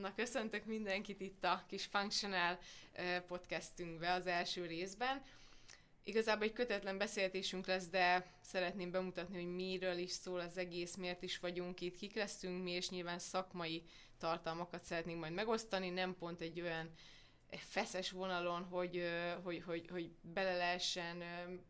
Na, 0.00 0.14
köszöntök 0.14 0.64
mindenkit 0.64 1.20
itt 1.20 1.44
a 1.44 1.64
kis 1.68 1.84
Functional 1.84 2.58
podcastünkbe 3.26 4.12
az 4.12 4.26
első 4.26 4.66
részben. 4.66 5.22
Igazából 6.04 6.44
egy 6.44 6.52
kötetlen 6.52 6.98
beszélgetésünk 6.98 7.66
lesz, 7.66 7.88
de 7.88 8.26
szeretném 8.40 8.90
bemutatni, 8.90 9.36
hogy 9.36 9.54
miről 9.54 9.96
is 9.96 10.10
szól 10.10 10.40
az 10.40 10.56
egész, 10.58 10.94
miért 10.96 11.22
is 11.22 11.38
vagyunk 11.38 11.80
itt, 11.80 11.96
kik 11.96 12.14
leszünk 12.14 12.62
mi, 12.62 12.70
és 12.70 12.88
nyilván 12.88 13.18
szakmai 13.18 13.82
tartalmakat 14.18 14.82
szeretnénk 14.82 15.20
majd 15.20 15.32
megosztani, 15.32 15.90
nem 15.90 16.16
pont 16.18 16.40
egy 16.40 16.60
olyan 16.60 16.90
feszes 17.50 18.10
vonalon, 18.10 18.62
hogy, 18.64 19.02
hogy, 19.42 19.62
hogy, 19.62 19.88
hogy 19.90 20.10
bele 20.20 20.56
lehessen 20.56 21.22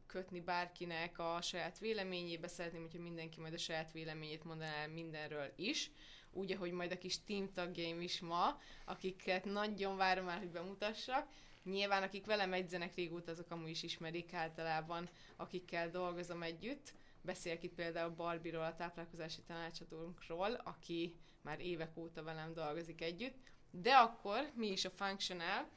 kötni 0.07 0.41
bárkinek 0.41 1.19
a 1.19 1.39
saját 1.43 1.79
véleményébe. 1.79 2.49
Szeretném, 2.49 2.83
hogyha 2.83 3.01
mindenki 3.01 3.41
majd 3.41 3.53
a 3.53 3.59
saját 3.59 3.93
véleményét 3.93 4.45
mondaná 4.45 4.87
mindenről 4.87 5.53
is. 5.57 5.91
Úgy, 6.33 6.53
ahogy 6.53 6.73
majd 6.73 6.93
a 6.93 6.99
kis 6.99 7.25
team 7.25 7.53
tagjaim 7.53 8.01
is 8.01 8.21
ma, 8.21 8.61
akiket 8.85 9.45
nagyon 9.45 9.97
várom 9.97 10.25
már, 10.25 10.39
hogy 10.39 10.51
bemutassak. 10.51 11.29
Nyilván, 11.65 12.03
akik 12.03 12.27
velem 12.27 12.53
edzenek 12.53 12.95
régóta, 12.95 13.31
azok 13.31 13.51
amúgy 13.51 13.71
is 13.71 13.83
ismerik 13.83 14.33
általában, 14.33 15.09
akikkel 15.37 15.91
dolgozom 15.91 16.43
együtt. 16.43 16.93
Beszélek 17.23 17.63
itt 17.63 17.75
például 17.75 18.11
Barbiról, 18.11 18.63
a 18.65 18.75
táplálkozási 18.75 19.41
tanácsadónkról, 19.47 20.53
aki 20.65 21.15
már 21.43 21.61
évek 21.61 21.97
óta 21.97 22.23
velem 22.23 22.55
dolgozik 22.55 23.01
együtt 23.01 23.37
de 23.71 23.95
akkor 23.95 24.51
mi 24.55 24.67
is 24.67 24.85
a 24.85 24.91
Functional, 24.91 25.69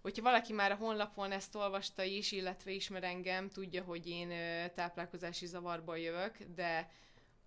hogyha 0.00 0.22
valaki 0.22 0.52
már 0.52 0.72
a 0.72 0.76
honlapon 0.76 1.32
ezt 1.32 1.54
olvasta 1.54 2.02
is, 2.02 2.32
illetve 2.32 2.70
ismer 2.70 3.04
engem, 3.04 3.48
tudja, 3.48 3.82
hogy 3.82 4.08
én 4.08 4.28
táplálkozási 4.74 5.46
zavarból 5.46 5.98
jövök, 5.98 6.38
de 6.54 6.90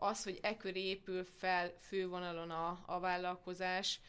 az, 0.01 0.23
hogy 0.23 0.39
e 0.41 0.57
köré 0.57 0.83
épül 0.83 1.23
fel 1.23 1.71
fővonalon 1.79 2.51
a, 2.51 2.83
a 2.85 2.99
vállalkozás, 2.99 3.99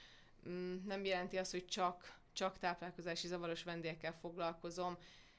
mm, 0.49 0.77
nem 0.87 1.05
jelenti 1.05 1.37
azt, 1.39 1.51
hogy 1.51 1.67
csak, 1.67 2.19
csak 2.33 2.59
táplálkozási 2.59 3.27
zavaros 3.27 3.63
vendégekkel 3.63 4.13
foglalkozom, 4.13 4.97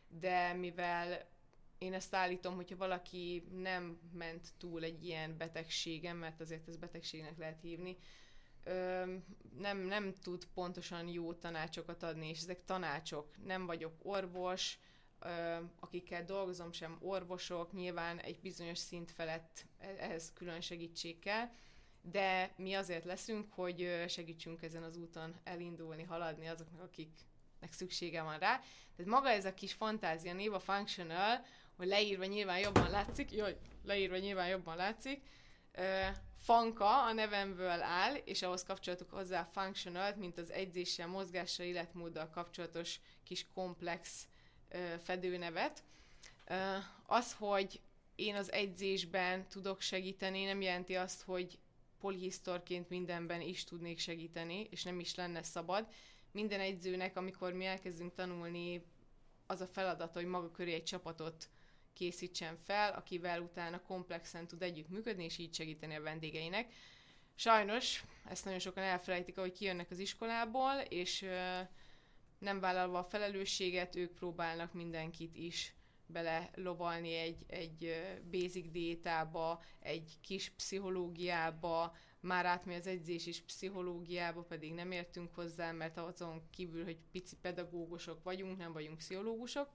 de 0.08 0.54
mivel 0.54 1.32
én 1.78 1.94
ezt 1.94 2.16
állítom, 2.16 2.56
hogyha 2.56 2.76
valaki 2.76 3.44
nem 3.52 4.00
ment 4.14 4.48
túl 4.58 4.84
egy 4.84 5.06
ilyen 5.06 5.38
betegségen, 5.38 6.16
mert 6.16 6.42
azért 6.42 6.68
ez 6.68 6.78
betegségnek 6.78 7.38
lehet 7.38 7.62
hívni, 7.62 7.98
nem, 9.58 9.78
nem 9.78 10.14
tud 10.22 10.48
pontosan 10.54 11.08
jó 11.08 11.34
tanácsokat 11.34 12.04
adni, 12.04 12.30
és 12.30 12.40
ezek 12.40 12.66
tanácsok. 12.66 13.28
Nem 13.46 13.66
vagyok 13.66 13.94
orvos, 14.02 14.80
akikkel 15.80 16.26
dolgozom 16.26 16.72
sem 16.72 16.98
orvosok, 17.02 17.74
nyilván 17.74 18.20
egy 18.20 18.40
bizonyos 18.40 18.78
szint 18.78 19.12
felett 19.12 19.66
e, 19.80 19.88
ehhez 20.00 20.34
külön 20.34 20.62
segítség 20.62 21.20
kell, 21.20 21.50
de 22.02 22.54
mi 22.58 22.74
azért 22.74 23.06
leszünk, 23.06 23.54
hogy 23.54 24.04
segítsünk 24.08 24.62
ezen 24.62 24.84
az 24.84 24.98
úton 24.98 25.36
elindulni, 25.44 26.04
haladni 26.04 26.48
azoknak, 26.48 26.82
akiknek 26.82 27.72
szüksége 27.72 28.22
van 28.22 28.40
rá. 28.40 28.60
Tehát 28.96 29.12
maga 29.12 29.30
ez 29.30 29.46
a 29.46 29.54
kis 29.54 29.74
fantázia 29.74 30.34
név, 30.34 30.54
a 30.54 30.60
functional, 30.60 31.46
hogy 31.76 31.88
leírva 31.88 32.26
nyilván 32.26 32.60
jobban 32.60 32.90
látszik, 32.90 33.32
jaj, 33.32 33.58
leírva 33.84 34.18
nyilván 34.18 34.48
jobban 34.48 34.76
látszik, 34.76 35.22
Fanka 36.38 37.04
a 37.04 37.14
nevemből 37.14 37.82
áll, 37.82 38.16
és 38.16 38.42
ahhoz 38.42 38.64
kapcsolatuk 38.64 39.10
hozzá 39.10 39.44
functional, 39.44 40.16
mint 40.16 40.38
az 40.38 40.52
edzéssel, 40.52 41.08
mozgással, 41.08 41.66
életmóddal 41.66 42.30
kapcsolatos 42.30 43.00
kis 43.24 43.48
komplex 43.54 44.28
fedőnevet. 45.04 45.84
Az, 47.06 47.34
hogy 47.34 47.82
én 48.16 48.36
az 48.36 48.52
edzésben 48.52 49.48
tudok 49.48 49.82
segíteni, 49.82 50.44
nem 50.44 50.62
jelenti 50.62 50.96
azt, 50.96 51.22
hogy 51.22 51.60
polihisztorként 52.00 52.90
mindenben 52.90 53.42
is 53.42 53.64
tudnék 53.64 54.00
segíteni, 54.00 54.68
és 54.72 54.84
nem 54.84 55.00
is 55.00 55.16
lenne 55.16 55.44
szabad. 55.44 55.88
Minden 56.32 56.60
edzőnek, 56.60 57.18
amikor 57.18 57.54
mi 57.54 57.66
elkezdünk 57.66 58.14
tanulni, 58.14 58.84
az 59.48 59.62
a 59.62 59.68
feladat, 59.68 60.14
hogy 60.14 60.26
maga 60.26 60.52
köré 60.52 60.74
egy 60.74 60.84
csapatot 60.84 61.50
készítsen 61.94 62.58
fel, 62.58 62.92
akivel 62.92 63.42
utána 63.42 63.82
komplexen 63.82 64.48
tud 64.48 64.62
együtt 64.62 64.90
működni, 64.90 65.24
és 65.24 65.38
így 65.38 65.54
segíteni 65.54 65.96
a 65.96 66.02
vendégeinek. 66.02 66.74
Sajnos 67.36 68.04
ezt 68.30 68.46
nagyon 68.46 68.60
sokan 68.60 68.84
elfelejtik, 68.84 69.38
hogy 69.38 69.52
kijönnek 69.52 69.92
az 69.92 70.00
iskolából, 70.00 70.74
és 70.90 71.26
nem 72.44 72.60
vállalva 72.60 72.98
a 72.98 73.04
felelősséget, 73.04 73.96
ők 73.96 74.14
próbálnak 74.14 74.74
mindenkit 74.74 75.36
is 75.36 75.76
bele 76.06 76.52
lovalni 76.56 77.14
egy, 77.14 77.46
egy 77.48 77.96
basic 78.32 78.72
diétába, 78.72 79.62
egy 79.80 80.18
kis 80.22 80.50
pszichológiába, 80.50 81.96
már 82.20 82.46
átmegy 82.46 82.76
az 82.76 82.88
edzés 82.88 83.26
is 83.26 83.42
pszichológiába, 83.42 84.42
pedig 84.42 84.74
nem 84.74 84.92
értünk 84.92 85.36
hozzá, 85.36 85.72
mert 85.72 85.98
azon 85.98 86.42
kívül, 86.50 86.84
hogy 86.84 86.98
pici 87.12 87.36
pedagógusok 87.42 88.24
vagyunk, 88.24 88.58
nem 88.58 88.74
vagyunk 88.74 88.98
pszichológusok. 88.98 89.70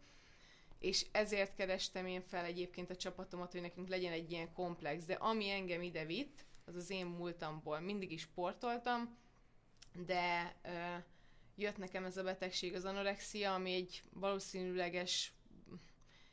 És 0.79 1.07
ezért 1.13 1.55
kerestem 1.55 2.07
én 2.07 2.23
fel 2.23 2.45
egyébként 2.45 2.91
a 2.91 2.97
csapatomat, 2.97 3.53
hogy 3.53 3.61
nekünk 3.61 3.89
legyen 3.89 4.13
egy 4.13 4.31
ilyen 4.31 4.53
komplex, 4.53 5.05
de 5.05 5.15
ami 5.15 5.51
engem 5.51 5.83
ide 5.83 6.05
vitt, 6.05 6.47
az 6.65 6.75
az 6.75 6.91
én 6.91 7.07
múltamból. 7.07 7.81
Mindig 7.81 8.13
is 8.13 8.21
sportoltam, 8.21 9.17
de 10.07 10.57
ö, 10.63 10.97
jött 11.59 11.77
nekem 11.77 12.05
ez 12.05 12.17
a 12.17 12.23
betegség, 12.23 12.75
az 12.75 12.85
anorexia, 12.85 13.55
ami 13.55 13.73
egy 13.73 14.03
valószínűleges 14.13 15.33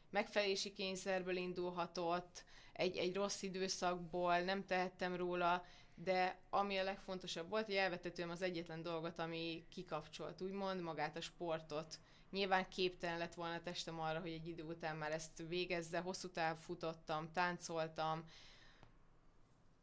megfelelési 0.10 0.74
kényszerből 0.74 1.36
indulhatott, 1.36 2.44
egy, 2.74 2.98
egy 2.98 3.16
rossz 3.16 3.42
időszakból, 3.42 4.40
nem 4.40 4.66
tehettem 4.66 5.16
róla, 5.16 5.66
de 5.96 6.40
ami 6.50 6.78
a 6.78 6.84
legfontosabb 6.84 7.50
volt, 7.50 7.66
hogy 7.66 7.76
elvetetően 7.76 8.30
az 8.30 8.42
egyetlen 8.42 8.82
dolgot, 8.82 9.20
ami 9.20 9.66
kikapcsolt, 9.70 10.42
úgymond 10.42 10.82
magát 10.82 11.18
a 11.18 11.22
sportot. 11.22 12.00
Nyilván 12.32 12.70
képtelen 12.70 13.18
lett 13.18 13.34
volna 13.34 13.54
a 13.54 13.62
testem 13.62 14.00
arra, 14.00 14.20
hogy 14.20 14.32
egy 14.32 14.48
idő 14.48 14.64
után 14.64 14.96
már 14.96 15.12
ezt 15.12 15.44
végezze, 15.48 16.00
hosszú 16.00 16.30
táv 16.30 16.58
futottam, 16.58 17.32
táncoltam, 17.34 18.24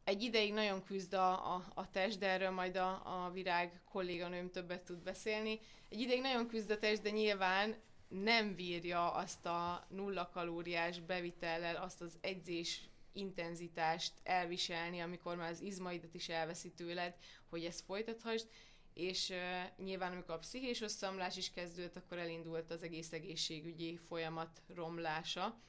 egy 0.03 0.21
ideig 0.21 0.53
nagyon 0.53 0.83
küzd 0.83 1.13
a, 1.13 1.55
a, 1.55 1.63
a 1.73 1.89
test, 1.89 2.19
de 2.19 2.27
erről 2.27 2.49
majd 2.49 2.75
a, 2.75 3.25
a 3.25 3.31
virág 3.31 3.81
kolléganőm 3.91 4.49
többet 4.49 4.85
tud 4.85 5.03
beszélni. 5.03 5.59
Egy 5.89 5.99
ideig 5.99 6.21
nagyon 6.21 6.47
küzd 6.47 6.71
a 6.71 6.77
test, 6.77 7.01
de 7.01 7.09
nyilván 7.09 7.75
nem 8.07 8.55
bírja 8.55 9.11
azt 9.11 9.45
a 9.45 9.87
nulla 9.89 10.29
kalóriás 10.29 10.99
bevitellel, 10.99 11.75
azt 11.75 12.01
az 12.01 12.17
edzés 12.21 12.89
intenzitást 13.11 14.13
elviselni, 14.23 14.99
amikor 14.99 15.35
már 15.35 15.51
az 15.51 15.61
izmaidat 15.61 16.13
is 16.13 16.29
elveszi 16.29 16.71
tőled, 16.71 17.15
hogy 17.49 17.65
ezt 17.65 17.81
folytathassd 17.81 18.47
és 18.93 19.29
uh, 19.29 19.85
nyilván 19.85 20.11
amikor 20.11 20.33
a 20.33 20.37
pszichés 20.37 20.81
összeomlás 20.81 21.37
is 21.37 21.51
kezdődött, 21.51 21.95
akkor 21.95 22.17
elindult 22.17 22.71
az 22.71 22.83
egész 22.83 23.11
egészségügyi 23.11 23.97
folyamat 23.97 24.61
romlása, 24.67 25.61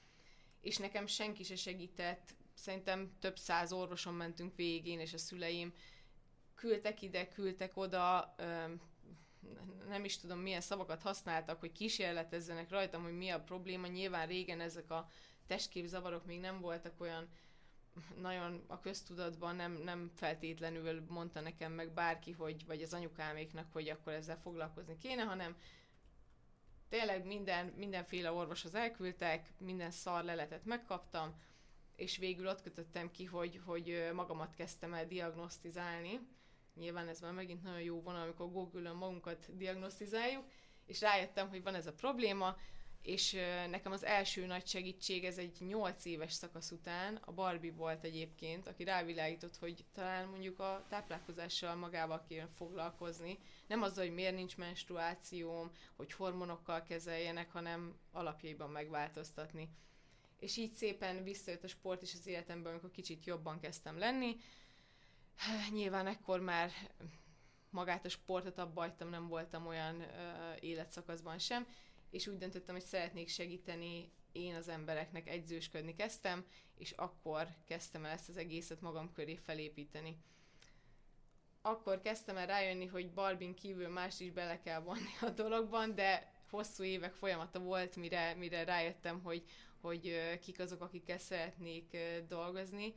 és 0.61 0.77
nekem 0.77 1.07
senki 1.07 1.43
se 1.43 1.57
segített, 1.57 2.35
szerintem 2.55 3.17
több 3.21 3.39
száz 3.39 3.73
orvoson 3.73 4.15
mentünk 4.15 4.57
végén, 4.57 5.01
és 5.01 5.13
a 5.13 5.19
szüleim 5.19 5.75
küldtek 6.55 7.03
ide, 7.03 7.29
küldtek 7.29 7.77
oda, 7.77 8.35
nem 9.89 10.05
is 10.05 10.19
tudom 10.19 10.39
milyen 10.39 10.61
szavakat 10.61 11.03
használtak, 11.03 11.61
hogy 11.61 11.73
kísérletezzenek 11.73 12.71
rajtam, 12.71 13.03
hogy 13.03 13.17
mi 13.17 13.29
a 13.29 13.41
probléma. 13.41 13.87
Nyilván 13.87 14.27
régen 14.27 14.61
ezek 14.61 14.91
a 14.91 15.09
testképzavarok 15.47 16.27
még 16.27 16.41
nem 16.41 16.61
voltak 16.61 17.01
olyan 17.01 17.29
nagyon 18.21 18.65
a 18.67 18.81
köztudatban 18.81 19.57
nem, 19.57 19.73
nem 19.73 20.11
feltétlenül 20.15 21.05
mondta 21.09 21.41
nekem 21.41 21.73
meg 21.73 21.93
bárki, 21.93 22.33
hogy, 22.33 22.67
vagy 22.67 22.83
az 22.83 22.95
anyukáméknak, 22.95 23.73
hogy 23.73 23.89
akkor 23.89 24.13
ezzel 24.13 24.41
foglalkozni 24.41 24.99
kéne, 24.99 25.23
hanem 25.23 25.57
tényleg 26.89 27.27
minden, 27.27 27.67
mindenféle 27.67 28.33
orvoshoz 28.33 28.75
elküldtek, 28.75 29.53
minden 29.59 29.91
szar 29.91 30.25
leletet 30.25 30.65
megkaptam, 30.65 31.41
és 31.97 32.17
végül 32.17 32.49
ott 32.49 32.63
kötöttem 32.63 33.11
ki, 33.11 33.25
hogy, 33.25 33.61
hogy 33.65 34.11
magamat 34.15 34.55
kezdtem 34.55 34.95
el 34.95 35.07
diagnosztizálni. 35.07 36.21
Nyilván 36.75 37.09
ez 37.09 37.21
már 37.21 37.33
megint 37.33 37.63
nagyon 37.63 37.81
jó 37.81 38.01
vonal, 38.01 38.23
amikor 38.23 38.51
Google-ön 38.51 38.97
magunkat 38.97 39.57
diagnosztizáljuk, 39.57 40.45
és 40.87 41.01
rájöttem, 41.01 41.49
hogy 41.49 41.63
van 41.63 41.75
ez 41.75 41.87
a 41.87 41.93
probléma, 41.93 42.57
és 43.05 43.33
nekem 43.71 43.93
az 43.93 44.05
első 44.05 44.47
nagy 44.47 44.67
segítség, 44.67 45.25
ez 45.25 45.39
egy 45.39 45.57
8 45.61 46.05
éves 46.05 46.33
szakasz 46.33 46.71
után, 46.71 47.17
a 47.17 47.33
Barbie 47.33 47.73
volt 47.73 48.05
egyébként, 48.05 48.69
aki 48.69 48.85
rávilágított, 48.85 49.57
hogy 49.57 49.85
talán 49.93 50.29
mondjuk 50.29 50.59
a 50.59 50.85
táplálkozással 50.89 51.75
magával 51.75 52.25
kéne 52.29 52.49
foglalkozni. 52.57 53.39
Nem 53.67 53.83
azzal, 53.83 54.05
hogy 54.05 54.15
miért 54.15 54.35
nincs 54.35 54.57
menstruációm, 54.57 55.71
hogy 55.97 56.13
hormonokkal 56.13 56.83
kezeljenek, 56.83 57.51
hanem 57.51 57.99
alapjaiban 58.13 58.71
megváltoztatni. 58.71 59.69
És 60.45 60.57
így 60.57 60.73
szépen 60.73 61.23
visszajött 61.23 61.65
a 61.65 61.69
sport 61.69 62.03
is 62.03 62.15
az 62.15 62.27
életemben, 62.27 62.73
amikor 62.73 62.91
kicsit 62.91 63.25
jobban 63.25 63.61
kezdtem 63.61 63.99
lenni. 63.99 64.37
Nyilván 65.73 66.07
ekkor 66.07 66.41
már 66.41 66.71
magát 67.71 68.05
a 68.05 68.09
sportot 68.09 68.59
abba 68.59 68.95
nem 68.99 69.29
voltam 69.29 69.67
olyan 69.67 70.01
ö, 70.01 70.07
életszakaszban 70.61 71.39
sem, 71.39 71.67
és 72.11 72.27
úgy 72.27 72.37
döntöttem, 72.37 72.75
hogy 72.75 72.85
szeretnék 72.85 73.29
segíteni 73.29 74.13
én 74.33 74.55
az 74.55 74.69
embereknek, 74.69 75.29
egyzősködni 75.29 75.95
kezdtem, 75.95 76.45
és 76.75 76.91
akkor 76.91 77.49
kezdtem 77.65 78.05
el 78.05 78.11
ezt 78.11 78.29
az 78.29 78.37
egészet 78.37 78.81
magam 78.81 79.13
köré 79.13 79.37
felépíteni. 79.37 80.17
akkor 81.63 82.01
kezdtem 82.01 82.37
el 82.37 82.47
rájönni, 82.47 82.87
hogy 82.87 83.13
Barbin 83.13 83.55
kívül 83.55 83.89
más 83.89 84.21
is 84.21 84.31
bele 84.31 84.61
kell 84.61 84.81
vonni 84.81 85.15
a 85.21 85.31
dologban, 85.31 85.95
de 85.95 86.33
hosszú 86.51 86.83
évek 86.83 87.13
folyamata 87.15 87.59
volt, 87.59 87.97
mire, 87.97 88.35
mire 88.35 88.65
rájöttem, 88.65 89.21
hogy, 89.23 89.45
hogy 89.85 90.39
kik 90.41 90.59
azok, 90.61 90.81
akikkel 90.81 91.19
szeretnék 91.19 91.97
dolgozni, 92.29 92.95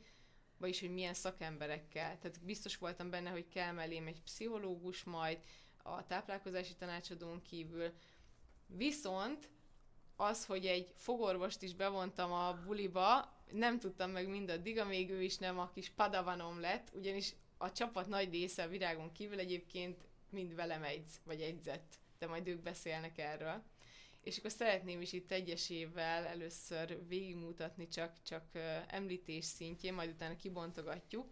vagyis 0.58 0.80
hogy 0.80 0.92
milyen 0.92 1.14
szakemberekkel. 1.14 2.18
Tehát 2.18 2.44
biztos 2.44 2.76
voltam 2.76 3.10
benne, 3.10 3.30
hogy 3.30 3.48
kell 3.48 3.72
mellém 3.72 4.06
egy 4.06 4.22
pszichológus 4.22 5.04
majd, 5.04 5.38
a 5.82 6.06
táplálkozási 6.06 6.74
tanácsadón 6.74 7.42
kívül. 7.42 7.92
Viszont 8.66 9.48
az, 10.16 10.46
hogy 10.46 10.66
egy 10.66 10.92
fogorvost 10.96 11.62
is 11.62 11.74
bevontam 11.74 12.32
a 12.32 12.54
buliba, 12.64 13.36
nem 13.52 13.78
tudtam 13.78 14.10
meg 14.10 14.28
mindaddig, 14.28 14.78
amíg 14.78 15.10
ő 15.10 15.22
is 15.22 15.36
nem 15.36 15.58
a 15.58 15.70
kis 15.70 15.90
padavanom 15.90 16.60
lett, 16.60 16.90
ugyanis 16.94 17.34
a 17.56 17.72
csapat 17.72 18.08
nagy 18.08 18.30
része 18.30 18.62
a 18.62 18.68
virágon 18.68 19.12
kívül 19.12 19.38
egyébként 19.38 20.08
mind 20.30 20.54
velem 20.54 20.82
egyz, 20.82 21.20
vagy 21.24 21.40
egyzett, 21.40 21.94
de 22.18 22.26
majd 22.26 22.48
ők 22.48 22.62
beszélnek 22.62 23.18
erről. 23.18 23.62
És 24.28 24.38
akkor 24.38 24.50
szeretném 24.50 25.00
is 25.00 25.12
itt 25.12 25.32
egyesével 25.32 26.26
először 26.26 27.06
végigmutatni 27.06 27.88
csak, 27.88 28.22
csak 28.22 28.44
említés 28.86 29.44
szintjén, 29.44 29.94
majd 29.94 30.10
utána 30.10 30.36
kibontogatjuk. 30.36 31.28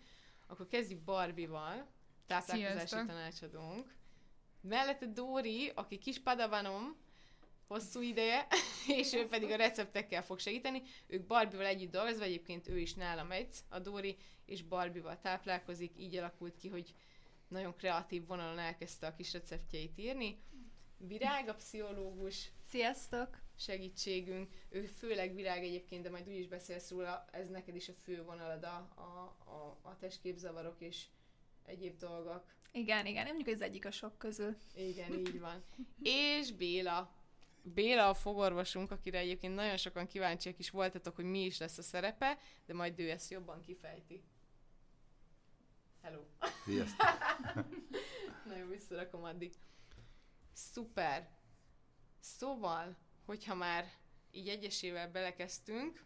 Akkor 0.47 0.67
kezdjük 0.67 1.01
Barbival, 1.01 1.87
táplálkozási 2.27 2.87
Sziasztok. 2.87 3.07
tanácsadónk. 3.07 3.95
Mellette 4.61 5.07
Dóri, 5.07 5.73
aki 5.75 5.99
kis 5.99 6.23
padavanom, 6.23 6.97
hosszú 7.67 8.01
ideje, 8.01 8.47
és 9.01 9.13
ő 9.13 9.27
pedig 9.27 9.51
a 9.51 9.57
receptekkel 9.57 10.23
fog 10.23 10.39
segíteni. 10.39 10.83
Ők 11.07 11.27
Barbival 11.27 11.67
együtt 11.67 11.91
dolgozva, 11.91 12.25
egyébként 12.25 12.69
ő 12.69 12.79
is 12.79 12.95
nálam 12.95 13.31
egy, 13.31 13.57
a 13.69 13.79
Dóri, 13.79 14.17
és 14.45 14.63
Barbival 14.63 15.21
táplálkozik, 15.21 15.93
így 15.99 16.17
alakult 16.17 16.57
ki, 16.57 16.69
hogy 16.69 16.95
nagyon 17.49 17.75
kreatív 17.75 18.27
vonalon 18.27 18.59
elkezdte 18.59 19.07
a 19.07 19.15
kis 19.15 19.33
receptjeit 19.33 19.99
írni. 19.99 20.39
Virág, 20.99 21.49
a 21.49 21.55
pszichológus. 21.55 22.51
Sziasztok! 22.69 23.39
Segítségünk. 23.57 24.53
Ő 24.69 24.85
főleg 24.85 25.35
virág 25.35 25.65
egyébként, 25.65 26.03
de 26.03 26.11
majd 26.11 26.29
úgy 26.29 26.39
is 26.39 26.49
beszélsz 26.49 26.91
róla, 26.91 27.25
ez 27.33 27.49
neked 27.49 27.77
is 27.77 27.89
a 27.89 27.93
fő 27.93 28.23
vonalad 28.23 28.65
a, 28.65 28.77
a, 28.95 29.37
a, 29.51 29.79
a 29.83 29.97
testképzavarok 29.99 30.81
és 30.81 31.05
egyéb 31.65 31.99
dolgok. 31.99 32.45
Igen, 32.73 33.07
igen, 33.07 33.27
mondjuk 33.27 33.55
az 33.55 33.63
egyik 33.63 33.87
a 33.87 33.91
sok 33.91 34.19
közül. 34.19 34.57
Igen, 34.75 35.13
így 35.19 35.41
van. 35.41 35.65
És 36.03 36.53
Béla. 36.53 37.15
Béla 37.63 38.09
a 38.09 38.15
fogorvosunk, 38.15 38.91
akire 38.91 39.19
egyébként 39.19 39.55
nagyon 39.55 39.77
sokan 39.77 40.07
kíváncsiak 40.07 40.59
is 40.59 40.71
voltatok, 40.71 41.15
hogy 41.15 41.25
mi 41.25 41.45
is 41.45 41.59
lesz 41.59 41.79
a 41.79 41.83
szerepe, 41.83 42.39
de 42.67 42.75
majd 42.75 42.99
ő 42.99 43.11
ezt 43.11 43.31
jobban 43.31 43.61
kifejti. 43.61 44.23
Hello! 46.03 46.21
Sziasztok! 46.65 47.07
nagyon 48.49 48.69
visszarakom 48.69 49.23
addig. 49.25 49.53
Szuper! 50.53 51.36
Szóval, 52.27 52.97
hogyha 53.25 53.55
már 53.55 53.93
így 54.31 54.49
egyesével 54.49 55.11
belekezdtünk, 55.11 56.05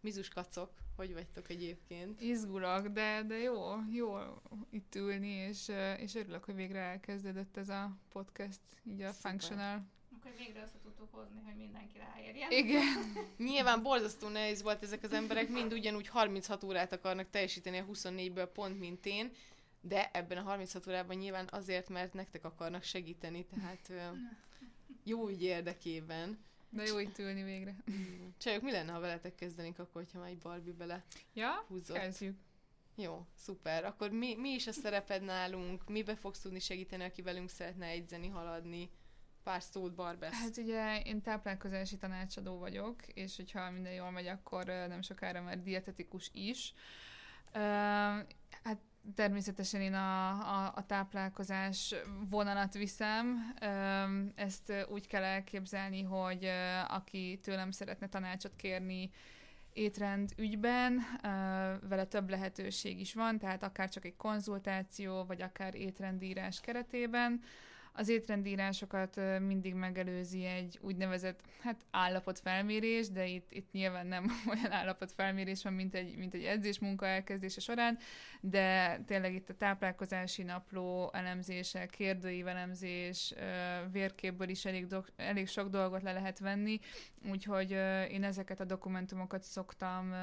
Mizus 0.00 0.28
kacok, 0.28 0.70
hogy 0.96 1.12
vagytok 1.12 1.48
egyébként? 1.50 2.20
Izgulok, 2.20 2.86
de, 2.86 3.22
de 3.26 3.36
jó, 3.38 3.62
jó 3.92 4.18
itt 4.70 4.94
ülni, 4.94 5.28
és, 5.28 5.70
és 5.98 6.14
örülök, 6.14 6.44
hogy 6.44 6.54
végre 6.54 6.78
elkezdődött 6.78 7.56
ez 7.56 7.68
a 7.68 7.96
podcast, 8.08 8.60
így 8.84 9.02
a 9.02 9.12
Szuper. 9.12 9.30
Functional. 9.30 9.84
Akkor 10.18 10.32
végre 10.38 10.62
össze 10.62 10.78
tudtuk 10.82 11.14
hozni, 11.14 11.40
hogy 11.44 11.56
mindenki 11.56 11.98
ráérjen. 11.98 12.50
Igen. 12.50 12.82
Nyilván 13.50 13.82
borzasztó 13.82 14.28
nehéz 14.28 14.62
volt 14.62 14.82
ezek 14.82 15.02
az 15.02 15.12
emberek, 15.12 15.48
mind 15.48 15.72
ugyanúgy 15.72 16.08
36 16.08 16.64
órát 16.64 16.92
akarnak 16.92 17.30
teljesíteni 17.30 17.78
a 17.78 17.84
24-ből 17.84 18.48
pont, 18.52 18.78
mint 18.78 19.06
én, 19.06 19.32
de 19.84 20.10
ebben 20.12 20.38
a 20.38 20.42
36 20.42 20.86
órában 20.86 21.16
nyilván 21.16 21.48
azért, 21.50 21.88
mert 21.88 22.12
nektek 22.12 22.44
akarnak 22.44 22.82
segíteni, 22.82 23.44
tehát 23.44 23.92
jó 25.04 25.28
ügy 25.28 25.42
érdekében. 25.42 26.38
De 26.70 26.84
jó 26.84 26.98
itt 26.98 27.18
ülni 27.18 27.42
végre. 27.42 27.76
Csajok, 28.38 28.62
mi 28.62 28.70
lenne, 28.70 28.92
ha 28.92 29.00
veletek 29.00 29.34
kezdenénk 29.34 29.78
akkor, 29.78 30.02
hogyha 30.02 30.18
már 30.18 30.28
egy 30.28 30.38
Barbie 30.38 30.72
bele 30.72 31.04
Ja, 31.32 31.64
húzott? 31.68 31.96
kezdjük. 31.96 32.38
Jó, 32.96 33.26
szuper. 33.34 33.84
Akkor 33.84 34.10
mi, 34.10 34.34
mi 34.34 34.48
is 34.48 34.66
a 34.66 34.72
szereped 34.72 35.22
nálunk? 35.22 35.88
Mibe 35.88 36.16
fogsz 36.16 36.40
tudni 36.40 36.58
segíteni, 36.58 37.04
aki 37.04 37.22
velünk 37.22 37.48
szeretne 37.50 37.86
egyzeni, 37.86 38.28
haladni? 38.28 38.90
Pár 39.42 39.62
szót, 39.62 39.94
Barbesz. 39.94 40.32
Hát 40.32 40.56
ugye 40.56 41.02
én 41.02 41.22
táplálkozási 41.22 41.96
tanácsadó 41.96 42.58
vagyok, 42.58 43.06
és 43.06 43.36
hogyha 43.36 43.70
minden 43.70 43.92
jól 43.92 44.10
megy, 44.10 44.26
akkor 44.26 44.64
nem 44.64 45.02
sokára 45.02 45.42
már 45.42 45.62
dietetikus 45.62 46.30
is. 46.32 46.74
Természetesen 49.14 49.80
én 49.80 49.94
a, 49.94 50.28
a, 50.28 50.72
a 50.74 50.86
táplálkozás 50.86 51.94
vonalat 52.28 52.74
viszem. 52.74 53.54
Ezt 54.34 54.72
úgy 54.88 55.06
kell 55.06 55.22
elképzelni, 55.22 56.02
hogy 56.02 56.48
aki 56.88 57.40
tőlem 57.42 57.70
szeretne 57.70 58.08
tanácsot 58.08 58.56
kérni 58.56 59.10
étrend 59.72 60.32
ügyben, 60.36 61.00
vele 61.88 62.04
több 62.04 62.30
lehetőség 62.30 63.00
is 63.00 63.14
van, 63.14 63.38
tehát 63.38 63.62
akár 63.62 63.88
csak 63.88 64.04
egy 64.04 64.16
konzultáció, 64.16 65.24
vagy 65.24 65.42
akár 65.42 65.74
étrendírás 65.74 66.60
keretében. 66.60 67.42
Az 67.94 68.08
étrendírásokat 68.08 69.20
mindig 69.40 69.74
megelőzi 69.74 70.44
egy 70.44 70.78
úgynevezett 70.82 71.40
hát 71.60 71.84
állapotfelmérés, 71.90 73.10
de 73.10 73.26
itt, 73.26 73.52
itt 73.52 73.72
nyilván 73.72 74.06
nem 74.06 74.30
olyan 74.52 74.72
állapotfelmérés 74.72 75.62
van, 75.62 75.72
mint 75.72 75.94
egy, 75.94 76.16
mint 76.16 76.34
egy 76.34 76.44
edzés 76.44 76.78
munka 76.78 77.06
elkezdése 77.06 77.60
során, 77.60 77.98
de 78.40 78.98
tényleg 79.06 79.34
itt 79.34 79.48
a 79.48 79.54
táplálkozási 79.54 80.42
napló 80.42 81.10
elemzése, 81.12 81.86
kérdőív 81.86 82.46
elemzés, 82.46 83.34
vérképből 83.90 84.48
is 84.48 84.64
elég, 84.64 84.86
do, 84.86 85.00
elég 85.16 85.48
sok 85.48 85.68
dolgot 85.68 86.02
le 86.02 86.12
lehet 86.12 86.38
venni, 86.38 86.80
úgyhogy 87.30 87.70
én 88.10 88.24
ezeket 88.24 88.60
a 88.60 88.64
dokumentumokat 88.64 89.42
szoktam 89.42 90.14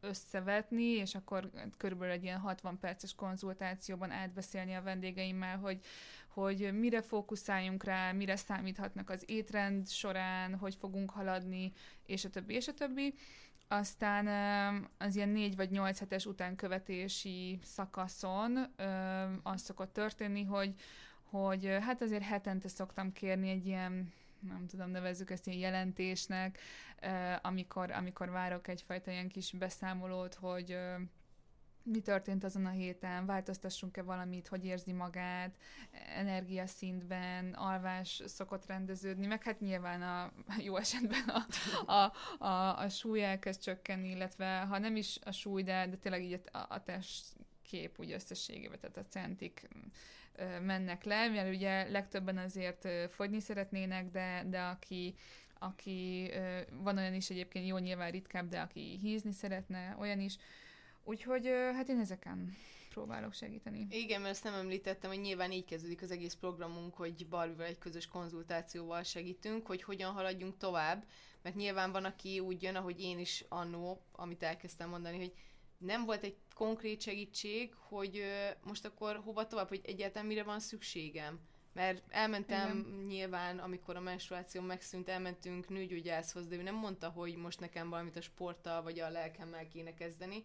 összevetni, 0.00 0.84
és 0.84 1.14
akkor 1.14 1.50
körülbelül 1.76 2.14
egy 2.14 2.22
ilyen 2.22 2.38
60 2.38 2.78
perces 2.78 3.14
konzultációban 3.14 4.10
átbeszélni 4.10 4.74
a 4.74 4.82
vendégeimmel, 4.82 5.56
hogy 5.56 5.80
hogy 6.40 6.72
mire 6.72 7.02
fókuszáljunk 7.02 7.84
rá, 7.84 8.12
mire 8.12 8.36
számíthatnak 8.36 9.10
az 9.10 9.22
étrend 9.26 9.88
során, 9.88 10.56
hogy 10.56 10.74
fogunk 10.74 11.10
haladni, 11.10 11.72
és 12.06 12.24
a 12.24 12.30
többi, 12.30 12.54
és 12.54 12.68
a 12.68 12.74
többi. 12.74 13.14
Aztán 13.68 14.26
az 14.98 15.16
ilyen 15.16 15.28
négy 15.28 15.56
vagy 15.56 15.70
nyolc 15.70 15.98
hetes 15.98 16.26
utánkövetési 16.26 17.58
szakaszon 17.62 18.56
az 19.42 19.62
szokott 19.62 19.92
történni, 19.92 20.44
hogy, 20.44 20.74
hogy 21.22 21.76
hát 21.80 22.02
azért 22.02 22.22
hetente 22.22 22.68
szoktam 22.68 23.12
kérni 23.12 23.50
egy 23.50 23.66
ilyen 23.66 24.12
nem 24.40 24.66
tudom, 24.66 24.90
nevezzük 24.90 25.30
ezt 25.30 25.46
ilyen 25.46 25.58
jelentésnek, 25.58 26.58
amikor, 27.42 27.90
amikor 27.90 28.30
várok 28.30 28.68
egyfajta 28.68 29.10
ilyen 29.10 29.28
kis 29.28 29.52
beszámolót, 29.52 30.34
hogy 30.34 30.78
mi 31.88 32.00
történt 32.00 32.44
azon 32.44 32.66
a 32.66 32.70
héten, 32.70 33.26
változtassunk-e 33.26 34.02
valamit, 34.02 34.48
hogy 34.48 34.64
érzi 34.64 34.92
magát, 34.92 35.56
energiaszintben, 36.16 37.52
alvás 37.52 38.22
szokott 38.26 38.66
rendeződni, 38.66 39.26
meg 39.26 39.42
hát 39.42 39.60
nyilván 39.60 40.02
a 40.02 40.32
jó 40.66 40.76
esetben 40.76 41.24
a, 41.26 41.46
a, 41.92 42.12
a, 42.44 42.78
a 42.78 42.88
súly 42.88 43.24
elkezd 43.24 43.60
csökkenni, 43.60 44.10
illetve 44.10 44.58
ha 44.58 44.78
nem 44.78 44.96
is 44.96 45.18
a 45.24 45.32
súly, 45.32 45.62
de, 45.62 45.86
de 45.86 45.96
tényleg 45.96 46.22
így 46.22 46.40
a, 46.52 46.58
a 46.68 46.82
testkép 46.82 47.98
úgy 47.98 48.12
összességében, 48.12 48.80
tehát 48.80 48.96
a 48.96 49.10
centik 49.10 49.68
mennek 50.62 51.04
le, 51.04 51.28
mert 51.28 51.54
ugye 51.54 51.88
legtöbben 51.88 52.38
azért 52.38 52.88
fogyni 53.10 53.40
szeretnének, 53.40 54.10
de, 54.10 54.44
de 54.46 54.60
aki 54.60 55.14
aki 55.60 56.30
van 56.70 56.98
olyan 56.98 57.14
is 57.14 57.30
egyébként 57.30 57.66
jó 57.66 57.76
nyilván 57.76 58.10
ritkább, 58.10 58.48
de 58.48 58.60
aki 58.60 58.98
hízni 59.00 59.32
szeretne, 59.32 59.96
olyan 59.98 60.20
is, 60.20 60.36
Úgyhogy 61.08 61.46
hát 61.46 61.88
én 61.88 61.98
ezeken 61.98 62.56
próbálok 62.90 63.32
segíteni. 63.32 63.86
Igen, 63.90 64.20
mert 64.20 64.34
ezt 64.34 64.44
nem 64.44 64.54
említettem, 64.54 65.10
hogy 65.10 65.20
nyilván 65.20 65.52
így 65.52 65.64
kezdődik 65.64 66.02
az 66.02 66.10
egész 66.10 66.34
programunk, 66.34 66.94
hogy 66.94 67.26
Barbival 67.28 67.66
egy 67.66 67.78
közös 67.78 68.06
konzultációval 68.06 69.02
segítünk, 69.02 69.66
hogy 69.66 69.82
hogyan 69.82 70.12
haladjunk 70.12 70.56
tovább, 70.56 71.04
mert 71.42 71.56
nyilván 71.56 71.92
van, 71.92 72.04
aki 72.04 72.40
úgy 72.40 72.62
jön, 72.62 72.76
ahogy 72.76 73.00
én 73.00 73.18
is 73.18 73.44
annó, 73.48 74.02
amit 74.12 74.42
elkezdtem 74.42 74.88
mondani, 74.88 75.16
hogy 75.16 75.32
nem 75.78 76.04
volt 76.04 76.24
egy 76.24 76.36
konkrét 76.54 77.00
segítség, 77.00 77.74
hogy 77.74 78.22
most 78.62 78.84
akkor 78.84 79.20
hova 79.24 79.46
tovább, 79.46 79.68
hogy 79.68 79.80
egyáltalán 79.84 80.26
mire 80.26 80.42
van 80.42 80.60
szükségem. 80.60 81.40
Mert 81.72 82.02
elmentem 82.08 82.78
Igen. 82.78 83.04
nyilván, 83.06 83.58
amikor 83.58 83.96
a 83.96 84.00
menstruáció 84.00 84.60
megszűnt, 84.62 85.08
elmentünk 85.08 85.68
nőgyógyászhoz, 85.68 86.46
de 86.46 86.56
ő 86.56 86.62
nem 86.62 86.74
mondta, 86.74 87.08
hogy 87.08 87.36
most 87.36 87.60
nekem 87.60 87.88
valamit 87.88 88.16
a 88.16 88.20
sporttal 88.20 88.82
vagy 88.82 89.00
a 89.00 89.08
lelkemmel 89.08 89.68
kéne 89.68 89.94
kezdeni, 89.94 90.44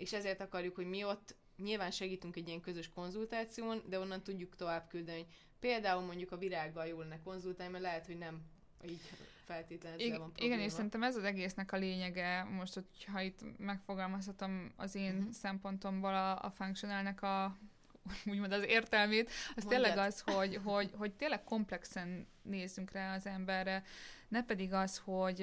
és 0.00 0.12
ezért 0.12 0.40
akarjuk, 0.40 0.74
hogy 0.74 0.86
mi 0.86 1.04
ott 1.04 1.36
nyilván 1.56 1.90
segítünk 1.90 2.36
egy 2.36 2.48
ilyen 2.48 2.60
közös 2.60 2.88
konzultáción, 2.88 3.82
de 3.88 3.98
onnan 3.98 4.22
tudjuk 4.22 4.56
tovább 4.56 4.88
küldeni, 4.88 5.18
hogy 5.18 5.28
például 5.60 6.02
mondjuk 6.02 6.32
a 6.32 6.36
virággal 6.36 6.86
jól 6.86 7.02
lenne 7.02 7.22
konzultálni, 7.22 7.72
mert 7.72 7.84
lehet, 7.84 8.06
hogy 8.06 8.18
nem 8.18 8.42
így 8.84 9.00
feltétlenül 9.44 10.00
Igen, 10.00 10.18
van 10.18 10.32
probléma. 10.32 10.54
Igen, 10.54 10.66
és 10.66 10.72
szerintem 10.72 11.02
ez 11.02 11.16
az 11.16 11.24
egésznek 11.24 11.72
a 11.72 11.76
lényege, 11.76 12.42
most, 12.42 12.74
hogyha 12.74 13.20
itt 13.20 13.58
megfogalmazhatom 13.58 14.72
az 14.76 14.94
én 14.94 15.16
uh-huh. 15.16 15.32
szempontomból 15.32 16.14
a, 16.14 16.42
a 16.42 16.50
functionalnek 16.50 17.22
a 17.22 17.58
úgymond 18.30 18.52
az 18.52 18.64
értelmét, 18.64 19.30
az 19.56 19.64
Mondjad. 19.64 19.82
tényleg 19.82 20.06
az, 20.06 20.20
hogy, 20.20 20.60
hogy, 20.64 20.90
hogy 20.96 21.12
tényleg 21.12 21.44
komplexen 21.44 22.26
nézzünk 22.42 22.90
rá 22.90 23.14
az 23.14 23.26
emberre, 23.26 23.82
ne 24.30 24.44
pedig 24.44 24.72
az, 24.72 24.98
hogy 25.04 25.36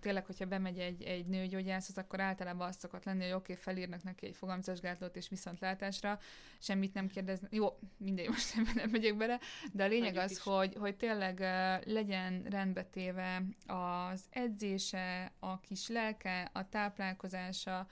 tényleg, 0.00 0.26
hogyha 0.26 0.46
bemegy 0.46 0.78
egy, 0.78 1.02
egy 1.02 1.26
nőgyógyászhoz, 1.26 1.98
akkor 1.98 2.20
általában 2.20 2.68
az 2.68 2.76
szokott 2.78 3.04
lenni, 3.04 3.22
hogy 3.22 3.32
oké, 3.32 3.52
okay, 3.52 3.64
felírnak 3.64 4.02
neki 4.02 4.26
egy 4.26 4.36
fogamzásgátlót 4.36 5.16
és 5.16 5.28
viszontlátásra, 5.28 6.18
semmit 6.58 6.94
nem 6.94 7.06
kérdeznek. 7.06 7.54
Jó, 7.54 7.78
mindegy, 7.96 8.28
most 8.36 8.56
ebben 8.56 8.74
nem 8.74 8.90
megyek 8.90 9.16
bele, 9.16 9.38
de 9.72 9.84
a 9.84 9.86
lényeg 9.86 10.14
Hagyjuk 10.14 10.24
az, 10.24 10.30
is. 10.30 10.42
hogy, 10.42 10.74
hogy 10.78 10.96
tényleg 10.96 11.38
legyen 11.84 12.42
rendbetéve 12.42 13.42
az 13.66 14.24
edzése, 14.30 15.32
a 15.38 15.60
kis 15.60 15.88
lelke, 15.88 16.50
a 16.52 16.68
táplálkozása, 16.68 17.86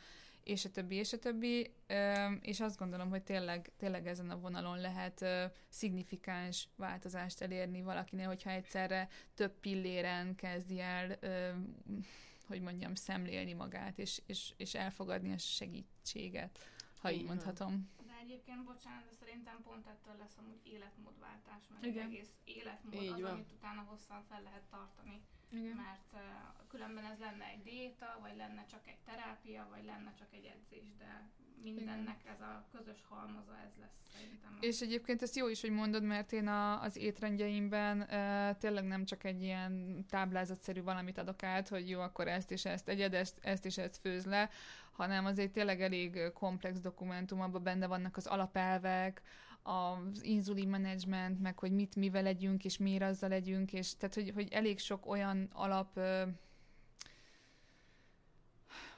és 0.44 0.64
a 0.64 0.70
többi, 0.70 0.94
és 0.94 1.12
a 1.12 1.18
többi, 1.18 1.74
és 2.40 2.60
azt 2.60 2.78
gondolom, 2.78 3.08
hogy 3.08 3.22
tényleg, 3.22 3.72
tényleg 3.76 4.06
ezen 4.06 4.30
a 4.30 4.38
vonalon 4.38 4.80
lehet 4.80 5.24
szignifikáns 5.68 6.68
változást 6.76 7.40
elérni 7.40 7.82
valakinél, 7.82 8.26
hogyha 8.26 8.50
egyszerre 8.50 9.08
több 9.34 9.52
pilléren 9.60 10.34
kezdi 10.34 10.80
el, 10.80 11.18
hogy 12.46 12.60
mondjam, 12.60 12.94
szemlélni 12.94 13.52
magát, 13.52 13.98
és, 13.98 14.22
és, 14.26 14.52
és 14.56 14.74
elfogadni 14.74 15.32
a 15.32 15.38
segítséget, 15.38 16.58
ha 17.00 17.10
így, 17.10 17.24
mondhatom. 17.24 17.90
De 18.06 18.12
egyébként, 18.22 18.64
bocsánat, 18.64 19.04
de 19.04 19.12
szerintem 19.20 19.62
pont 19.62 19.86
ettől 19.86 20.16
lesz 20.18 20.36
amúgy 20.36 20.60
életmódváltás, 20.62 21.62
meg 21.72 21.90
Igen. 21.90 22.06
egy 22.06 22.12
egész 22.12 22.32
életmód 22.44 23.02
Így 23.02 23.12
az, 23.12 23.20
van. 23.20 23.30
amit 23.30 23.52
utána 23.52 23.80
hosszan 23.80 24.22
fel 24.28 24.42
lehet 24.42 24.62
tartani. 24.70 25.22
Igen. 25.50 25.76
Mert 25.76 26.12
uh, 26.12 26.20
különben 26.68 27.04
ez 27.04 27.18
lenne 27.18 27.44
egy 27.44 27.62
diéta, 27.62 28.18
vagy 28.22 28.36
lenne 28.36 28.64
csak 28.70 28.86
egy 28.86 28.98
terápia, 29.04 29.66
vagy 29.70 29.84
lenne 29.84 30.12
csak 30.18 30.28
egy 30.30 30.44
edzés, 30.44 30.96
de 30.98 31.28
mindennek 31.62 32.20
ez 32.24 32.40
a 32.40 32.64
közös 32.72 33.04
halmaza, 33.08 33.58
ez 33.66 33.72
lesz 33.80 33.98
szerintem. 34.12 34.58
És 34.60 34.80
egyébként 34.80 35.22
ezt 35.22 35.36
jó 35.36 35.48
is, 35.48 35.60
hogy 35.60 35.70
mondod, 35.70 36.02
mert 36.02 36.32
én 36.32 36.46
a, 36.46 36.82
az 36.82 36.96
étrendjeimben 36.96 38.00
uh, 38.00 38.58
tényleg 38.58 38.84
nem 38.84 39.04
csak 39.04 39.24
egy 39.24 39.42
ilyen 39.42 40.04
táblázatszerű 40.08 40.82
valamit 40.82 41.18
adok 41.18 41.42
át, 41.42 41.68
hogy 41.68 41.88
jó, 41.88 42.00
akkor 42.00 42.28
ezt 42.28 42.50
és 42.50 42.64
ezt 42.64 42.88
egyed, 42.88 43.14
ezt, 43.14 43.38
ezt 43.42 43.64
és 43.64 43.78
ezt 43.78 43.96
főz 43.96 44.24
le, 44.24 44.50
hanem 44.92 45.24
azért 45.24 45.52
tényleg 45.52 45.82
elég 45.82 46.32
komplex 46.32 46.80
dokumentum, 46.80 47.40
abban 47.40 47.62
benne 47.62 47.86
vannak 47.86 48.16
az 48.16 48.26
alapelvek, 48.26 49.22
az 49.66 50.22
inzulin 50.24 50.68
management, 50.68 51.40
meg 51.40 51.58
hogy 51.58 51.72
mit 51.72 51.96
mivel 51.96 52.22
legyünk, 52.22 52.64
és 52.64 52.78
miért 52.78 53.02
azzal 53.02 53.28
legyünk, 53.28 53.72
és 53.72 53.96
tehát, 53.96 54.14
hogy, 54.14 54.30
hogy 54.34 54.48
elég 54.52 54.78
sok 54.78 55.06
olyan 55.06 55.48
alap 55.52 55.96
ö, 55.96 56.22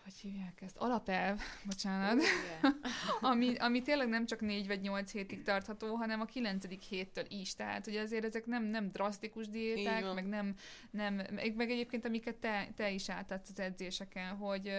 hogy 0.07 0.15
hívják 0.15 0.61
ezt? 0.61 0.77
Alapelv, 0.77 1.41
bocsánat, 1.67 2.23
Igen. 2.23 2.81
ami, 3.31 3.57
ami 3.57 3.83
tényleg 3.83 4.09
nem 4.09 4.27
csak 4.27 4.41
négy 4.41 4.67
vagy 4.67 4.81
nyolc 4.81 5.13
hétig 5.13 5.43
tartható, 5.43 5.95
hanem 5.95 6.21
a 6.21 6.25
kilencedik 6.25 6.83
héttől 6.83 7.25
is. 7.29 7.55
Tehát, 7.55 7.85
hogy 7.85 7.97
azért 7.97 8.25
ezek 8.25 8.47
nem, 8.47 8.65
nem 8.65 8.91
drasztikus 8.91 9.49
diéták, 9.49 10.15
meg 10.15 10.27
nem, 10.27 10.55
nem, 10.91 11.15
meg, 11.15 11.55
meg 11.57 11.71
egyébként 11.71 12.05
amiket 12.05 12.37
te, 12.37 12.69
te 12.77 12.91
is 12.91 13.09
átadsz 13.09 13.51
az 13.51 13.61
edzéseken, 13.61 14.37
hogy 14.37 14.73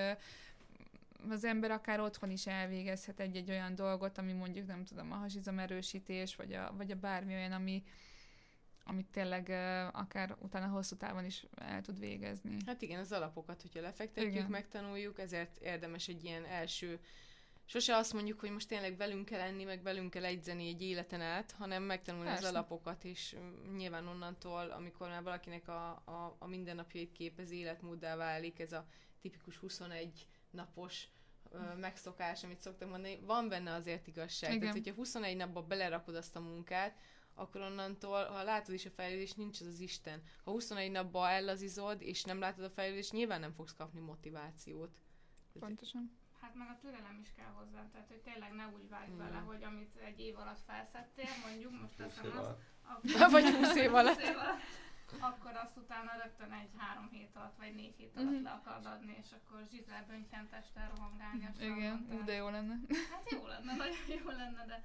az 1.29 1.43
ember 1.43 1.71
akár 1.71 1.99
otthon 1.99 2.29
is 2.29 2.47
elvégezhet 2.47 3.19
egy-egy 3.19 3.49
olyan 3.49 3.75
dolgot, 3.75 4.17
ami 4.17 4.33
mondjuk, 4.33 4.67
nem 4.67 4.83
tudom, 4.83 5.11
a 5.11 5.15
hasizom 5.15 5.59
erősítés, 5.59 6.35
vagy 6.35 6.53
a, 6.53 6.73
vagy 6.77 6.91
a 6.91 6.95
bármi 6.95 7.33
olyan, 7.33 7.51
ami, 7.51 7.83
amit 8.83 9.07
tényleg 9.11 9.49
akár 9.93 10.35
utána 10.39 10.67
hosszú 10.67 10.95
távon 10.95 11.25
is 11.25 11.45
el 11.55 11.81
tud 11.81 11.99
végezni. 11.99 12.57
Hát 12.65 12.81
igen, 12.81 12.99
az 12.99 13.11
alapokat, 13.11 13.61
hogyha 13.61 13.81
lefektetjük, 13.81 14.33
Igen. 14.33 14.49
megtanuljuk, 14.49 15.19
ezért 15.19 15.57
érdemes 15.61 16.07
egy 16.07 16.23
ilyen 16.23 16.45
első 16.45 16.99
Sose 17.69 17.95
azt 17.95 18.13
mondjuk, 18.13 18.39
hogy 18.39 18.51
most 18.51 18.67
tényleg 18.67 18.97
velünk 18.97 19.25
kell 19.25 19.39
lenni, 19.39 19.63
meg 19.63 19.83
velünk 19.83 20.09
kell 20.09 20.25
egyzeni 20.25 20.67
egy 20.67 20.81
életen 20.81 21.21
át, 21.21 21.51
hanem 21.51 21.83
megtanulni 21.83 22.27
Persze. 22.27 22.47
az 22.47 22.53
alapokat, 22.53 23.03
és 23.03 23.35
nyilván 23.75 24.07
onnantól, 24.07 24.69
amikor 24.69 25.07
már 25.07 25.23
valakinek 25.23 25.67
a, 25.67 25.89
a, 25.89 26.35
a 26.39 26.47
mindennapjait 26.47 27.11
képezi 27.11 27.55
életmóddá 27.55 28.15
válik, 28.15 28.59
ez 28.59 28.71
a 28.71 28.85
tipikus 29.21 29.57
21 29.57 30.27
napos 30.57 31.07
megszokás, 31.79 32.43
amit 32.43 32.59
szoktam 32.59 32.89
mondani, 32.89 33.19
van 33.25 33.47
benne 33.49 33.73
azért 33.73 34.07
igazság. 34.07 34.49
Igen. 34.49 34.59
Tehát, 34.59 34.75
hogyha 34.75 34.93
21 34.93 35.35
napba 35.35 35.61
belerakod 35.61 36.15
azt 36.15 36.35
a 36.35 36.39
munkát, 36.39 36.97
akkor 37.33 37.61
onnantól, 37.61 38.25
ha 38.25 38.43
látod 38.43 38.73
is 38.73 38.85
a 38.85 38.89
fejlődést, 38.89 39.37
nincs 39.37 39.61
az 39.61 39.67
az 39.67 39.79
Isten. 39.79 40.21
Ha 40.43 40.51
21 40.51 40.91
napba 40.91 41.29
ellazizod, 41.29 42.01
és 42.01 42.23
nem 42.23 42.39
látod 42.39 42.63
a 42.63 42.69
fejlődést, 42.69 43.11
nyilván 43.11 43.39
nem 43.39 43.53
fogsz 43.53 43.73
kapni 43.73 43.99
motivációt. 43.99 44.97
Pontosan. 45.59 46.17
Hát 46.41 46.55
meg 46.55 46.67
a 46.69 46.77
türelem 46.81 47.19
is 47.21 47.33
kell 47.35 47.51
hozzá, 47.55 47.87
tehát 47.91 48.07
hogy 48.07 48.21
tényleg 48.21 48.53
ne 48.53 48.67
úgy 48.67 48.89
vágj 48.89 49.11
Igen. 49.11 49.17
bele, 49.17 49.37
hogy 49.37 49.63
amit 49.63 49.95
egy 49.95 50.19
év 50.19 50.37
alatt 50.37 50.61
felszettél, 50.65 51.29
mondjuk 51.47 51.81
most 51.81 51.95
teszem 51.95 52.37
azt, 52.37 52.55
akkor, 52.81 53.31
Vagy 53.31 53.55
20 53.55 53.75
év 53.75 53.93
alatt. 53.93 54.19
év 54.19 54.37
alatt, 54.37 54.59
akkor 55.19 55.55
azt 55.55 55.77
utána 55.77 56.11
rögtön 56.23 56.51
egy 56.51 56.69
három 56.77 57.09
hét 57.09 57.35
alatt, 57.35 57.57
vagy 57.57 57.75
négy 57.75 57.95
hét 57.95 58.15
alatt 58.15 58.31
Mhm. 58.31 58.43
le 58.43 58.49
akarod 58.49 58.85
adni, 58.85 59.15
és 59.19 59.31
akkor 59.31 59.65
Zsizel 59.71 60.05
Bönyfentestel 60.07 60.89
rohangálni 60.95 61.45
a 61.45 61.63
Igen, 61.63 62.07
ú, 62.11 62.23
de 62.23 62.33
jó 62.33 62.49
lenne. 62.49 62.75
Hát 63.11 63.31
jó 63.31 63.45
lenne, 63.47 63.75
nagyon 63.83 64.07
jó 64.23 64.29
lenne, 64.29 64.65
de, 64.65 64.83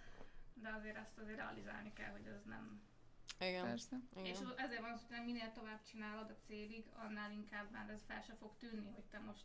de 0.55 0.69
azért 0.69 0.97
ezt 0.97 1.19
azért 1.19 1.37
realizálni 1.39 1.93
kell, 1.93 2.11
hogy 2.11 2.27
ez 2.27 2.43
nem. 2.45 2.81
Igen. 3.41 3.65
Persze. 3.65 3.97
És 4.23 4.39
Igen. 4.39 4.53
ezért 4.57 4.81
van 4.81 4.91
az, 4.93 5.07
hogy 5.09 5.25
minél 5.25 5.53
tovább 5.53 5.83
csinálod 5.83 6.31
a 6.31 6.37
célig, 6.47 6.85
annál 6.95 7.31
inkább 7.33 7.71
már 7.71 7.91
ez 7.91 8.03
fel 8.07 8.21
se 8.23 8.35
fog 8.35 8.57
tűnni, 8.59 8.91
hogy 8.95 9.05
te 9.05 9.19
most 9.19 9.45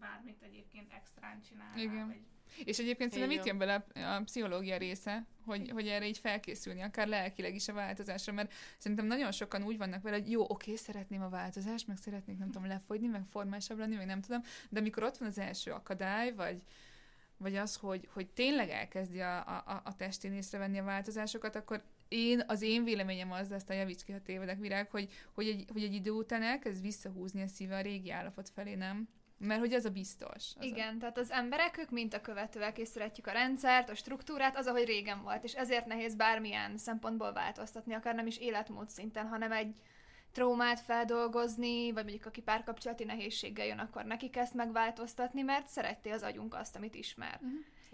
bármit 0.00 0.42
egyébként 0.42 0.92
extrán 0.92 1.42
csinálnál. 1.42 1.78
Igen. 1.78 2.06
Vagy... 2.06 2.20
És 2.64 2.78
egyébként 2.78 3.10
szerintem 3.10 3.38
itt 3.38 3.44
jön 3.44 3.58
bele 3.58 3.84
a, 3.94 3.98
a 3.98 4.22
pszichológia 4.22 4.76
része, 4.76 5.26
hogy, 5.44 5.70
hogy 5.70 5.88
erre 5.88 6.06
így 6.06 6.18
felkészülni, 6.18 6.80
akár 6.80 7.08
lelkileg 7.08 7.54
is 7.54 7.68
a 7.68 7.72
változásra, 7.72 8.32
mert 8.32 8.52
szerintem 8.78 9.06
nagyon 9.06 9.32
sokan 9.32 9.62
úgy 9.62 9.78
vannak 9.78 10.02
vele, 10.02 10.16
hogy 10.16 10.30
jó, 10.30 10.44
oké, 10.48 10.74
szeretném 10.74 11.22
a 11.22 11.28
változást, 11.28 11.86
meg 11.86 11.96
szeretnék, 11.96 12.38
nem 12.38 12.50
tudom, 12.50 12.68
lefogyni, 12.68 13.06
meg 13.06 13.22
formásabb 13.30 13.78
lenni, 13.78 13.96
meg 13.96 14.06
nem 14.06 14.20
tudom, 14.20 14.42
de 14.68 14.78
amikor 14.78 15.02
ott 15.02 15.16
van 15.16 15.28
az 15.28 15.38
első 15.38 15.70
akadály, 15.70 16.32
vagy, 16.32 16.62
vagy 17.36 17.56
az, 17.56 17.76
hogy, 17.76 18.08
hogy 18.12 18.28
tényleg 18.28 18.70
elkezdi 18.70 19.20
a, 19.20 19.38
a, 19.46 19.82
a 19.84 19.96
testén 19.96 20.32
észrevenni 20.32 20.78
a 20.78 20.84
változásokat, 20.84 21.56
akkor 21.56 21.82
én, 22.08 22.42
az 22.46 22.62
én 22.62 22.84
véleményem 22.84 23.32
az, 23.32 23.48
de 23.48 23.54
aztán 23.54 23.76
javíts 23.76 24.04
ki, 24.04 24.12
ha 24.12 24.22
tévedek, 24.22 24.58
virág, 24.58 24.90
hogy, 24.90 25.12
hogy, 25.32 25.46
egy, 25.46 25.64
hogy 25.72 25.82
egy 25.82 25.94
idő 25.94 26.10
után 26.10 26.42
elkezd 26.42 26.82
visszahúzni 26.82 27.42
a 27.42 27.46
szíve 27.46 27.76
a 27.76 27.80
régi 27.80 28.10
állapot 28.10 28.48
felé, 28.48 28.74
nem? 28.74 29.08
Mert 29.46 29.60
hogy 29.60 29.72
ez 29.72 29.84
a 29.84 29.90
biztos. 29.90 30.34
Az 30.36 30.54
a- 30.58 30.64
Igen, 30.64 30.98
tehát 30.98 31.18
az 31.18 31.30
emberek, 31.30 31.78
ők 31.78 31.90
mintakövetőek, 31.90 32.78
és 32.78 32.88
szeretjük 32.88 33.26
a 33.26 33.32
rendszert, 33.32 33.90
a 33.90 33.94
struktúrát, 33.94 34.56
az, 34.56 34.66
ahogy 34.66 34.84
régen 34.84 35.22
volt, 35.22 35.44
és 35.44 35.52
ezért 35.54 35.86
nehéz 35.86 36.14
bármilyen 36.14 36.76
szempontból 36.76 37.32
változtatni, 37.32 37.94
akár 37.94 38.14
nem 38.14 38.26
is 38.26 38.38
életmód 38.38 38.90
szinten, 38.90 39.28
hanem 39.28 39.52
egy 39.52 39.74
traumát 40.32 40.80
feldolgozni, 40.80 41.92
vagy 41.92 42.02
mondjuk 42.04 42.26
aki 42.26 42.40
párkapcsolati 42.40 43.04
nehézséggel 43.04 43.66
jön, 43.66 43.78
akkor 43.78 44.04
nekik 44.04 44.36
ezt 44.36 44.54
megváltoztatni, 44.54 45.42
mert 45.42 45.68
szereti 45.68 46.08
az 46.08 46.22
agyunk 46.22 46.54
azt, 46.54 46.76
amit 46.76 46.94
ismer. 46.94 47.40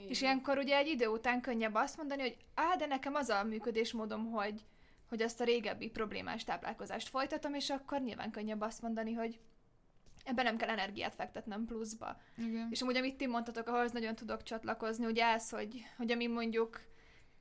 Így 0.01 0.11
És 0.11 0.21
ilyenkor 0.23 0.59
ugye 0.59 0.77
egy 0.77 0.89
idő 0.89 1.07
után 1.07 1.41
könnyebb 1.41 1.75
azt 1.75 1.97
mondani, 1.97 2.21
hogy 2.21 2.37
á, 2.55 2.75
de 2.77 2.87
nekem 2.87 3.15
az 3.15 3.29
a 3.29 3.45
működésmódom, 3.45 4.31
hogy, 4.31 4.65
hogy 5.09 5.23
azt 5.23 5.41
a 5.41 5.45
régebbi 5.45 5.89
problémás 5.91 6.45
táplálkozást 6.45 7.09
folytatom, 7.09 7.55
és 7.55 7.71
akkor 7.71 8.01
nyilván 8.01 8.31
könnyebb 8.31 8.61
azt 8.61 8.83
mondani, 8.83 9.13
hogy 9.13 9.39
ebben 10.29 10.45
nem 10.45 10.57
kell 10.57 10.69
energiát 10.69 11.15
fektetnem 11.15 11.65
pluszba. 11.65 12.21
Igen. 12.37 12.69
És 12.71 12.83
amúgy, 12.83 12.97
amit 12.97 13.17
ti 13.17 13.27
mondtatok, 13.27 13.69
ahhoz 13.69 13.93
nagyon 13.93 14.15
tudok 14.15 14.43
csatlakozni, 14.43 15.07
ugye 15.07 15.25
ez, 15.25 15.51
hogy, 15.51 15.83
hogy 15.97 16.13
ami 16.13 16.27
mondjuk 16.27 16.81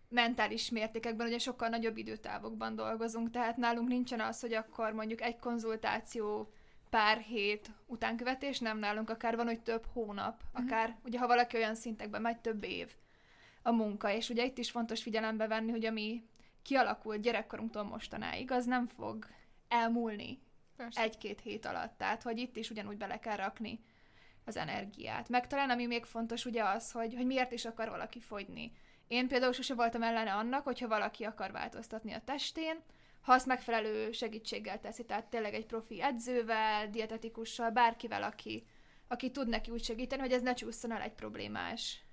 mentális 0.10 0.70
mértékekben 0.70 1.28
ugye 1.28 1.38
sokkal 1.38 1.70
nagyobb 1.70 1.98
időtávokban 1.98 2.76
dolgozunk, 2.76 3.30
tehát 3.30 3.58
nálunk 3.58 3.88
nincsen 3.88 4.20
az, 4.20 4.40
hogy 4.40 4.54
akkor 4.54 4.94
mondjuk 4.94 5.22
egy 5.22 5.40
konzultáció 5.40 6.52
pár 6.90 7.18
hét 7.18 7.72
utánkövetés, 7.86 8.60
nem 8.60 8.78
nálunk 8.78 9.10
akár 9.10 9.36
van, 9.36 9.46
hogy 9.46 9.62
több 9.62 9.86
hónap, 9.94 10.42
akár 10.54 10.98
ugye 11.04 11.20
ha 11.20 11.28
valaki 11.28 11.58
olyan 11.58 11.76
szintekben 11.76 12.22
megy, 12.22 12.40
több 12.40 12.64
év 12.64 12.96
a 13.62 13.72
munka, 13.72 14.12
és 14.12 14.30
ugye 14.30 14.46
itt 14.46 14.58
is 14.58 14.72
fontos 14.72 15.02
figyelembe 15.02 15.48
venni, 15.48 15.72
hogy 15.72 15.86
ami 15.86 16.24
kialakult 16.62 17.22
gyerekkorunktól 17.22 17.84
mostanáig, 17.84 18.52
az 18.52 18.66
nem 18.66 18.86
fog 18.86 19.26
elmúlni. 19.68 20.40
Egy-két 20.90 21.42
hét 21.42 21.66
alatt. 21.66 21.98
Tehát, 21.98 22.24
hogy 22.24 22.38
itt 22.38 22.56
is 22.56 22.70
ugyanúgy 22.70 22.98
bele 22.98 23.20
kell 23.20 23.36
rakni 23.36 23.80
az 24.46 24.58
energiát. 24.58 25.30
Meg 25.30 25.48
talán 25.48 25.70
ami 25.70 25.86
még 25.86 26.06
fontos 26.06 26.46
ugye 26.46 26.64
az, 26.64 26.92
hogy, 26.92 27.14
hogy 27.16 27.26
miért 27.26 27.52
is 27.52 27.66
akar 27.66 27.90
valaki 27.90 28.20
fogyni. 28.20 28.72
Én 29.08 29.28
például 29.28 29.54
sose 29.54 29.74
voltam 29.74 30.04
ellene 30.04 30.34
annak, 30.34 30.64
hogyha 30.64 30.88
valaki 30.88 31.24
akar 31.24 31.52
változtatni 31.52 32.14
a 32.14 32.22
testén, 32.26 32.84
ha 33.22 33.34
azt 33.34 33.46
megfelelő 33.46 34.12
segítséggel 34.12 34.80
teszi, 34.80 35.06
tehát 35.06 35.26
tényleg 35.26 35.54
egy 35.54 35.66
profi 35.66 36.02
edzővel, 36.02 36.90
dietetikussal, 36.90 37.70
bárkivel, 37.70 38.24
aki, 38.24 38.68
aki 39.08 39.32
tud 39.32 39.48
neki 39.48 39.72
úgy 39.72 39.84
segíteni, 39.84 40.22
hogy 40.22 40.32
ez 40.32 40.42
ne 40.42 40.54
csúszson 40.54 40.92
el 40.92 41.02
egy 41.02 41.14
problémás 41.14 42.07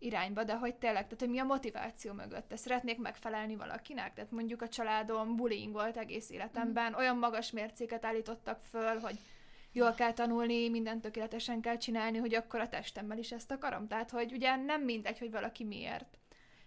irányba, 0.00 0.44
de 0.44 0.54
hogy 0.54 0.74
tényleg, 0.74 1.02
tehát 1.02 1.20
hogy 1.20 1.28
mi 1.28 1.38
a 1.38 1.44
motiváció 1.44 2.12
mögötte. 2.12 2.56
Szeretnék 2.56 2.98
megfelelni 2.98 3.56
valakinek? 3.56 4.14
Tehát 4.14 4.30
mondjuk 4.30 4.62
a 4.62 4.68
családom 4.68 5.36
bullying 5.36 5.72
volt 5.72 5.96
egész 5.96 6.30
életemben, 6.30 6.94
olyan 6.94 7.16
magas 7.16 7.50
mércéket 7.50 8.04
állítottak 8.04 8.60
föl, 8.70 8.98
hogy 8.98 9.18
jól 9.72 9.92
kell 9.94 10.12
tanulni, 10.12 10.68
mindent 10.68 11.02
tökéletesen 11.02 11.60
kell 11.60 11.76
csinálni, 11.76 12.18
hogy 12.18 12.34
akkor 12.34 12.60
a 12.60 12.68
testemmel 12.68 13.18
is 13.18 13.32
ezt 13.32 13.50
akarom. 13.50 13.86
Tehát, 13.86 14.10
hogy 14.10 14.32
ugye 14.32 14.56
nem 14.56 14.82
mindegy, 14.82 15.18
hogy 15.18 15.30
valaki 15.30 15.64
miért 15.64 16.18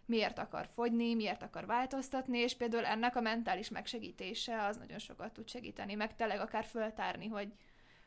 miért 0.06 0.40
akar 0.40 0.68
fogyni, 0.74 1.13
miért 1.13 1.44
akar 1.44 1.66
változtatni, 1.66 2.38
és 2.38 2.56
például 2.56 2.86
ennek 2.86 3.16
a 3.16 3.22
mentális 3.22 3.70
megsegítése 3.70 4.66
az 4.66 4.78
nagyon 4.78 5.00
sokat 5.00 5.34
tud 5.34 5.50
segíteni, 5.50 5.94
meg 5.94 6.16
tényleg 6.16 6.40
akár 6.40 6.66
föltárni, 6.66 7.28
hogy, 7.28 7.54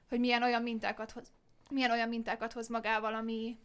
hogy 0.09 0.21
milyen 0.21 0.43
olyan 0.43 0.63
mintákat 0.63 1.11
hoz, 1.11 1.33
milyen 1.71 1.91
olyan 1.91 2.09
mintákat 2.09 2.53
hoz 2.53 2.69
magával, 2.69 3.15
ami, 3.15 3.59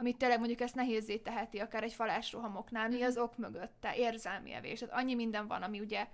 amit 0.00 0.16
tényleg 0.16 0.38
mondjuk 0.38 0.60
ezt 0.60 0.74
nehézé 0.74 1.16
teheti, 1.16 1.58
akár 1.58 1.82
egy 1.82 1.92
falásrohamoknál, 1.92 2.88
mi 2.88 2.94
Mhm. 2.96 3.04
az 3.04 3.16
ok 3.18 3.36
mögötte, 3.36 3.96
érzelmi 3.96 4.52
evés. 4.52 4.78
Tehát 4.78 4.94
annyi 4.94 5.14
minden 5.14 5.46
van, 5.46 5.62
ami 5.62 5.80
ugye 5.80 6.06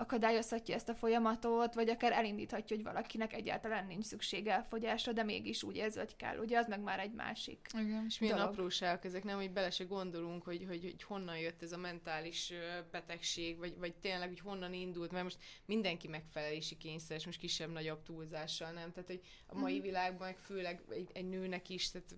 akadályozhatja 0.00 0.74
ezt 0.74 0.88
a 0.88 0.94
folyamatot, 0.94 1.74
vagy 1.74 1.88
akár 1.88 2.12
elindíthatja, 2.12 2.76
hogy 2.76 2.84
valakinek 2.84 3.32
egyáltalán 3.32 3.86
nincs 3.86 4.04
szüksége 4.04 4.52
elfogyásra, 4.52 5.12
de 5.12 5.22
mégis 5.22 5.62
úgy 5.62 5.76
érzi, 5.76 5.98
hogy 5.98 6.16
kell. 6.16 6.38
Ugye 6.38 6.58
az 6.58 6.66
meg 6.66 6.80
már 6.80 6.98
egy 7.00 7.12
másik. 7.12 7.66
Igen. 7.72 8.04
És 8.08 8.18
milyen 8.18 8.36
dolog. 8.36 8.52
apróságok 8.52 9.04
ezek, 9.04 9.24
nem, 9.24 9.36
hogy 9.36 9.50
bele 9.50 9.70
se 9.70 9.84
gondolunk, 9.84 10.42
hogy, 10.42 10.64
hogy, 10.68 10.80
hogy 10.82 11.02
honnan 11.02 11.38
jött 11.38 11.62
ez 11.62 11.72
a 11.72 11.76
mentális 11.76 12.52
betegség, 12.90 13.58
vagy, 13.58 13.78
vagy 13.78 13.94
tényleg, 13.94 14.28
hogy 14.28 14.40
honnan 14.40 14.72
indult, 14.72 15.10
mert 15.10 15.24
most 15.24 15.38
mindenki 15.64 16.08
megfelelési 16.08 16.76
kényszeres, 16.76 17.24
most 17.26 17.38
kisebb-nagyobb 17.40 18.02
túlzással, 18.02 18.70
nem? 18.70 18.92
Tehát, 18.92 19.08
hogy 19.08 19.20
a 19.46 19.58
mai 19.58 19.74
Mhm. 19.74 19.82
világban, 19.82 20.26
meg 20.26 20.38
főleg 20.38 20.82
egy, 20.90 21.10
egy 21.12 21.28
nőnek 21.28 21.68
is, 21.68 21.90
tehát 21.90 22.16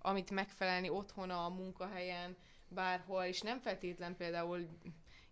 amit 0.00 0.30
megfelelni 0.30 0.88
otthon, 0.88 1.30
a 1.30 1.48
munkahelyen, 1.48 2.36
bárhol, 2.68 3.24
és 3.24 3.40
nem 3.40 3.60
feltétlen 3.60 4.16
például 4.16 4.68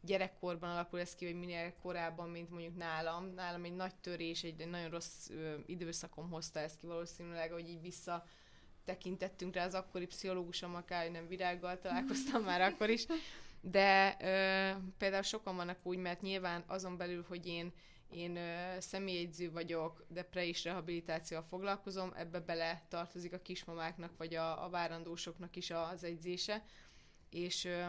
gyerekkorban 0.07 0.71
alakul 0.71 1.01
ez 1.01 1.15
ki, 1.15 1.25
vagy 1.25 1.39
minél 1.39 1.75
korábban, 1.83 2.29
mint 2.29 2.51
mondjuk 2.51 2.77
nálam. 2.77 3.35
Nálam 3.35 3.65
egy 3.65 3.75
nagy 3.75 3.95
törés, 3.95 4.43
egy, 4.43 4.69
nagyon 4.69 4.91
rossz 4.91 5.29
ö, 5.31 5.55
időszakom 5.67 6.31
hozta 6.31 6.61
ezt 6.61 6.79
ki 6.79 6.87
valószínűleg, 6.87 7.51
hogy 7.51 7.69
így 7.69 7.81
vissza 7.81 8.25
tekintettünk 8.85 9.55
rá 9.55 9.65
az 9.65 9.75
akkori 9.75 10.07
pszichológusom, 10.07 10.75
akár 10.75 11.03
hogy 11.03 11.13
nem 11.13 11.29
virággal 11.29 11.79
találkoztam 11.79 12.43
már 12.43 12.61
akkor 12.61 12.91
is, 12.91 13.07
de 13.61 14.17
ö, 14.21 14.71
például 14.99 15.23
sokan 15.23 15.57
vannak 15.57 15.79
úgy, 15.83 15.99
mert 15.99 16.21
nyilván 16.21 16.65
azon 16.67 16.97
belül, 16.97 17.25
hogy 17.29 17.47
én 17.47 17.73
én 18.11 18.37
ö, 18.37 18.81
személyegyző 18.81 19.51
vagyok, 19.51 20.05
de 20.09 20.23
pre 20.23 20.47
és 20.47 20.65
rehabilitációval 20.65 21.47
foglalkozom, 21.49 22.13
ebbe 22.17 22.41
bele 22.41 22.83
tartozik 22.89 23.33
a 23.33 23.39
kismamáknak, 23.39 24.17
vagy 24.17 24.35
a, 24.35 24.65
a 24.65 24.69
várandósoknak 24.69 25.57
is 25.57 25.71
az 25.71 26.05
egyzése, 26.05 26.65
és 27.31 27.65
ö, 27.65 27.87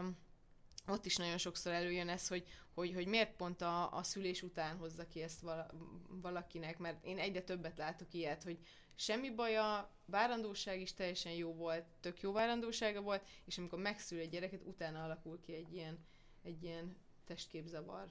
ott 0.87 1.05
is 1.05 1.15
nagyon 1.15 1.37
sokszor 1.37 1.73
előjön 1.73 2.09
ez, 2.09 2.27
hogy, 2.27 2.43
hogy, 2.73 2.93
hogy 2.93 3.07
miért 3.07 3.35
pont 3.35 3.61
a, 3.61 3.93
a 3.93 4.03
szülés 4.03 4.41
után 4.41 4.77
hozza 4.77 5.07
ki 5.07 5.21
ezt 5.21 5.41
vala, 5.41 5.67
valakinek, 6.07 6.77
mert 6.77 7.05
én 7.05 7.19
egyre 7.19 7.41
többet 7.41 7.77
látok 7.77 8.13
ilyet, 8.13 8.43
hogy 8.43 8.57
semmi 8.95 9.29
baja, 9.29 9.89
várandóság 10.05 10.81
is 10.81 10.93
teljesen 10.93 11.31
jó 11.31 11.53
volt, 11.53 11.83
tök 11.99 12.21
jó 12.21 12.31
várandósága 12.31 13.01
volt, 13.01 13.27
és 13.45 13.57
amikor 13.57 13.79
megszül 13.79 14.19
egy 14.19 14.29
gyereket, 14.29 14.61
utána 14.63 15.03
alakul 15.03 15.39
ki 15.39 15.53
egy 15.53 15.73
ilyen, 15.73 16.05
egy 16.43 16.63
ilyen 16.63 16.97
testképzavar. 17.25 18.07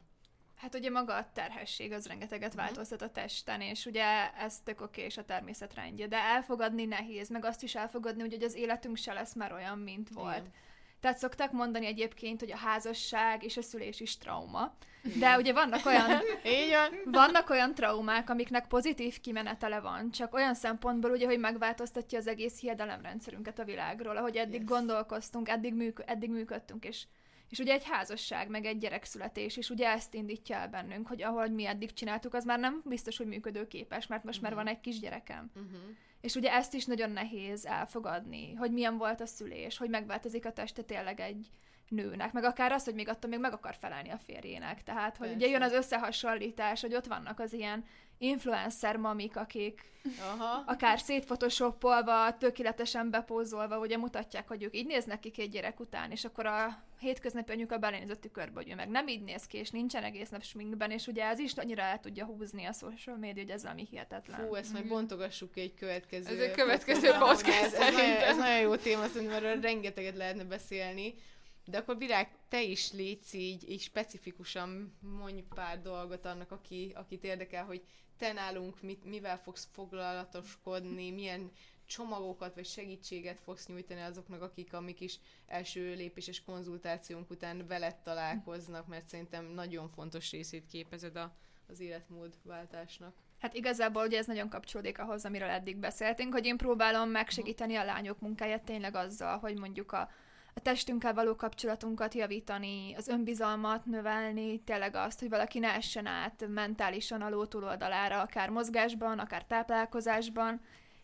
Hát 0.54 0.74
ugye 0.74 0.90
maga 0.90 1.16
a 1.16 1.30
terhesség 1.32 1.92
az 1.92 2.06
rengeteget 2.06 2.54
Mhm. 2.54 2.58
változtat 2.58 3.02
a 3.02 3.10
testen, 3.10 3.60
és 3.60 3.86
ugye 3.86 4.34
ez 4.34 4.60
tök 4.60 4.80
oké, 4.80 5.02
és 5.02 5.16
a 5.16 5.24
természet 5.24 5.74
rendje, 5.74 6.06
de 6.06 6.16
elfogadni 6.16 6.84
nehéz, 6.84 7.28
meg 7.28 7.44
azt 7.44 7.62
is 7.62 7.74
elfogadni, 7.74 8.20
hogy 8.20 8.42
az 8.42 8.54
életünk 8.54 8.96
se 8.96 9.12
lesz 9.12 9.34
már 9.34 9.52
olyan, 9.52 9.78
mint 9.78 10.08
volt. 10.08 10.36
Igen. 10.36 10.52
Tehát 11.00 11.18
szokták 11.18 11.52
mondani 11.52 11.86
egyébként, 11.86 12.40
hogy 12.40 12.52
a 12.52 12.56
házasság 12.56 13.42
és 13.44 13.56
a 13.56 13.62
szülés 13.62 14.00
is 14.00 14.18
trauma, 14.18 14.74
de 15.18 15.36
ugye 15.36 15.52
vannak 15.52 15.86
olyan, 15.86 16.10
vannak 17.04 17.50
olyan 17.50 17.74
traumák, 17.74 18.30
amiknek 18.30 18.66
pozitív 18.66 19.20
kimenetele 19.20 19.80
van, 19.80 20.10
csak 20.10 20.34
olyan 20.34 20.54
szempontból 20.54 21.10
ugye, 21.10 21.26
hogy 21.26 21.38
megváltoztatja 21.38 22.18
az 22.18 22.26
egész 22.26 22.60
hiedelemrendszerünket 22.60 23.58
a 23.58 23.64
világról, 23.64 24.16
ahogy 24.16 24.36
eddig 24.36 24.60
Yes. 24.60 24.68
gondolkoztunk, 24.68 25.48
eddig, 25.48 25.74
műk- 25.74 26.02
eddig 26.10 26.30
működtünk, 26.30 26.84
és 26.84 27.04
és 27.48 27.58
ugye 27.58 27.72
egy 27.72 27.84
házasság, 27.84 28.48
meg 28.48 28.64
egy 28.64 28.78
gyerekszületés, 28.78 29.56
és 29.56 29.70
ugye 29.70 29.88
ezt 29.88 30.14
indítja 30.14 30.56
el 30.56 30.68
bennünk, 30.68 31.06
hogy 31.08 31.22
ahogy 31.22 31.52
mi 31.52 31.66
eddig 31.66 31.92
csináltuk, 31.92 32.34
az 32.34 32.44
már 32.44 32.58
nem 32.58 32.82
biztos, 32.84 33.16
hogy 33.16 33.26
működőképes, 33.26 34.06
mert 34.06 34.24
most 34.24 34.40
már 34.40 34.50
Mhm. 34.52 34.60
van 34.60 34.70
egy 34.72 34.80
kisgyerekem. 34.80 35.50
Uh-huh. 35.54 35.80
És 36.26 36.34
ugye 36.34 36.52
ezt 36.52 36.74
is 36.74 36.84
nagyon 36.84 37.10
nehéz 37.10 37.66
elfogadni, 37.66 38.54
hogy 38.54 38.72
milyen 38.72 38.96
volt 38.96 39.20
a 39.20 39.26
szülés, 39.26 39.76
hogy 39.76 39.90
megváltozik 39.90 40.46
a 40.46 40.52
teste 40.52 40.82
tényleg 40.82 41.20
egy 41.20 41.50
nőnek, 41.88 42.32
meg 42.32 42.44
akár 42.44 42.72
az, 42.72 42.84
hogy 42.84 42.94
még 42.94 43.08
attól 43.08 43.30
még 43.30 43.38
meg 43.38 43.52
akar 43.52 43.74
felelni 43.74 44.08
a 44.10 44.18
férjének. 44.18 44.82
Tehát, 44.82 45.16
hogy 45.16 45.28
ugye 45.28 45.38
Persze. 45.38 45.52
jön 45.52 45.62
az 45.62 45.72
összehasonlítás, 45.72 46.80
hogy 46.80 46.94
ott 46.94 47.06
vannak 47.06 47.40
az 47.40 47.52
ilyen 47.52 47.84
influencer 48.18 48.96
mamik, 48.96 49.36
akik 49.36 49.90
Aha. 50.20 50.62
akár 50.66 50.98
szétfotoshopolva, 50.98 52.36
tökéletesen 52.38 53.10
bepózolva, 53.10 53.78
ugye 53.78 53.96
mutatják, 53.96 54.48
hogy 54.48 54.62
ők 54.62 54.76
így 54.76 54.86
néznek 54.86 55.20
ki 55.20 55.30
két 55.30 55.50
gyerek 55.50 55.80
után, 55.80 56.10
és 56.10 56.24
akkor 56.24 56.46
a 56.46 56.84
hétköznapi 56.98 57.52
anyuka 57.52 57.78
belénéz 57.78 58.10
a 58.10 58.16
tükörbe, 58.16 58.52
hogy 58.60 58.70
ő 58.70 58.74
meg 58.74 58.88
nem 58.88 59.08
így 59.08 59.22
néz 59.22 59.46
ki, 59.46 59.58
és 59.58 59.70
nincsen 59.70 60.02
egész 60.02 60.28
nap 60.28 60.42
sminkben, 60.42 60.90
és 60.90 61.06
ugye 61.06 61.24
ez 61.24 61.38
is 61.38 61.52
annyira 61.52 61.82
el 61.82 62.00
tudja 62.00 62.24
húzni 62.24 62.64
a 62.64 62.72
social 62.72 63.16
media, 63.16 63.42
hogy 63.42 63.50
ez 63.52 63.62
valami 63.62 63.86
hihetetlen. 63.90 64.46
Fú, 64.46 64.54
ezt 64.54 64.72
majd 64.72 64.84
Mhm. 64.84 64.92
bontogassuk 64.94 65.56
egy 65.56 65.74
következő... 65.74 66.34
Ez 66.34 66.40
egy 66.40 66.54
következő 66.56 67.10
podcast 67.26 67.48
Ez, 67.64 67.72
ez, 67.74 67.94
nagyon, 67.94 68.10
ez 68.16 68.36
nagyon 68.36 68.60
jó 68.60 68.76
téma, 68.76 69.06
szerintem 69.06 69.36
erről 69.36 69.60
rengeteget 69.60 70.16
lehetne 70.16 70.44
beszélni. 70.44 71.14
De 71.64 71.78
akkor 71.78 71.98
Virág, 71.98 72.28
te 72.48 72.62
is 72.62 72.92
létsz 72.92 73.32
így, 73.32 73.70
így 73.70 73.80
specifikusan 73.80 74.98
mondj 75.18 75.42
pár 75.54 75.80
dolgot 75.82 76.26
annak, 76.26 76.50
aki, 76.50 76.92
akit 76.94 77.24
érdekel, 77.24 77.64
hogy 77.64 77.82
te 78.16 78.32
nálunk 78.32 78.82
mit, 78.82 79.04
mivel 79.04 79.38
fogsz 79.38 79.68
foglalatoskodni, 79.72 81.10
milyen 81.10 81.50
csomagokat 81.86 82.54
vagy 82.54 82.66
segítséget 82.66 83.40
fogsz 83.40 83.66
nyújtani 83.66 84.00
azoknak, 84.00 84.42
akik 84.42 84.72
a 84.72 84.80
mi 84.80 84.92
kis 84.92 85.18
első 85.46 85.94
lépéses 85.94 86.42
konzultációnk 86.42 87.30
után 87.30 87.66
veled 87.66 87.96
találkoznak, 87.96 88.86
mert 88.86 89.06
szerintem 89.06 89.44
nagyon 89.44 89.88
fontos 89.88 90.30
részét 90.30 90.66
képezed 90.66 91.16
a, 91.16 91.36
az 91.68 91.80
életmódváltásnak. 91.80 93.14
Hát 93.38 93.54
igazából 93.54 94.06
ugye 94.06 94.18
ez 94.18 94.26
nagyon 94.26 94.48
kapcsolódik 94.48 94.98
ahhoz, 94.98 95.24
amiről 95.24 95.48
eddig 95.48 95.76
beszéltünk, 95.76 96.32
hogy 96.32 96.46
én 96.46 96.56
próbálom 96.56 97.08
megsegíteni 97.08 97.76
a 97.76 97.84
lányok 97.84 98.20
munkáját 98.20 98.64
tényleg 98.64 98.94
azzal, 98.94 99.38
hogy 99.38 99.58
mondjuk 99.58 99.92
a, 99.92 100.10
a 100.56 100.60
testünkkel 100.62 101.14
való 101.14 101.36
kapcsolatunkat 101.36 102.14
javítani, 102.14 102.94
az 102.96 103.08
önbizalmat 103.08 103.84
növelni, 103.84 104.58
tényleg 104.58 104.94
azt, 104.94 105.20
hogy 105.20 105.28
valaki 105.28 105.58
ne 105.58 105.74
essen 105.74 106.06
át 106.06 106.46
mentálisan 106.48 107.22
a 107.22 107.28
ló 107.28 107.44
túloldalára, 107.44 108.20
akár 108.20 108.50
mozgásban, 108.50 109.18
akár 109.18 109.44
táplálkozásban, 109.44 110.60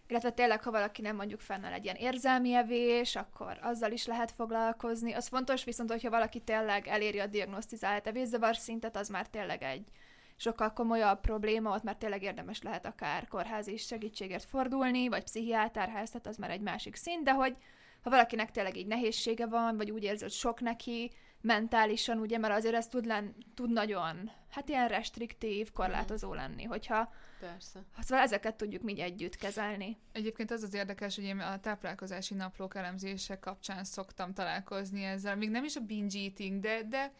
illetve 0.06 0.30
tényleg, 0.30 0.62
ha 0.62 0.70
valaki 0.70 1.02
nem 1.02 1.16
mondjuk 1.16 1.40
fennel 1.40 1.72
egy 1.72 1.84
ilyen 1.84 1.96
érzelmi 1.96 2.54
evés, 2.54 3.16
akkor 3.16 3.58
azzal 3.62 3.92
is 3.92 4.06
lehet 4.06 4.30
foglalkozni. 4.30 5.12
Az 5.12 5.28
fontos 5.28 5.64
viszont, 5.64 5.90
hogyha 5.90 6.10
valaki 6.10 6.40
tényleg 6.40 6.86
eléri 6.86 7.18
a 7.18 7.26
diagnosztizált 7.26 8.06
evészavar 8.06 8.56
szintet, 8.56 8.96
az 8.96 9.08
már 9.08 9.26
tényleg 9.26 9.62
egy 9.62 9.88
sokkal 10.36 10.72
komolyabb 10.72 11.20
probléma, 11.20 11.74
ott 11.74 11.82
már 11.82 11.96
tényleg 11.96 12.22
érdemes 12.22 12.62
lehet 12.62 12.86
akár 12.86 13.28
kórházi 13.28 13.76
segítségért 13.76 14.44
fordulni, 14.44 15.08
vagy 15.08 15.24
pszichiáterhez, 15.24 16.10
tehát 16.10 16.26
az 16.26 16.36
már 16.36 16.50
egy 16.50 16.60
másik 16.60 16.96
szint, 16.96 17.24
de 17.24 17.32
hogy 17.32 17.56
ha 18.02 18.10
valakinek 18.10 18.50
tényleg 18.50 18.76
így 18.76 18.86
nehézsége 18.86 19.46
van, 19.46 19.76
vagy 19.76 19.90
úgy 19.90 20.04
érzi, 20.04 20.22
hogy 20.22 20.32
sok 20.32 20.60
neki, 20.60 21.10
mentálisan, 21.42 22.18
ugye, 22.18 22.38
mert 22.38 22.54
azért 22.54 22.74
ez 22.74 22.88
tud, 22.88 23.04
len, 23.04 23.34
tud 23.54 23.72
nagyon, 23.72 24.30
hát 24.50 24.68
ilyen 24.68 24.88
restriktív, 24.88 25.72
korlátozó 25.72 26.34
lenni, 26.34 26.62
hogyha 26.62 27.12
Persze. 27.40 27.84
szóval 28.00 28.24
ezeket 28.24 28.54
tudjuk 28.54 28.82
mi 28.82 29.00
együtt 29.00 29.36
kezelni. 29.36 29.96
Egyébként 30.12 30.50
az 30.50 30.62
az 30.62 30.74
érdekes, 30.74 31.14
hogy 31.14 31.24
én 31.24 31.38
a 31.38 31.60
táplálkozási 31.60 32.34
naplók 32.34 32.76
elemzése 32.76 33.38
kapcsán 33.38 33.84
szoktam 33.84 34.34
találkozni 34.34 35.04
ezzel, 35.04 35.36
még 35.36 35.50
nem 35.50 35.64
is 35.64 35.76
a 35.76 35.80
binge 35.80 36.18
eating, 36.18 36.60
de, 36.60 36.82
de 36.88 37.12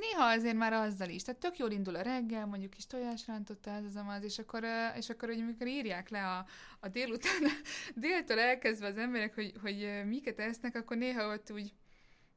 néha 0.00 0.24
azért 0.24 0.56
már 0.56 0.72
azzal 0.72 1.08
is. 1.08 1.22
Tehát 1.22 1.40
tök 1.40 1.58
jól 1.58 1.70
indul 1.70 1.96
a 1.96 2.02
reggel, 2.02 2.46
mondjuk 2.46 2.70
kis 2.70 2.86
tojásrántott 2.86 3.66
az 3.66 3.96
az, 4.08 4.24
és 4.24 4.38
akkor, 4.38 4.64
és 4.96 5.10
akkor 5.10 5.28
hogy 5.28 5.40
amikor 5.40 5.66
írják 5.66 6.08
le 6.08 6.26
a, 6.26 6.46
a 6.80 6.88
délután, 6.88 7.42
déltől 7.94 8.38
elkezdve 8.38 8.86
az 8.86 8.96
emberek, 8.96 9.34
hogy, 9.34 9.52
hogy 9.62 10.02
miket 10.06 10.38
esznek, 10.38 10.76
akkor 10.76 10.96
néha 10.96 11.32
ott 11.32 11.50
úgy 11.52 11.72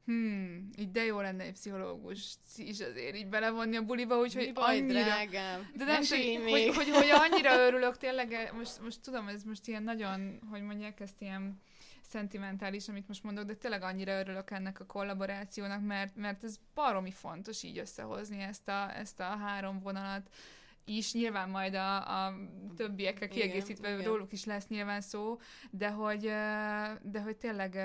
Hmm, 0.06 0.70
így 0.78 0.90
de 0.90 1.04
jó 1.04 1.20
lenne 1.20 1.44
egy 1.44 1.52
pszichológus 1.52 2.34
is 2.56 2.80
azért 2.80 3.16
így 3.16 3.28
belevonni 3.28 3.76
a 3.76 3.82
buliba, 3.82 4.18
úgyhogy 4.18 4.46
Mi 4.46 4.52
baj, 4.52 4.78
annyira... 4.78 5.02
drágám? 5.02 5.70
De 5.74 5.84
nem 5.84 6.02
még. 6.10 6.48
hogy, 6.48 6.74
hogy, 6.74 6.88
hogy, 6.88 7.08
annyira 7.10 7.66
örülök, 7.66 7.96
tényleg, 7.96 8.52
most, 8.56 8.80
most 8.82 9.00
tudom, 9.00 9.28
ez 9.28 9.42
most 9.42 9.68
ilyen 9.68 9.82
nagyon, 9.82 10.40
hogy 10.50 10.62
mondják, 10.62 11.00
ezt 11.00 11.20
ilyen 11.20 11.60
szentimentális, 12.02 12.88
amit 12.88 13.08
most 13.08 13.22
mondok, 13.22 13.44
de 13.44 13.54
tényleg 13.54 13.82
annyira 13.82 14.18
örülök 14.18 14.50
ennek 14.50 14.80
a 14.80 14.86
kollaborációnak, 14.86 15.86
mert, 15.86 16.16
mert 16.16 16.44
ez 16.44 16.56
baromi 16.74 17.10
fontos 17.10 17.62
így 17.62 17.78
összehozni 17.78 18.40
ezt 18.40 18.68
a, 18.68 18.96
ezt 18.96 19.20
a 19.20 19.24
három 19.24 19.80
vonalat 19.80 20.30
is, 20.88 21.12
nyilván 21.12 21.48
majd 21.48 21.74
a, 21.74 22.24
a 22.26 22.34
többiekkel 22.76 23.28
kiegészítve 23.28 23.92
igen. 23.92 24.04
róluk 24.04 24.32
is 24.32 24.44
lesz 24.44 24.66
nyilván 24.68 25.00
szó, 25.00 25.38
de 25.70 25.88
hogy, 25.90 26.22
de 27.02 27.20
hogy 27.24 27.36
tényleg 27.36 27.78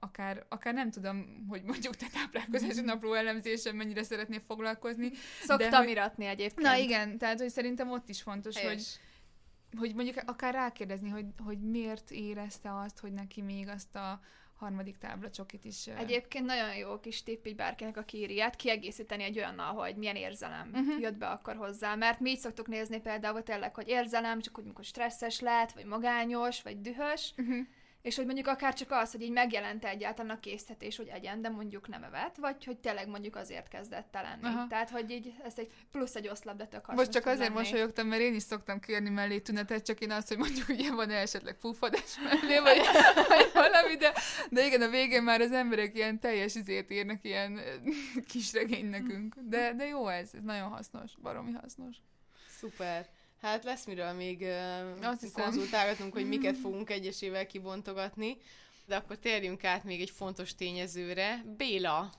akár, 0.00 0.46
akár 0.48 0.74
nem 0.74 0.90
tudom, 0.90 1.46
hogy 1.48 1.62
mondjuk 1.62 1.96
te 1.96 2.06
táplálkozási 2.12 2.80
napló 2.80 3.12
elemzésen 3.12 3.76
mennyire 3.76 4.02
szeretnél 4.02 4.40
foglalkozni, 4.46 5.10
Szoktam 5.42 5.82
hogy- 5.82 5.90
iratni 5.90 6.24
egyébként. 6.24 6.66
Na 6.66 6.76
igen, 6.76 7.18
tehát 7.18 7.40
hogy 7.40 7.50
szerintem 7.50 7.90
ott 7.90 8.08
is 8.08 8.22
fontos, 8.22 8.54
hogy, 8.54 8.64
Helyes. 8.64 8.98
hogy 9.76 9.94
mondjuk 9.94 10.16
akár 10.26 10.54
rákérdezni, 10.54 11.08
hogy, 11.08 11.26
hogy 11.44 11.58
miért 11.60 12.10
érezte 12.10 12.78
azt, 12.78 12.98
hogy 12.98 13.12
neki 13.12 13.42
még 13.42 13.68
azt 13.68 13.96
a 13.96 14.20
harmadik 14.56 14.98
tábla 14.98 15.30
csokit 15.30 15.64
is. 15.64 15.86
Egyébként 15.86 16.44
nagyon 16.44 16.76
jó 16.76 17.00
kis 17.00 17.22
tipp 17.22 17.46
így 17.46 17.56
bárkinek, 17.56 17.96
aki 17.96 18.18
írját, 18.18 18.56
kiegészíteni 18.56 19.22
egy 19.22 19.38
olyannal, 19.38 19.74
hogy 19.74 19.96
milyen 19.96 20.16
érzelem 20.16 20.70
uh-huh. 20.72 21.00
jött 21.00 21.16
be 21.16 21.26
akkor 21.26 21.56
hozzá. 21.56 21.94
Mert 21.94 22.20
mi 22.20 22.30
így 22.30 22.38
szoktuk 22.38 22.66
nézni 22.66 23.00
például 23.00 23.42
tényleg, 23.42 23.74
hogy 23.74 23.88
érzelem, 23.88 24.40
csak 24.40 24.54
hogy 24.54 24.64
mikor 24.64 24.84
stresszes 24.84 25.40
lett, 25.40 25.72
vagy 25.72 25.84
magányos, 25.84 26.62
vagy 26.62 26.80
dühös, 26.80 27.34
uh-huh 27.36 27.66
és 28.06 28.16
hogy 28.16 28.24
mondjuk 28.24 28.46
akár 28.46 28.74
csak 28.74 28.90
az, 28.90 29.12
hogy 29.12 29.22
így 29.22 29.30
megjelente 29.30 29.88
egyáltalán 29.88 30.36
a 30.36 30.40
készítés, 30.40 30.96
hogy 30.96 31.08
egyen, 31.08 31.42
de 31.42 31.48
mondjuk 31.48 31.88
nem 31.88 32.02
evett, 32.02 32.36
vagy 32.36 32.64
hogy 32.64 32.78
tényleg 32.78 33.08
mondjuk 33.08 33.36
azért 33.36 33.68
kezdett 33.68 34.08
lenni. 34.12 34.54
Aha. 34.54 34.66
Tehát, 34.66 34.90
hogy 34.90 35.10
így 35.10 35.34
ez 35.44 35.52
egy 35.56 35.72
plusz 35.90 36.14
egy 36.14 36.28
oszlap, 36.28 36.56
de 36.56 36.66
tök 36.66 36.86
Most 36.86 37.10
csak 37.10 37.26
azért 37.26 37.48
lenni. 37.48 37.58
mosolyogtam, 37.58 38.06
mert 38.06 38.22
én 38.22 38.34
is 38.34 38.42
szoktam 38.42 38.80
kérni 38.80 39.10
mellé 39.10 39.38
tünetet, 39.38 39.84
csak 39.84 40.00
én 40.00 40.10
azt, 40.10 40.28
hogy 40.28 40.36
mondjuk 40.36 40.68
ugye 40.68 40.94
van 40.94 41.10
esetleg 41.10 41.56
fúfadás 41.58 42.18
mellé, 42.24 42.58
vagy, 42.58 42.78
vagy 43.28 43.50
valami, 43.54 43.96
de, 43.96 44.12
de 44.50 44.66
igen, 44.66 44.82
a 44.82 44.88
végén 44.88 45.22
már 45.22 45.40
az 45.40 45.52
emberek 45.52 45.96
ilyen 45.96 46.20
teljes 46.20 46.54
izét 46.54 46.90
írnak, 46.90 47.24
ilyen 47.24 47.60
kis 48.30 48.52
regény 48.52 48.86
nekünk. 48.86 49.34
De, 49.40 49.72
de 49.72 49.86
jó 49.86 50.08
ez, 50.08 50.30
ez 50.34 50.42
nagyon 50.42 50.68
hasznos, 50.68 51.12
baromi 51.22 51.52
hasznos. 51.52 51.96
Szuper. 52.58 53.15
Hát 53.40 53.64
lesz 53.64 53.86
miről 53.86 54.12
még 54.12 54.40
uh, 55.00 55.32
konzultálgatunk, 55.32 56.12
hogy 56.12 56.28
miket 56.28 56.56
fogunk 56.56 56.90
egyesével 56.90 57.46
kibontogatni. 57.46 58.36
De 58.86 58.96
akkor 58.96 59.18
térjünk 59.18 59.64
át 59.64 59.84
még 59.84 60.00
egy 60.00 60.10
fontos 60.10 60.54
tényezőre. 60.54 61.44
Béla, 61.56 62.12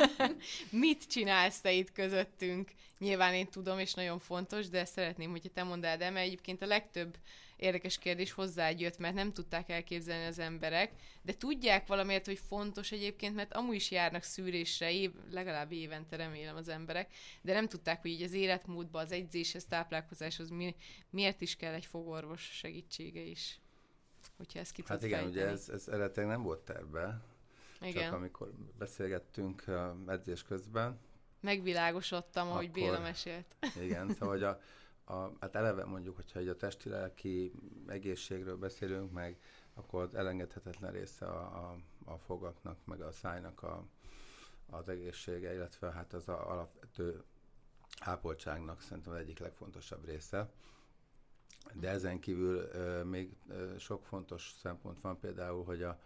mit 0.70 1.06
csinálsz 1.06 1.60
te 1.60 1.72
itt 1.72 1.92
közöttünk? 1.92 2.70
Nyilván 2.98 3.34
én 3.34 3.48
tudom, 3.48 3.78
és 3.78 3.94
nagyon 3.94 4.18
fontos, 4.18 4.68
de 4.68 4.84
szeretném, 4.84 5.30
hogyha 5.30 5.48
te 5.54 5.62
mondd 5.62 5.84
el, 5.84 5.96
de 5.96 6.10
mert 6.10 6.26
egyébként 6.26 6.62
a 6.62 6.66
legtöbb 6.66 7.16
érdekes 7.60 7.98
kérdés 7.98 8.32
hozzád 8.32 8.80
jött, 8.80 8.98
mert 8.98 9.14
nem 9.14 9.32
tudták 9.32 9.68
elképzelni 9.68 10.26
az 10.26 10.38
emberek, 10.38 10.92
de 11.22 11.32
tudják 11.34 11.86
valamiért, 11.86 12.26
hogy 12.26 12.38
fontos 12.48 12.92
egyébként, 12.92 13.34
mert 13.34 13.52
amúgy 13.54 13.74
is 13.74 13.90
járnak 13.90 14.22
szűrésre, 14.22 14.92
év, 14.92 15.10
legalább 15.30 15.72
évente 15.72 16.16
remélem 16.16 16.56
az 16.56 16.68
emberek, 16.68 17.14
de 17.42 17.52
nem 17.52 17.68
tudták, 17.68 18.00
hogy 18.00 18.10
így 18.10 18.22
az 18.22 18.32
életmódba, 18.32 18.98
az 18.98 19.12
edzéshez, 19.12 19.64
táplálkozáshoz 19.64 20.50
mi, 20.50 20.74
miért 21.10 21.40
is 21.40 21.56
kell 21.56 21.74
egy 21.74 21.86
fogorvos 21.86 22.42
segítsége 22.42 23.20
is. 23.20 23.60
Hogyha 24.36 24.58
ezt 24.58 24.72
ki 24.72 24.82
Hát 24.86 25.02
igen, 25.02 25.18
fejteni. 25.18 25.40
ugye 25.40 25.52
ez, 25.52 25.68
ez 25.68 25.88
eredetileg 25.88 26.28
nem 26.28 26.42
volt 26.42 26.60
terve, 26.60 27.20
igen. 27.80 28.02
csak 28.02 28.12
amikor 28.12 28.52
beszélgettünk 28.78 29.64
edzés 30.06 30.42
közben, 30.42 30.98
Megvilágosodtam, 31.40 32.48
ahogy 32.48 32.70
Béla 32.70 33.00
mesélt. 33.00 33.56
Igen, 33.80 34.08
szóval 34.12 34.28
hogy 34.28 34.42
a, 34.42 34.60
a, 35.10 35.32
hát 35.40 35.54
eleve 35.54 35.84
mondjuk, 35.84 36.16
hogyha 36.16 36.38
egy 36.38 36.48
a 36.48 36.56
testi-lelki 36.56 37.52
egészségről 37.86 38.56
beszélünk, 38.56 39.12
meg 39.12 39.38
akkor 39.74 40.02
az 40.02 40.14
elengedhetetlen 40.14 40.92
része 40.92 41.26
a, 41.26 41.70
a, 41.70 41.76
a 42.04 42.18
fogaknak, 42.18 42.84
meg 42.84 43.00
a 43.00 43.12
szájnak 43.12 43.62
a, 43.62 43.86
az 44.66 44.88
egészsége, 44.88 45.54
illetve 45.54 45.90
hát 45.90 46.12
az 46.12 46.28
a 46.28 46.50
alapvető 46.50 47.22
ápoltságnak 48.00 48.80
szerintem 48.80 49.12
az 49.12 49.18
egyik 49.18 49.38
legfontosabb 49.38 50.04
része. 50.04 50.50
De 51.74 51.88
ezen 51.88 52.20
kívül 52.20 52.56
ö, 52.56 53.02
még 53.04 53.36
ö, 53.48 53.78
sok 53.78 54.04
fontos 54.04 54.54
szempont 54.60 55.00
van, 55.00 55.18
például, 55.18 55.64
hogy 55.64 55.82
a, 55.82 56.00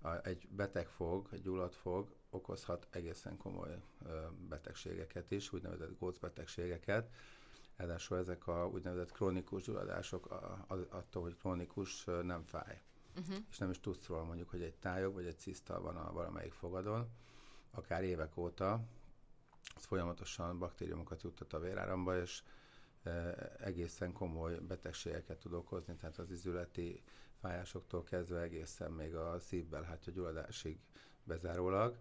a, 0.00 0.26
egy 0.26 0.48
beteg 0.50 0.88
fog, 0.88 1.28
egy 1.32 1.40
gyulladt 1.40 1.74
fog 1.74 2.14
okozhat 2.30 2.86
egészen 2.90 3.36
komoly 3.36 3.80
ö, 4.06 4.20
betegségeket 4.48 5.30
is, 5.30 5.52
úgynevezett 5.52 5.98
gócbetegségeket, 5.98 7.10
Ráadásul 7.76 8.18
ezek 8.18 8.46
a 8.46 8.68
úgynevezett 8.68 9.12
krónikus 9.12 9.62
gyulladások 9.62 10.30
attól, 10.90 11.22
hogy 11.22 11.36
krónikus 11.36 12.04
nem 12.04 12.44
fáj. 12.44 12.82
Uh-huh. 13.16 13.36
És 13.50 13.58
nem 13.58 13.70
is 13.70 13.80
tudsz 13.80 14.06
róla 14.06 14.24
mondjuk, 14.24 14.50
hogy 14.50 14.62
egy 14.62 14.74
tájog 14.74 15.14
vagy 15.14 15.26
egy 15.26 15.38
ciszta 15.38 15.80
van 15.80 15.96
a 15.96 16.12
valamelyik 16.12 16.52
fogadon, 16.52 17.08
akár 17.70 18.02
évek 18.02 18.36
óta, 18.36 18.80
ez 19.76 19.84
folyamatosan 19.84 20.58
baktériumokat 20.58 21.22
juttat 21.22 21.52
a 21.52 21.58
véráramba, 21.58 22.20
és 22.20 22.42
egészen 23.58 24.12
komoly 24.12 24.58
betegségeket 24.58 25.38
tud 25.38 25.52
okozni, 25.52 25.94
tehát 25.96 26.18
az 26.18 26.30
izületi 26.30 27.02
fájásoktól 27.40 28.02
kezdve 28.02 28.40
egészen 28.40 28.92
még 28.92 29.14
a 29.14 29.40
szívbelhátja 29.40 30.12
gyulladásig 30.12 30.78
bezárólag. 31.24 31.96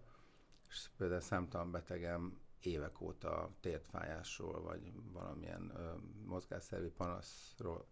És 0.70 0.90
például 0.98 1.22
számtalan 1.22 1.72
betegem 1.72 2.38
évek 2.66 3.02
óta 3.02 3.50
tértfájásról, 3.60 4.62
vagy 4.62 4.92
valamilyen 5.12 5.72
ö, 5.76 5.92
mozgásszervi 6.26 6.90
panaszról 6.90 7.88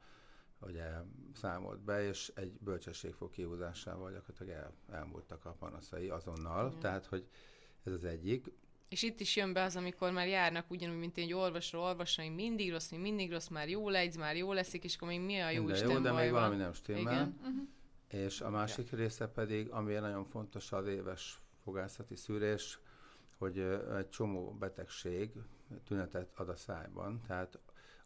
ugye 0.68 0.90
számolt 1.34 1.80
be, 1.80 2.08
és 2.08 2.32
egy 2.36 2.52
bölcsességfog 2.60 3.30
kihúzásával 3.30 4.12
gyakorlatilag 4.12 4.54
el, 4.54 4.74
elmúltak 4.92 5.46
a 5.46 5.56
panaszai 5.60 6.10
azonnal, 6.10 6.74
mm. 6.76 6.80
tehát 6.80 7.06
hogy 7.06 7.28
ez 7.84 7.94
az 7.94 8.04
egyik. 8.04 8.46
És 8.90 9.04
itt 9.04 9.20
is 9.20 9.36
jön 9.36 9.54
be 9.54 9.64
az, 9.64 9.76
amikor 9.76 10.12
már 10.12 10.28
járnak 10.28 10.72
ugyanúgy, 10.72 10.98
mint 10.98 11.18
egy 11.18 11.34
orvosról, 11.34 11.84
orvosra, 11.84 12.24
hogy 12.24 12.36
mindig 12.36 12.72
rossz, 12.72 12.90
mindig 12.90 13.32
rossz, 13.32 13.48
már 13.48 13.70
jó 13.70 13.90
legy, 13.90 14.18
már 14.18 14.36
jó 14.36 14.54
leszik, 14.54 14.84
és 14.84 14.96
akkor 14.96 15.08
még 15.08 15.22
mi 15.22 15.40
a 15.40 15.50
jó 15.50 15.66
de 15.66 15.74
Isten 15.74 15.90
jó, 15.90 16.00
de 16.00 16.12
még 16.12 16.32
van. 16.32 16.42
valami 16.42 16.56
nem 16.56 16.74
stimmel. 16.74 17.02
Igen. 17.02 17.38
Uh-huh. 17.40 17.68
És 18.08 18.42
a 18.42 18.50
másik 18.50 18.90
ja. 18.90 18.98
része 18.98 19.28
pedig, 19.28 19.70
ami 19.70 19.94
nagyon 19.94 20.26
fontos, 20.26 20.72
az 20.72 20.88
éves 20.88 21.42
fogászati 21.64 22.16
szűrés, 22.16 22.80
hogy 23.42 23.60
egy 23.98 24.10
csomó 24.10 24.52
betegség 24.52 25.32
tünetet 25.84 26.32
ad 26.36 26.50
a 26.50 26.56
szájban, 26.56 27.22
tehát 27.28 27.60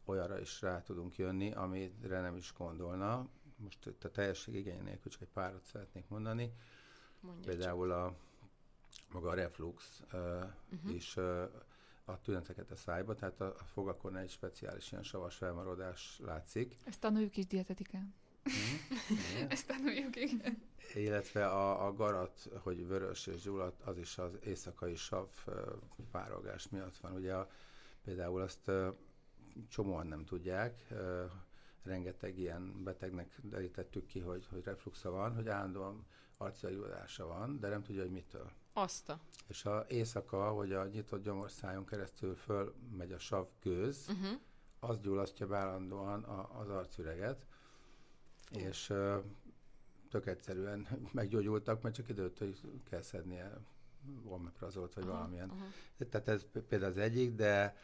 olyanra 0.05 0.39
is 0.39 0.61
rá 0.61 0.81
tudunk 0.81 1.17
jönni, 1.17 1.53
amire 1.53 2.21
nem 2.21 2.35
is 2.35 2.53
gondolna. 2.57 3.27
Most 3.55 3.85
itt 3.85 4.03
a 4.03 4.11
teljesség 4.11 4.55
igény 4.55 4.83
nélkül 4.83 5.11
csak 5.11 5.21
egy 5.21 5.29
párat 5.33 5.63
szeretnék 5.63 6.07
mondani. 6.07 6.53
Mondja 7.19 7.51
Például 7.51 7.87
csak. 7.87 7.97
a 7.97 8.15
maga 9.11 9.29
a 9.29 9.33
reflux 9.33 10.01
uh, 10.13 10.19
uh-huh. 10.71 10.95
is 10.95 11.15
uh, 11.17 11.51
a 12.05 12.21
tüneteket 12.21 12.71
a 12.71 12.75
szájba, 12.75 13.15
tehát 13.15 13.41
a, 13.41 13.45
a 13.45 13.63
fogakon 13.63 14.17
egy 14.17 14.29
speciális 14.29 14.91
ilyen 14.91 15.03
savas 15.03 15.35
felmarodás 15.35 16.19
látszik. 16.23 16.75
Ezt 16.83 16.99
tanuljuk 16.99 17.37
is 17.37 17.47
dietetikán. 17.47 18.13
Hmm, 18.43 19.47
Ezt 19.49 19.67
tanuljuk, 19.67 20.15
igen 20.15 20.73
illetve 20.95 21.47
a, 21.47 21.85
a 21.85 21.93
garat, 21.93 22.49
hogy 22.59 22.87
vörös 22.87 23.27
és 23.27 23.41
gyulladt, 23.41 23.81
az 23.81 23.97
is 23.97 24.17
az 24.17 24.31
éjszakai 24.43 24.95
sav 24.95 25.27
párolgás 26.11 26.69
miatt 26.69 26.97
van. 26.97 27.13
Ugye 27.13 27.33
a, 27.33 27.49
például 28.03 28.41
azt 28.41 28.71
csomóan 29.69 30.07
nem 30.07 30.25
tudják, 30.25 30.93
rengeteg 31.83 32.37
ilyen 32.37 32.83
betegnek 32.83 33.39
derítettük 33.41 34.05
ki, 34.05 34.19
hogy, 34.19 34.47
hogy 34.49 34.63
refluxa 34.63 35.11
van, 35.11 35.35
hogy 35.35 35.47
állandóan 35.47 36.05
arcjaiulása 36.37 37.27
van, 37.27 37.59
de 37.59 37.69
nem 37.69 37.83
tudja, 37.83 38.01
hogy 38.01 38.11
mitől. 38.11 38.51
Azt 38.73 39.09
a. 39.09 39.19
És 39.47 39.65
a 39.65 39.85
éjszaka, 39.87 40.49
hogy 40.49 40.73
a 40.73 40.85
nyitott 40.85 41.23
gyomorszájon 41.23 41.85
keresztül 41.85 42.35
föl 42.35 42.75
megy 42.97 43.11
a 43.11 43.19
sav 43.19 43.47
gőz, 43.61 44.05
uh-huh. 44.09 44.39
az 44.79 44.99
gyulasztja 44.99 45.55
állandóan 45.55 46.23
a, 46.23 46.59
az 46.59 46.69
arcüreget, 46.69 47.45
uh. 48.51 48.61
és 48.61 48.93
tök 50.15 50.27
egyszerűen 50.27 50.87
meggyógyultak, 51.11 51.81
mert 51.81 51.95
csak 51.95 52.09
időt, 52.09 52.37
hogy 52.37 52.59
kell 52.89 53.01
szednie 53.01 53.57
volmeprazolt, 54.23 54.93
vagy 54.93 55.03
aha, 55.03 55.13
valamilyen. 55.13 55.49
Aha. 55.49 55.65
Tehát 56.09 56.27
ez 56.27 56.45
például 56.67 56.91
az 56.91 56.97
egyik, 56.97 57.35
de 57.35 57.75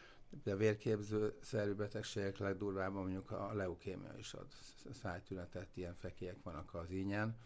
a 0.46 0.56
vérképző 0.56 1.34
szerű 1.42 1.74
betegségek 1.74 2.38
legdurvábban 2.38 3.02
mondjuk 3.02 3.32
a 3.32 3.54
leukémia 3.54 4.14
is 4.18 4.34
ad 4.34 4.48
szájtünetet, 4.92 5.78
ilyen 5.78 5.96
fekélyek 5.96 6.44
vannak 6.44 6.74
az 6.74 6.92
ínyen, 6.92 7.38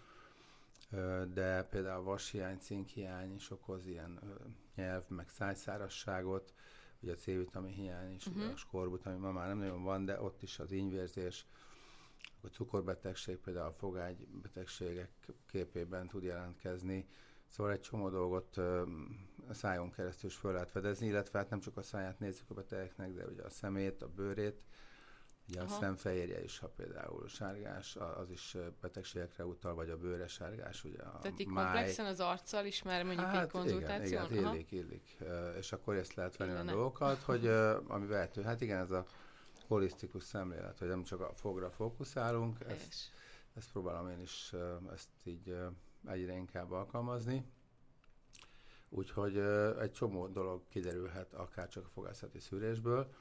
de 1.34 1.64
például 1.64 2.00
a 2.00 2.04
vashiány, 2.04 2.58
cinkhiány 2.58 3.34
is 3.34 3.52
okoz 3.52 3.88
ilyen 3.88 4.20
nyelv, 4.76 5.04
meg 5.08 5.30
szájszárasságot, 5.30 6.54
ugye 7.00 7.12
a 7.12 7.16
C-vitamin 7.16 7.74
hiány 7.74 8.14
is, 8.14 8.26
uh-huh. 8.26 8.52
a 8.54 8.56
skorbut, 8.56 9.06
ami 9.06 9.18
ma 9.18 9.32
már 9.32 9.48
nem 9.48 9.58
nagyon 9.58 9.84
van, 9.84 10.06
de 10.06 10.22
ott 10.22 10.42
is 10.42 10.60
az 10.60 10.72
ínyvérzés, 10.72 11.46
a 12.46 12.50
cukorbetegség, 12.50 13.38
például 13.38 13.68
a 13.68 13.74
fogágybetegségek 13.74 15.10
képében 15.48 16.08
tud 16.08 16.24
jelentkezni. 16.24 17.08
Szóval 17.48 17.72
egy 17.72 17.82
csomó 17.82 18.10
dolgot 18.10 18.58
a 19.48 19.54
szájon 19.54 19.92
keresztül 19.92 20.30
is 20.30 20.36
föl 20.36 20.52
lehet 20.54 20.72
fedezni, 20.72 21.08
illetve 21.08 21.40
hát 21.40 21.50
nem 21.50 21.60
csak 21.60 21.78
a 21.78 21.82
száját 21.82 22.20
nézzük 22.20 22.50
a 22.50 22.54
betegeknek, 22.54 23.14
de 23.14 23.26
ugye 23.26 23.44
a 23.44 23.50
szemét, 23.50 24.02
a 24.02 24.08
bőrét, 24.08 24.64
Ugye 25.50 25.62
Aha. 25.62 25.76
a 25.76 25.80
szemfehérje 25.80 26.44
is, 26.44 26.60
ha 26.60 26.68
például 26.68 27.28
sárgás, 27.28 27.96
az 27.96 28.30
is 28.30 28.58
betegségekre 28.82 29.46
utal, 29.46 29.74
vagy 29.74 29.90
a 29.90 29.98
bőre 29.98 30.28
sárgás, 30.28 30.84
ugye 30.84 31.02
a 31.02 31.20
Tehát 31.22 31.40
így 31.40 31.48
máj... 31.48 31.64
komplexen 31.64 32.06
az 32.06 32.20
arccal 32.20 32.66
is 32.66 32.84
már 32.84 33.04
mondjuk 33.04 33.26
hát, 33.26 33.44
egy 33.44 33.52
konzultáción? 33.52 34.26
Igen, 34.26 34.38
igen 34.38 34.54
illik, 34.54 34.72
illik. 34.72 35.18
És 35.58 35.72
akkor 35.72 35.96
ezt 35.96 36.14
lehet 36.14 36.38
venni 36.38 36.52
a 36.52 36.64
dolgokat, 36.64 37.22
hogy 37.22 37.48
ami 37.88 38.06
vehető. 38.08 38.42
Hát 38.42 38.62
igen, 38.62 38.80
ez 38.80 38.92
a 38.92 39.06
holisztikus 39.68 40.24
szemlélet, 40.24 40.80
hogy 40.80 40.88
nem 40.88 41.04
csak 41.04 41.22
a 41.22 41.34
fogra 41.34 41.70
fókuszálunk, 41.70 42.58
ezt, 42.68 43.10
ezt 43.54 43.72
próbálom 43.72 44.10
én 44.10 44.20
is 44.20 44.54
ezt 44.94 45.10
így 45.24 45.58
egyre 46.06 46.34
inkább 46.36 46.72
alkalmazni. 46.72 47.46
Úgyhogy 48.90 49.38
egy 49.80 49.92
csomó 49.92 50.28
dolog 50.28 50.62
kiderülhet 50.68 51.34
akár 51.34 51.68
csak 51.68 51.86
a 51.86 51.90
fogászati 51.90 52.40
szűrésből, 52.40 53.14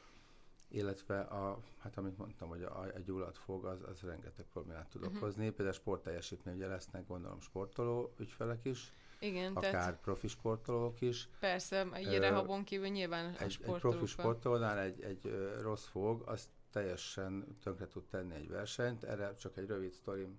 illetve 0.69 1.21
a, 1.21 1.61
hát 1.79 1.97
amit 1.97 2.19
mondtam, 2.19 2.49
hogy 2.49 2.63
a, 2.63 2.81
a 2.81 2.99
gyulladt 3.05 3.39
fog, 3.39 3.65
az, 3.65 3.83
az 3.83 4.01
rengeteg 4.01 4.45
problémát 4.53 4.89
tud 4.89 5.03
Mhm. 5.03 5.17
okozni. 5.17 5.51
Például 5.51 5.73
sportteljesítmény, 5.77 6.55
ugye 6.55 6.67
lesznek 6.67 7.07
gondolom 7.07 7.41
sportoló 7.41 8.15
ügyfelek 8.19 8.65
is, 8.65 8.93
Igen, 9.25 9.53
akár 9.55 9.71
tehát 9.71 10.01
profi 10.01 10.29
sportolók 10.29 11.01
is. 11.01 11.29
persze, 11.41 11.87
egy 11.93 12.19
rehabon 12.19 12.65
kívül 12.65 12.89
nyilván 12.89 13.25
Egy, 13.35 13.43
egy 13.43 13.51
sportolók 13.51 13.81
profi 13.81 13.97
van. 13.99 14.07
sportolónál 14.07 14.79
egy, 14.79 15.01
egy 15.03 15.51
rossz 15.63 15.85
fog, 15.87 16.23
az 16.27 16.49
teljesen 16.73 17.57
tönkre 17.63 17.87
tud 17.87 18.05
tenni 18.05 18.35
egy 18.35 18.49
versenyt. 18.49 19.05
Erre 19.05 19.35
csak 19.35 19.57
egy 19.57 19.67
rövid 19.67 19.93
sztorim, 19.93 20.39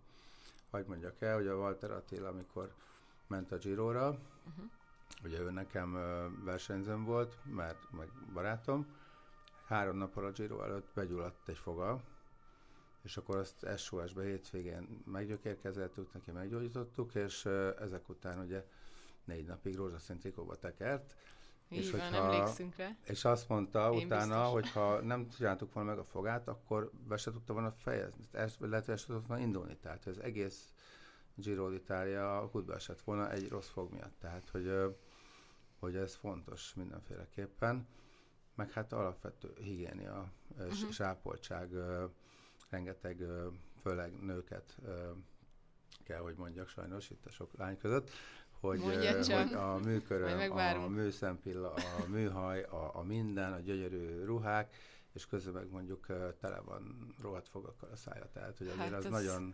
hagyd 0.71 0.88
mondjak 0.88 1.21
el, 1.21 1.36
hogy 1.36 1.48
a 1.48 1.56
Walter 1.56 1.91
Attila, 1.91 2.28
amikor 2.28 2.74
ment 3.28 3.52
a 3.52 3.58
Giro-ra, 3.58 4.17
Uh-huh. 4.48 4.65
ugye 5.24 5.39
ő 5.39 5.52
nekem 5.52 5.93
versenyzőm 6.43 7.04
volt, 7.04 7.38
mert 7.43 7.78
meg 7.91 8.08
barátom, 8.34 8.88
három 9.67 9.98
nappal 9.98 10.26
a 10.26 10.32
Giro 10.32 10.62
előtt 10.63 10.88
begyulladt 10.93 11.50
egy 11.50 11.58
foga, 11.58 12.02
és 13.06 13.18
akkor 13.18 13.38
azt 13.38 13.65
SOS-be 13.78 14.24
hétvégén 14.24 15.02
meggyökérkezett, 15.06 15.98
úgy 15.98 16.08
neki 16.13 16.32
meggyógyítottuk, 16.32 17.15
és 17.15 17.46
ezek 17.80 18.10
után 18.10 18.39
ugye 18.39 18.65
négy 19.24 19.46
napig 19.46 19.76
rózsaszín 19.76 20.20
trikóba 20.20 20.56
tekert, 20.56 21.13
Így 21.70 21.78
És 21.80 21.91
van, 21.91 22.00
hogyha- 22.02 22.34
emlékszünk 22.34 22.76
rá. 22.76 22.96
és 23.04 23.26
azt 23.26 23.50
mondta 23.50 23.91
Én 23.94 24.06
utána, 24.06 24.36
biztos. 24.36 24.52
hogy 24.52 24.70
ha 24.72 25.02
nem 25.02 25.28
csináltuk 25.30 25.74
volna 25.74 25.89
meg 25.89 26.00
a 26.00 26.04
fogát, 26.04 26.48
akkor 26.48 26.91
be 27.08 27.18
se 27.18 27.32
tudta 27.32 27.54
volna 27.54 27.72
fejezni. 27.72 28.24
Ez, 28.32 28.56
lehet, 28.60 28.86
hogy 28.86 29.04
tudott 29.06 29.28
volna 29.28 29.44
indulni. 29.44 29.78
Tehát 29.78 30.06
az 30.06 30.20
egész 30.20 30.74
Giro 31.36 31.70
d'Italia 31.72 32.48
kutba 32.52 32.74
esett 32.76 33.02
volna 33.02 33.32
egy 33.32 33.50
rossz 33.50 33.70
fog 33.70 33.91
miatt. 33.91 34.20
Tehát, 34.20 34.50
hogy, 34.50 34.96
hogy 35.80 35.96
ez 35.96 36.15
fontos 36.15 36.74
mindenféleképpen. 36.74 37.88
Meg 38.56 38.72
hát 38.72 38.94
alapvető 38.94 39.54
higiénia, 39.58 40.32
uh-huh. 40.58 40.89
Sápoltság, 40.91 41.70
rengeteg, 42.76 43.24
főleg 43.82 44.12
nőket 44.22 44.78
kell, 46.04 46.20
hogy 46.20 46.36
mondjak 46.36 46.68
sajnos 46.68 47.10
itt 47.10 47.26
a 47.26 47.30
sok 47.30 47.52
lány 47.58 47.78
között, 47.78 48.10
hogy, 48.60 48.80
Mondja 48.80 49.14
hogy 49.16 49.54
a 49.54 49.78
műköröm, 49.78 50.52
a 50.84 50.88
műszempilla, 50.88 51.74
a 51.74 52.08
műhaj, 52.08 52.62
a, 52.64 52.92
a 52.96 53.04
minden, 53.04 53.54
a 53.54 53.60
gyönyörű 53.60 54.24
ruhák, 54.24 54.76
és 55.14 55.26
közben 55.26 55.54
meg 55.54 55.70
mondjuk 55.70 56.06
tele 56.40 56.60
van 56.60 57.16
rohadt 57.22 57.48
fogakkal 57.48 57.90
a 57.92 57.96
szája. 57.96 58.30
Tehát, 58.34 58.58
hogy 58.58 58.68
azért 58.68 58.80
Hát 58.90 58.94
az 58.94 59.06
ez- 59.06 59.12
nagyon, 59.12 59.54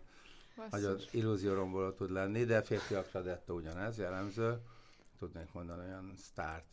Basszus. 0.56 0.72
nagyon 0.80 0.98
illúzióromboló 1.10 1.90
tud 1.90 2.10
lenni, 2.10 2.44
de 2.44 2.62
férfiakra 2.62 3.22
dettó 3.22 3.54
ugyanez 3.54 3.98
jellemző. 3.98 4.58
Tudnék 5.22 5.52
mondani 5.52 5.86
olyan 5.86 6.12
sztárt, 6.16 6.66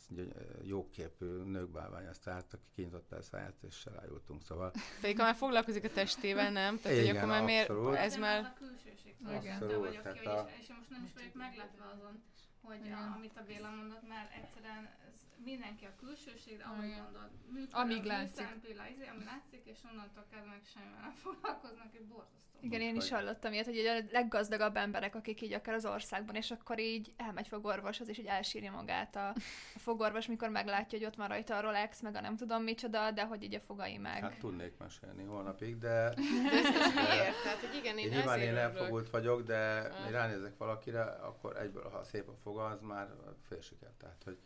jóképű 0.63 1.25
nőkbálványa 1.25 2.13
sztárt, 2.13 2.53
aki 2.53 2.63
kinyitotta 2.75 3.15
a 3.15 3.21
száját, 3.21 3.63
és 3.67 3.85
elájultunk. 3.85 4.41
Szóval 4.41 4.71
Pedig 5.01 5.17
már 5.17 5.35
foglalkozik 5.35 5.83
a 5.83 5.89
testével, 5.89 6.51
nem? 6.51 6.79
Tehát, 6.79 6.97
hogy 6.97 7.07
Igen, 7.07 7.15
akkor 7.15 7.27
már 7.29 7.43
miért, 7.43 7.69
abszolút. 7.69 7.95
ez 7.95 8.13
De 8.13 8.19
már... 8.19 8.43
a 8.43 8.53
külsőség. 8.53 9.15
Abszolút. 9.25 9.85
Vagyok 9.87 10.03
hát 10.03 10.19
ki, 10.19 10.25
a- 10.25 10.49
és, 10.57 10.61
és 10.61 10.67
most 10.77 10.89
nem 10.89 11.03
is 11.03 11.13
vagyok 11.13 11.33
meglepve 11.33 11.83
azon, 11.93 12.23
hogy 12.61 12.85
Igen. 12.85 12.97
a, 12.97 13.13
amit 13.15 13.37
a 13.37 13.43
Béla 13.47 13.69
mondott, 13.69 14.07
mert 14.07 14.33
egyszerűen 14.41 14.89
ez 15.07 15.15
mindenki 15.43 15.85
a 15.85 15.93
külsőség, 15.99 16.57
de 16.57 16.63
ahogy 16.63 16.89
mondod, 17.03 17.29
működő, 17.53 17.81
Amíg 17.81 18.03
látszik. 18.03 18.37
műszempilla, 18.39 18.87
izé, 18.93 19.07
ami 19.15 19.23
látszik, 19.23 19.61
és 19.65 19.77
onnantól 19.91 20.25
kezdve 20.31 20.49
meg 20.49 20.61
semmivel 20.73 21.01
nem 21.01 21.15
foglalkoznak, 21.25 21.91
hogy 21.91 22.05
borzasztó. 22.05 22.37
Igen, 22.61 22.81
én 22.81 22.95
is 22.95 23.09
hallottam 23.09 23.53
ilyet, 23.53 23.65
hogy 23.65 23.77
a 23.77 23.99
leggazdagabb 24.11 24.75
emberek, 24.75 25.15
akik 25.15 25.41
így 25.41 25.53
akár 25.53 25.75
az 25.75 25.85
országban, 25.85 26.35
és 26.35 26.51
akkor 26.51 26.79
így 26.79 27.11
elmegy 27.17 27.47
fogorvoshoz, 27.47 28.07
és 28.07 28.17
így 28.17 28.25
elsírja 28.39 28.71
magát 28.71 29.15
a, 29.15 29.27
a 29.75 29.79
fogorvos, 29.79 30.27
mikor 30.27 30.49
meglátja, 30.49 30.97
hogy 30.97 31.07
ott 31.07 31.15
van 31.15 31.27
rajta 31.27 31.57
a 31.57 31.61
Rolex, 31.61 32.01
meg 32.01 32.15
a 32.15 32.21
nem 32.21 32.35
tudom 32.35 32.63
micsoda, 32.63 33.11
de 33.11 33.23
hogy 33.25 33.43
így 33.43 33.55
a 33.55 33.59
fogai 33.59 33.97
meg. 33.97 34.21
hát 34.21 34.39
tudnék 34.39 34.77
mesélni 34.77 35.23
holnapig, 35.23 35.77
de 35.77 35.89
De 36.43 36.51
ez, 36.51 36.65
ez 36.65 36.93
miért? 36.93 37.43
Tehát, 37.43 37.59
hogy 37.59 37.75
igen, 37.77 37.97
én, 37.97 38.05
Én 38.05 38.11
nyilván 38.11 38.39
én 38.39 38.55
elfogult 38.55 39.09
vagyok, 39.09 39.41
de 39.41 39.57
Ah. 39.79 40.05
én 40.05 40.11
ránézek 40.11 40.57
valakire, 40.57 41.01
akkor 41.03 41.57
egyből, 41.57 41.89
ha 41.89 42.03
szép 42.03 42.27
a 42.27 42.33
foga, 42.43 42.65
az 42.65 42.79
már 42.81 43.07
fél 43.47 43.61
siker. 43.61 43.89
Tehát, 43.99 44.21
hogy 44.25 44.37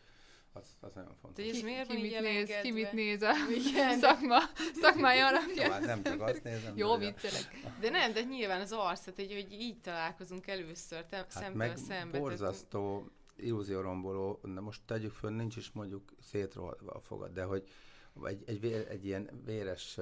az, 0.53 0.63
az 0.81 0.93
nagyon 0.93 1.15
fontos. 1.21 1.45
Ki, 1.45 1.63
miért 1.63 1.87
ki, 1.87 2.01
mit 2.01 2.19
néz, 2.19 2.49
ki 2.61 2.71
mit 2.71 2.91
néz 2.91 3.21
a 3.21 3.31
Igen. 3.67 3.99
szakma, 4.05 4.37
szakmája 4.81 5.27
alapján. 5.27 5.71
Szóval 5.71 5.79
nem 5.79 6.03
csak 6.03 6.21
azt 6.21 6.43
nézem, 6.43 6.73
Jó 6.83 6.97
de- 6.97 7.05
viccelek. 7.05 7.55
De 7.79 7.89
nem, 7.89 8.13
de 8.13 8.21
nyilván 8.21 8.61
az 8.61 8.71
arc, 8.71 8.99
tehát 9.03 9.19
hogy, 9.19 9.33
hogy 9.33 9.51
így 9.61 9.79
találkozunk 9.81 10.47
először, 10.47 11.05
te, 11.05 11.15
Hát 11.17 11.31
szemtől 11.31 11.55
meg 11.55 11.77
szembe. 11.77 11.93
tehát- 12.11 12.19
borzasztó, 12.19 13.11
illúzióromboló, 13.35 14.39
na 14.43 14.61
most 14.61 14.81
tegyük 14.85 15.11
föl, 15.11 15.31
nincs 15.31 15.55
is 15.55 15.71
mondjuk 15.71 16.13
szétrohadva 16.21 16.91
a 16.91 16.99
fogad, 16.99 17.33
de 17.33 17.43
hogy 17.43 17.69
egy, 18.23 18.43
egy, 18.45 18.59
vér, 18.59 18.87
egy 18.89 19.05
ilyen 19.05 19.29
véres 19.45 19.99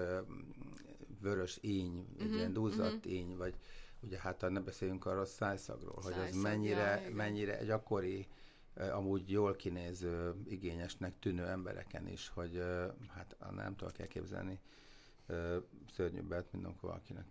vörös 1.22 1.58
íny, 1.62 2.06
egy 2.20 2.26
Mhm, 2.26 2.34
ilyen 2.34 2.54
duzzadt 2.54 3.06
íny, 3.06 3.38
vagy 3.38 3.56
ugye 4.00 4.20
hát 4.20 4.42
ne 4.50 4.60
beszéljünk 4.60 5.06
arról 5.06 5.22
a 5.22 5.26
szájszagról, 5.26 6.00
hogy 6.04 6.14
az 6.14 6.36
mennyire, 6.36 7.02
ja, 7.02 7.16
mennyire 7.16 7.64
gyakori, 7.64 8.28
ö, 8.74 8.92
amúgy 8.92 9.30
jól 9.30 9.56
kinéző, 9.56 10.36
igényesnek 10.48 11.20
tűnő 11.20 11.46
embereken 11.46 12.08
is, 12.08 12.30
hogy 12.30 12.64
hát 13.08 13.36
nem 13.56 13.76
tudok 13.76 14.00
elképzelni 14.00 14.60
szörnyűbbet, 15.94 16.52
mint 16.52 16.66
amikor 16.66 16.90
valakinek 16.90 17.28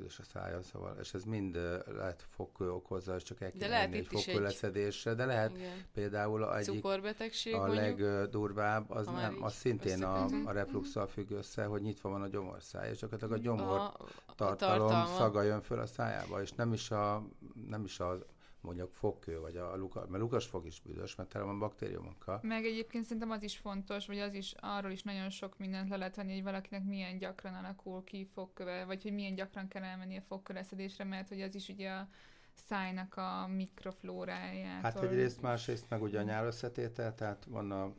üdös 0.00 0.18
a 0.18 0.22
szája, 0.22 0.62
szóval, 0.62 0.96
és 1.00 1.14
ez 1.14 1.24
mind 1.24 1.54
lehet 1.96 2.24
fogkő 2.28 2.70
okozza, 2.72 3.14
és 3.14 3.22
csak 3.22 3.40
el 3.40 3.50
De 3.50 3.58
kell 3.58 3.68
lehet 3.68 3.84
menni 3.90 3.98
egy 3.98 4.04
itt 4.04 4.12
is 4.12 4.24
fogkő 4.24 4.38
egy- 4.38 4.44
leszedésre, 4.44 5.14
de 5.14 5.24
lehet 5.24 5.56
Igen. 5.56 5.84
például 5.94 6.56
egyik 6.56 6.74
Cukorbetegség 6.74 7.54
a 7.54 7.58
mondjuk. 7.66 7.98
legdurvább, 7.98 8.90
az 8.90 9.06
nem, 9.06 9.36
az 9.44 9.52
szintén 9.52 10.02
a, 10.04 10.24
a 10.44 10.52
refluxal 10.52 11.06
függ 11.06 11.30
össze, 11.30 11.64
hogy 11.64 11.82
nyitva 11.82 12.08
van 12.08 12.22
a 12.22 12.28
gyomorszáj, 12.28 12.90
és 12.90 12.98
gyakorlatilag 12.98 13.38
a 13.40 13.42
gyomor 13.42 13.78
a, 13.78 13.84
a 14.26 14.34
tartalom 14.36 14.88
tartalma. 14.88 15.16
szaga 15.16 15.42
jön 15.42 15.60
föl 15.60 15.78
a 15.78 15.86
szájába, 15.86 16.42
és 16.42 16.52
nem 16.52 16.72
is 16.72 16.90
a, 16.90 17.22
nem 17.68 17.84
is 17.84 18.00
a 18.00 18.18
mondjuk 18.60 18.94
fogkő, 18.94 19.40
vagy 19.40 19.56
a 19.56 19.76
lukas, 19.76 20.08
mert 20.08 20.22
lukas 20.22 20.46
fog 20.46 20.66
is 20.66 20.80
büdös, 20.80 21.14
mert 21.14 21.28
tele 21.28 21.44
van 21.44 21.58
baktériumokkal. 21.58 22.40
Meg 22.42 22.64
egyébként 22.64 23.04
szerintem 23.04 23.30
az 23.30 23.42
is 23.42 23.56
fontos, 23.56 24.06
vagy 24.06 24.18
az 24.18 24.34
is, 24.34 24.54
arról 24.60 24.90
is 24.90 25.02
nagyon 25.02 25.30
sok 25.30 25.58
mindent 25.58 25.88
le 25.88 25.96
lehet 25.96 26.16
venni, 26.16 26.32
hogy 26.32 26.42
valakinek 26.42 26.84
milyen 26.84 27.18
gyakran 27.18 27.54
alakul 27.54 28.04
ki 28.04 28.28
fogköve, 28.34 28.84
vagy 28.84 29.02
hogy 29.02 29.12
milyen 29.12 29.34
gyakran 29.34 29.68
kell 29.68 29.82
elmenni 29.82 30.16
a 30.16 30.22
fogköveszedésre, 30.22 31.04
mert 31.04 31.28
hogy 31.28 31.40
az 31.40 31.54
is 31.54 31.68
ugye 31.68 31.90
a 31.90 32.08
szájnak 32.54 33.16
a 33.16 33.46
mikroflórájától. 33.56 34.90
Hát 34.90 35.02
egyrészt, 35.02 35.40
másrészt 35.40 35.88
meg 35.88 36.02
ugye 36.02 36.18
a 36.18 36.22
nyálösszetétel, 36.22 37.14
tehát 37.14 37.44
van 37.44 37.70
a 37.70 37.94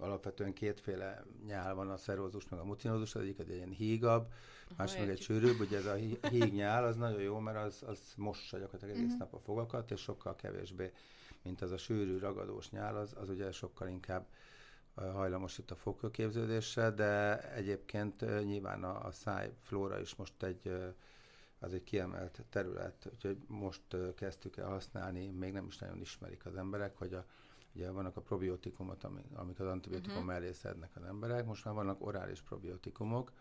alapvetően 0.00 0.52
kétféle 0.52 1.24
nyál 1.46 1.74
van, 1.74 1.90
a 1.90 1.96
szerózus 1.96 2.48
meg 2.48 2.60
a 2.60 2.64
mucinózus, 2.64 3.14
az 3.14 3.22
egyik 3.22 3.38
egy 3.38 3.50
ilyen 3.50 3.70
hígabb, 3.70 4.32
más 4.76 4.96
meg 4.96 5.08
egy 5.08 5.20
sűrűbb, 5.20 5.60
ugye 5.60 5.76
ez 5.78 5.86
a 5.86 5.94
hí- 5.94 6.26
híg 6.34 6.52
nyál, 6.54 6.84
az 6.84 6.96
nagyon 6.96 7.20
jó, 7.22 7.38
mert 7.38 7.56
az, 7.58 7.82
az 7.86 7.98
mossa 8.16 8.58
gyakorlatilag 8.58 8.96
egész 8.96 9.10
Mhm. 9.10 9.18
nap 9.18 9.34
a 9.34 9.38
fogakat, 9.38 9.90
és 9.90 10.00
sokkal 10.00 10.34
kevésbé, 10.36 10.92
mint 11.42 11.62
az 11.62 11.70
a 11.70 11.76
sűrű, 11.76 12.18
ragadós 12.18 12.70
nyál, 12.70 12.96
az, 12.96 13.14
az 13.20 13.28
ugye 13.28 13.52
sokkal 13.52 13.88
inkább 13.88 14.26
hajlamos 14.94 15.58
itt 15.58 15.70
a 15.70 15.74
fogkőképződésre, 15.74 16.90
de 16.90 17.38
egyébként 17.52 18.44
nyilván 18.44 18.84
a, 18.84 19.06
a 19.06 19.12
száj 19.12 19.52
flóra 19.58 20.00
is 20.00 20.14
most 20.14 20.42
egy 20.42 20.72
az 21.62 21.72
egy 21.74 21.82
kiemelt 21.84 22.42
terület, 22.50 23.08
úgyhogy 23.12 23.38
most 23.46 23.82
kezdtük 24.16 24.56
el 24.56 24.68
használni, 24.68 25.26
még 25.28 25.52
nem 25.52 25.66
is 25.66 25.78
nagyon 25.78 26.00
ismerik 26.00 26.46
az 26.46 26.56
emberek, 26.56 26.96
hogy 26.96 27.14
a, 27.14 27.24
ugye 27.74 27.90
vannak 27.90 28.16
a 28.16 28.20
probiotikumok, 28.20 28.96
amik, 29.32 29.60
az 29.60 29.66
antibiotikum 29.66 30.16
Mhm. 30.16 30.26
mellé 30.26 30.52
szednek 30.52 30.90
az 30.94 31.02
emberek, 31.02 31.44
most 31.46 31.64
már 31.64 31.74
vannak 31.74 32.06
orális 32.06 32.40
probiotikumok, 32.42 33.32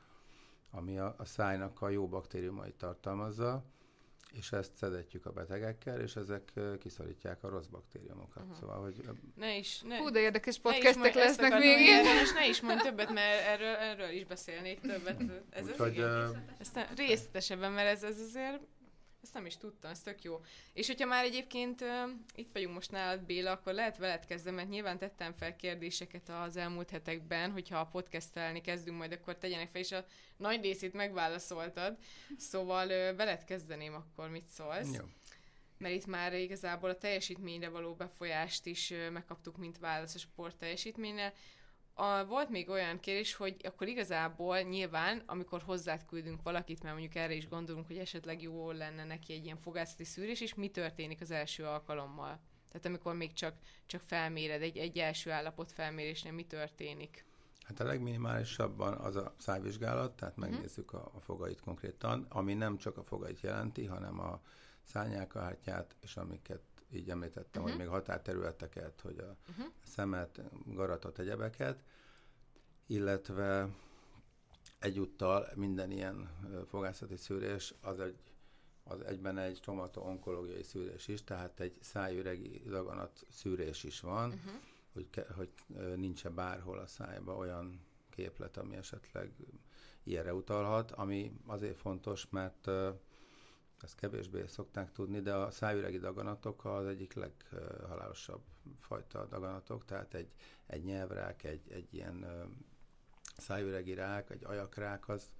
ami 0.71 0.99
a, 0.99 1.15
a 1.17 1.25
szájnak 1.25 1.81
a 1.81 1.89
jó 1.89 2.07
baktériumait 2.07 2.75
tartalmazza, 2.75 3.63
és 4.31 4.51
ezt 4.51 4.75
szedetjük 4.75 5.25
a 5.25 5.31
betegekkel, 5.31 5.99
és 6.01 6.15
ezek 6.15 6.53
kiszorítják 6.79 7.43
a 7.43 7.49
rossz 7.49 7.65
baktériumokat. 7.65 8.43
Aha. 8.43 8.53
Szóval, 8.53 8.81
hogy 8.81 9.09
Ne 9.35 9.57
is, 9.57 9.81
ne, 9.81 9.97
Hú, 9.97 10.09
de 10.09 10.19
érdekes 10.19 10.55
ne 10.61 10.71
podcastek 10.71 11.05
ezt 11.15 11.15
lesznek 11.15 11.59
még 11.59 12.03
de 12.03 12.13
Most 12.19 12.33
ne 12.33 12.47
is 12.47 12.61
mondj 12.61 12.83
többet, 12.83 13.09
mert 13.13 13.45
erről, 13.45 13.75
erről 13.75 14.09
is 14.09 14.25
beszélnék 14.25 14.79
többet. 14.79 15.21
Ez 15.49 15.63
az 15.65 15.69
úgyhogy 15.71 15.91
igen. 15.91 16.05
ö, 16.05 16.29
Aztán 16.59 16.87
részletesebben, 16.95 17.71
mert 17.71 17.87
ez, 17.87 18.03
ez 18.03 18.19
azért, 18.19 18.61
ezt 19.23 19.33
nem 19.33 19.45
is 19.45 19.57
tudtam, 19.57 19.91
ez 19.91 20.01
tök 20.01 20.23
jó. 20.23 20.41
És 20.73 20.87
hogyha 20.87 21.07
már 21.07 21.23
egyébként 21.23 21.81
ö, 21.81 22.03
itt 22.35 22.51
vagyunk 22.53 22.73
most 22.73 22.91
nálad, 22.91 23.21
Béla, 23.21 23.51
akkor 23.51 23.73
lehet 23.73 23.97
veled 23.97 24.25
kezdem, 24.25 24.53
mert 24.53 24.69
nyilván 24.69 24.97
tettem 24.97 25.33
fel 25.33 25.55
kérdéseket 25.55 26.29
az 26.29 26.57
elmúlt 26.57 26.89
hetekben, 26.89 27.51
hogyha 27.51 27.79
a 27.79 27.85
podcastelni 27.85 28.61
kezdünk 28.61 28.97
majd, 28.97 29.11
akkor 29.11 29.37
tegyenek 29.37 29.69
fel, 29.69 29.81
és 29.81 29.91
a 29.91 30.05
nagy 30.37 30.61
részét 30.61 30.93
megválaszoltad. 30.93 31.97
Szóval 32.37 32.89
ö, 32.89 33.15
veled 33.15 33.43
kezdeném 33.43 33.93
akkor, 33.93 34.29
mit 34.29 34.47
szólsz? 34.47 34.95
jó. 34.95 35.05
mert 35.77 35.95
itt 35.95 36.05
már 36.05 36.33
igazából 36.33 36.89
a 36.89 36.97
teljesítményre 36.97 37.69
való 37.69 37.93
befolyást 37.93 38.65
is 38.65 38.91
ö, 38.91 39.09
megkaptuk, 39.09 39.57
mint 39.57 39.79
válasz 39.79 40.15
a 40.15 40.19
sport 40.19 40.57
teljesítményre. 40.57 41.33
A, 41.99 42.25
volt 42.25 42.49
még 42.49 42.69
olyan 42.69 42.99
kérés, 42.99 43.35
hogy 43.35 43.55
akkor 43.63 43.87
igazából 43.87 44.59
nyilván, 44.59 45.23
amikor 45.25 45.61
hozzád 45.61 46.05
küldünk 46.05 46.41
valakit, 46.41 46.81
mert 46.83 46.95
mondjuk 46.95 47.15
erre 47.15 47.33
is 47.33 47.47
gondolunk, 47.47 47.87
hogy 47.87 47.97
esetleg 47.97 48.41
jó 48.41 48.71
lenne 48.71 49.03
neki 49.03 49.33
egy 49.33 49.43
ilyen 49.45 49.57
fogászati 49.57 50.03
szűrés, 50.03 50.41
és 50.41 50.53
mi 50.53 50.69
történik 50.69 51.21
az 51.21 51.31
első 51.31 51.65
alkalommal? 51.65 52.39
Tehát 52.67 52.85
amikor 52.85 53.15
még 53.15 53.33
csak, 53.33 53.55
csak 53.85 54.01
felméred, 54.01 54.61
egy, 54.61 54.77
egy 54.77 54.97
első 54.97 55.31
állapot 55.31 55.71
felmérésnél 55.71 56.31
mi 56.33 56.43
történik? 56.45 57.25
Hát 57.63 57.79
a 57.79 57.83
legminimálisabban 57.83 58.93
az 58.93 59.15
a 59.15 59.33
szájvizsgálat, 59.37 60.15
tehát 60.15 60.37
Mhm. 60.37 60.49
megnézzük 60.49 60.93
a, 60.93 61.11
a 61.13 61.19
fogait 61.19 61.59
konkrétan, 61.61 62.25
ami 62.29 62.53
nem 62.53 62.77
csak 62.77 62.97
a 62.97 63.03
fogait 63.03 63.39
jelenti, 63.41 63.85
hanem 63.85 64.19
a 64.19 64.41
szányákahártyát, 64.83 65.95
és 66.01 66.15
amiket 66.15 66.61
így 66.91 67.09
említettem, 67.09 67.61
Mhm. 67.61 67.71
hogy 67.71 67.79
még 67.79 67.87
határterületeket, 67.89 69.01
hogy 69.01 69.17
a 69.17 69.35
Uh-huh. 69.49 69.65
szemet, 69.83 70.41
garatot, 70.65 71.19
egyebeket, 71.19 71.83
illetve 72.87 73.69
egyúttal 74.79 75.47
minden 75.55 75.91
ilyen 75.91 76.29
fogászati 76.67 77.15
szűrés 77.15 77.73
az 77.81 77.99
egy 77.99 78.15
az 78.83 79.01
egyben 79.01 79.37
egy 79.37 79.55
stomato-onkológiai 79.55 80.63
szűrés 80.63 81.07
is, 81.07 81.23
tehát 81.23 81.59
egy 81.59 81.77
szájüregi 81.81 82.61
daganat 82.67 83.25
szűrés 83.29 83.83
is 83.83 83.99
van, 83.99 84.29
Uh-huh. 84.29 84.51
hogy, 84.93 85.09
ke, 85.09 85.25
hogy 85.35 85.49
nincs-e 85.95 86.29
bárhol 86.29 86.77
a 86.79 86.87
szájba 86.87 87.35
olyan 87.35 87.79
képlet, 88.09 88.57
ami 88.57 88.75
esetleg 88.75 89.31
ilyenre 90.03 90.33
utalhat, 90.33 90.91
ami 90.91 91.31
azért 91.45 91.77
fontos, 91.77 92.29
mert 92.29 92.69
ezt 93.83 93.95
kevésbé 93.95 94.45
szokták 94.47 94.91
tudni, 94.91 95.19
de 95.21 95.33
a 95.33 95.51
szájüregi 95.51 95.97
daganatok 95.97 96.65
az 96.65 96.85
egyik 96.85 97.13
leghalálosabb 97.13 98.41
fajta 98.79 99.25
daganatok, 99.25 99.85
tehát 99.85 100.13
egy, 100.13 100.29
egy 100.65 100.83
nyelvrák, 100.83 101.43
egy, 101.43 101.71
egy 101.71 101.93
ilyen 101.93 102.25
szájüregi 103.37 103.93
rák, 103.93 104.29
egy 104.29 104.45
ajakrák, 104.45 105.07
az, 105.07 105.31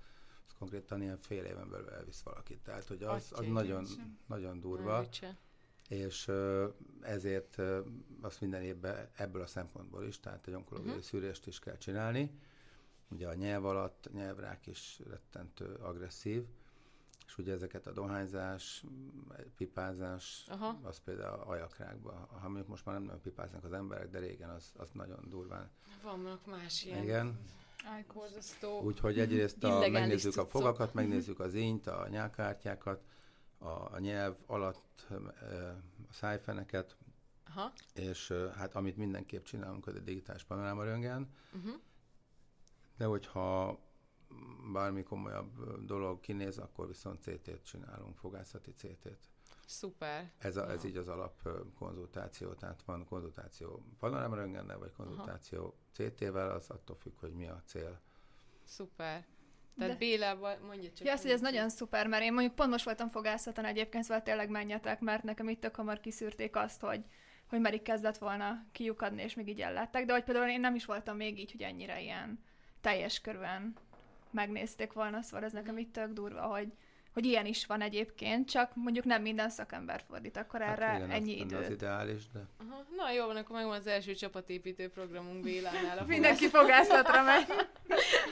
az 0.48 0.54
konkrétan 0.58 1.02
ilyen 1.02 1.18
fél 1.18 1.44
éven 1.44 1.70
belül 1.70 1.90
elvisz 1.90 2.22
valakit. 2.22 2.60
Tehát, 2.60 2.88
hogy 2.88 3.04
az, 3.04 3.32
az 3.36 3.46
nagyon, 3.46 3.86
nagyon 4.28 4.60
durva 4.60 5.08
és 5.90 6.32
ezért 7.02 7.58
azt 8.22 8.42
minden 8.42 8.62
évben 8.62 9.10
ebből 9.16 9.42
a 9.42 9.46
szempontból 9.46 10.06
is, 10.06 10.20
tehát 10.20 10.48
egy 10.48 10.54
onkológiai 10.54 10.90
uh-huh. 10.90 11.06
szűrést 11.06 11.48
is 11.48 11.60
kell 11.60 11.78
csinálni. 11.78 12.32
Ugye 13.08 13.28
a 13.28 13.34
nyelv 13.34 13.66
alatt 13.66 14.10
nyelvrák 14.14 14.68
is 14.68 15.00
rettentő 15.10 15.74
agresszív, 15.74 16.46
és 17.30 17.38
ugye 17.38 17.52
ezeket 17.54 17.88
a 17.88 17.92
dohányzás, 17.92 18.84
pipázás, 19.58 20.46
Aha. 20.48 20.80
az 20.84 21.00
például 21.00 21.40
ajakrákba. 21.40 22.28
Ha 22.42 22.48
mondjuk 22.48 22.68
most 22.68 22.86
már 22.86 22.96
nem 22.96 23.04
nagyon 23.04 23.22
pipáznak 23.22 23.64
az 23.64 23.72
emberek, 23.72 24.10
de 24.10 24.20
régen 24.20 24.50
az, 24.50 24.72
az 24.78 24.90
nagyon 24.94 25.26
durván. 25.28 25.70
Vannak 26.04 26.46
más 26.46 26.86
ilyen 26.86 27.04
Igen, 27.04 27.40
borzasztó. 28.14 28.82
úgyhogy 28.82 29.20
egyrészt 29.20 29.64
a, 29.64 29.90
megnézzük 29.90 30.38
a 30.38 30.46
fogakat, 30.46 30.94
megnézzük 30.94 31.40
az 31.40 31.54
ínyt, 31.54 31.88
a 31.88 32.08
nyálkártyákat, 32.08 33.04
a, 33.58 33.68
a 33.70 34.00
nyelv 34.00 34.36
alatt 34.46 35.08
a 36.10 36.14
szájfeneket, 36.14 36.98
Aha. 37.48 37.72
és 37.94 38.34
hát 38.56 38.76
amit 38.76 38.98
mindenképp 38.98 39.44
csinálunk, 39.44 39.88
az 39.88 39.96
a 39.96 40.00
digitális 40.00 40.44
panorámaröntgen, 40.44 41.30
Uh-huh. 41.56 41.74
de 42.98 43.06
hogyha 43.06 43.80
bármi 44.74 45.04
komolyabb 45.04 45.84
dolog 45.86 46.20
kinéz, 46.20 46.58
akkor 46.58 46.88
viszont 46.88 47.22
CT-t 47.22 47.64
csinálunk, 47.66 48.18
fogászati 48.18 48.72
CT-t. 48.74 49.20
Szuper. 49.66 50.32
Ez, 50.38 50.58
a, 50.58 50.70
ez 50.72 50.84
Ja. 50.84 50.90
így 50.90 50.98
az 50.98 51.08
alap 51.08 51.48
konzultáció, 51.78 52.54
tehát 52.54 52.84
van 52.86 53.06
konzultáció 53.06 53.84
panorámaröntgennel, 54.00 54.78
vagy 54.78 54.92
konzultáció 54.94 55.76
CT-vel, 55.92 56.50
az 56.52 56.70
attól 56.70 56.96
függ, 56.96 57.20
hogy 57.20 57.34
mi 57.34 57.48
a 57.48 57.62
cél. 57.66 58.00
Szuper. 58.64 59.26
Tehát 59.78 59.92
De- 59.92 59.98
Bélával, 59.98 60.58
mondja 60.58 60.92
csak. 60.92 61.08
Ja, 61.08 61.14
azt, 61.14 61.22
hogy 61.22 61.32
ez 61.32 61.42
nagyon 61.42 61.70
szuper, 61.70 62.08
mert 62.08 62.24
én 62.24 62.34
mondjuk 62.34 62.56
pont 62.56 62.70
most 62.70 62.86
voltam 62.86 63.10
fogászaton 63.10 63.66
egyébként, 63.66 64.04
szóval 64.04 64.24
tényleg 64.24 64.50
menjetek, 64.50 65.00
mert 65.00 65.24
nekem 65.24 65.50
itt 65.50 65.62
tök 65.62 65.76
hamar 65.76 66.00
kiszűrték 66.00 66.56
azt, 66.56 66.82
hogy, 66.82 67.06
hogy 67.50 67.60
merik 67.60 67.82
kezdett 67.82 68.18
volna 68.18 68.66
kiukadni, 68.72 69.22
és 69.22 69.34
még 69.36 69.48
így 69.48 69.62
ellátták. 69.62 70.06
De 70.06 70.14
hogy 70.14 70.24
például 70.24 70.50
én 70.50 70.60
nem 70.60 70.76
is 70.76 70.86
voltam 70.86 71.16
még 71.16 71.40
így, 71.40 71.52
hogy 71.52 71.62
ennyire 71.62 72.02
ilyen 72.02 72.44
teljes 72.82 73.22
körülön 73.22 73.74
megnézték 74.32 74.94
volna, 74.94 75.22
szóval 75.22 75.46
ez 75.46 75.54
nekem 75.54 75.78
itt 75.78 75.94
tök 75.94 76.14
durva, 76.14 76.42
hogy, 76.42 76.74
hogy 77.14 77.26
ilyen 77.26 77.46
is 77.46 77.66
van 77.66 77.82
egyébként, 77.82 78.50
csak 78.50 78.72
mondjuk 78.76 79.06
nem 79.06 79.22
minden 79.22 79.50
szakember 79.50 80.04
fordít 80.08 80.38
akkor 80.38 80.62
erre 80.62 80.86
hát 80.86 80.98
igen, 80.98 81.12
ennyi 81.12 81.34
az, 81.34 81.40
időt. 81.40 81.60
Az 81.60 81.70
ideális, 81.70 82.30
de 82.34 82.40
Aha. 82.58 82.86
Na 82.96 83.12
jó, 83.12 83.26
van, 83.26 83.36
akkor 83.36 83.56
megvan 83.56 83.78
az 83.78 83.88
első 83.88 84.14
csapatépítő 84.14 84.90
programunk 84.90 85.44
Bélánál. 85.44 86.06
Mindenki 86.06 86.48
fogászatra 86.48 87.24
megy. 87.24 87.46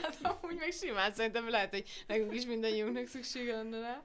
Hát 0.02 0.18
amúgy 0.42 0.56
meg 0.56 0.72
simán 0.72 1.12
szerintem 1.12 1.48
lehet, 1.48 1.70
hogy 1.70 2.04
nekünk 2.06 2.34
is 2.34 2.46
mindannyiunknak 2.46 3.06
szüksége 3.06 3.56
lenne 3.56 3.80
rá. 3.80 4.02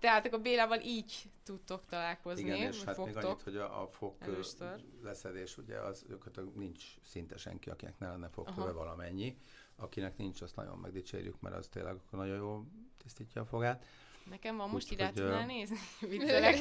Tehát 0.00 0.26
akkor 0.26 0.40
Bélával 0.40 0.80
így 0.80 1.30
tudtok 1.44 1.86
találkozni, 1.86 2.42
igen, 2.42 2.72
és 2.72 2.84
hát 2.84 2.96
még 2.96 3.06
fogtok. 3.06 3.24
annyit, 3.24 3.42
hogy 3.42 3.56
a, 3.56 3.82
a 3.82 3.86
fog 3.86 4.14
Először. 4.18 4.80
leszedés, 5.02 5.58
ugye 5.58 5.78
az 5.78 6.04
őket 6.08 6.40
nincs 6.54 6.84
szinte 7.02 7.36
senki, 7.36 7.70
akinek 7.70 7.98
ne 7.98 8.08
lenne 8.08 8.28
fogköve 8.28 8.72
valamennyi. 8.72 9.36
Akinek 9.82 10.16
nincs, 10.16 10.40
azt 10.40 10.56
nagyon 10.56 10.78
megdicsérjük, 10.78 11.40
mert 11.40 11.56
az 11.56 11.68
tényleg 11.68 11.94
akkor 11.94 12.18
nagyon 12.18 12.36
jól 12.36 12.66
tisztítja 12.96 13.40
a 13.40 13.44
fogát. 13.44 13.84
Nekem 14.30 14.56
van 14.56 14.68
most 14.68 14.96
rá 14.96 15.08
ö, 15.08 15.12
tudnál 15.12 15.46
nézni? 15.46 15.76
Viccelek. 16.08 16.56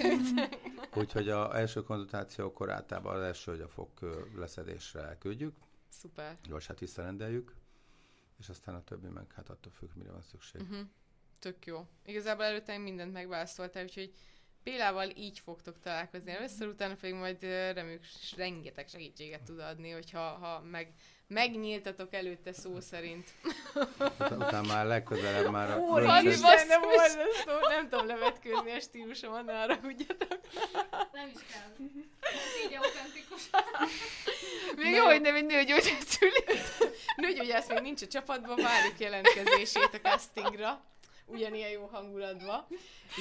Úgyhogy 0.95 1.29
a 1.29 1.57
első 1.57 1.83
konzultációkor 1.83 2.69
általában 2.69 3.15
az 3.15 3.21
első, 3.21 3.51
hogy 3.51 3.61
a 3.61 3.67
fog 3.67 3.89
leszedésre 4.35 5.01
elküldjük, 5.01 5.55
Szuper. 5.89 6.37
gyorsát 6.47 6.79
visszarendeljük, 6.79 7.55
és 8.39 8.49
aztán 8.49 8.75
a 8.75 8.83
többi 8.83 9.07
meg 9.07 9.33
hát 9.33 9.49
attól 9.49 9.71
függ, 9.71 9.89
mire 9.95 10.11
van 10.11 10.21
szükség. 10.21 10.61
Uh-huh. 10.61 10.79
Tök 11.39 11.65
jó. 11.65 11.87
Igazából 12.05 12.45
előtte 12.45 12.73
én 12.73 12.79
mindent 12.79 13.13
megválaszoltál, 13.13 13.83
úgyhogy 13.83 14.13
Bélával 14.63 15.09
így 15.15 15.39
fogtok 15.39 15.79
találkozni 15.79 16.31
először, 16.31 16.67
utána 16.67 16.95
pedig 16.95 17.15
majd 17.15 17.43
reméljük 17.73 18.03
rengeteg 18.35 18.87
segítséget 18.87 19.41
tud 19.41 19.59
adni, 19.59 19.89
hogyha 19.89 20.19
ha 20.19 20.59
meg, 20.71 20.93
megnyíltatok 21.27 22.13
előtte 22.13 22.53
szó 22.53 22.79
szerint. 22.79 23.29
Utána, 23.73 24.45
utána 24.45 24.67
már 24.67 24.85
legközelebb 24.85 25.51
már 25.51 25.69
a 25.69 25.97
röntgen- 25.97 26.41
basszus! 26.41 26.67
Nem 26.67 26.81
borzasztó, 26.81 27.67
nem 27.69 27.89
tudom 27.89 28.07
levetkőzni 28.07 28.71
a 28.71 28.79
stílusomat, 28.79 29.45
ne 29.45 29.61
arra 29.61 29.79
tudjatok. 29.79 30.39
Nem 31.11 31.31
is 31.35 31.41
kell. 31.51 31.87
Ez 32.21 32.65
így 32.65 32.75
autentikus. 32.75 33.49
Még 34.75 34.93
jó, 34.93 35.05
hogy 35.05 35.21
nem 35.21 35.35
egy 35.35 35.45
nőgyógyász 35.45 36.05
szüli. 36.05 36.43
Nőgyógyász 37.15 37.67
még 37.67 37.81
nincs 37.81 38.01
a 38.01 38.07
csapatban, 38.07 38.55
várjuk 38.55 38.99
jelentkezését 38.99 39.89
a 39.93 40.07
castingra. 40.09 40.81
Ugyanilyen 41.31 41.69
jó 41.69 41.85
hangulatban. 41.85 42.65